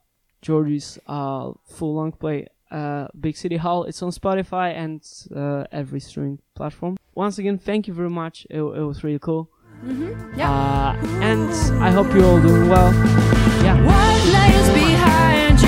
Georgie's 0.44 0.98
uh, 1.06 1.52
full 1.64 1.94
long 1.94 2.12
play. 2.12 2.46
Uh, 2.70 3.06
Big 3.18 3.36
City 3.36 3.56
Hall. 3.56 3.84
It's 3.84 4.02
on 4.02 4.10
Spotify 4.10 4.74
and 4.74 5.00
uh, 5.34 5.64
every 5.72 6.00
streaming 6.00 6.40
platform. 6.54 6.96
Once 7.14 7.38
again, 7.38 7.56
thank 7.56 7.86
you 7.88 7.94
very 7.94 8.10
much. 8.10 8.46
It, 8.50 8.58
it 8.58 8.84
was 8.84 9.04
really 9.04 9.20
cool. 9.20 9.48
Mm-hmm. 9.84 10.38
Yeah. 10.38 10.50
Uh, 10.50 11.06
and 11.22 11.50
I 11.82 11.90
hope 11.90 12.12
you're 12.14 12.24
all 12.24 12.42
doing 12.42 12.68
well. 12.68 12.92
Yeah. 13.62 13.76
What 13.86 14.32
lies 14.32 14.68
behind? 14.74 15.63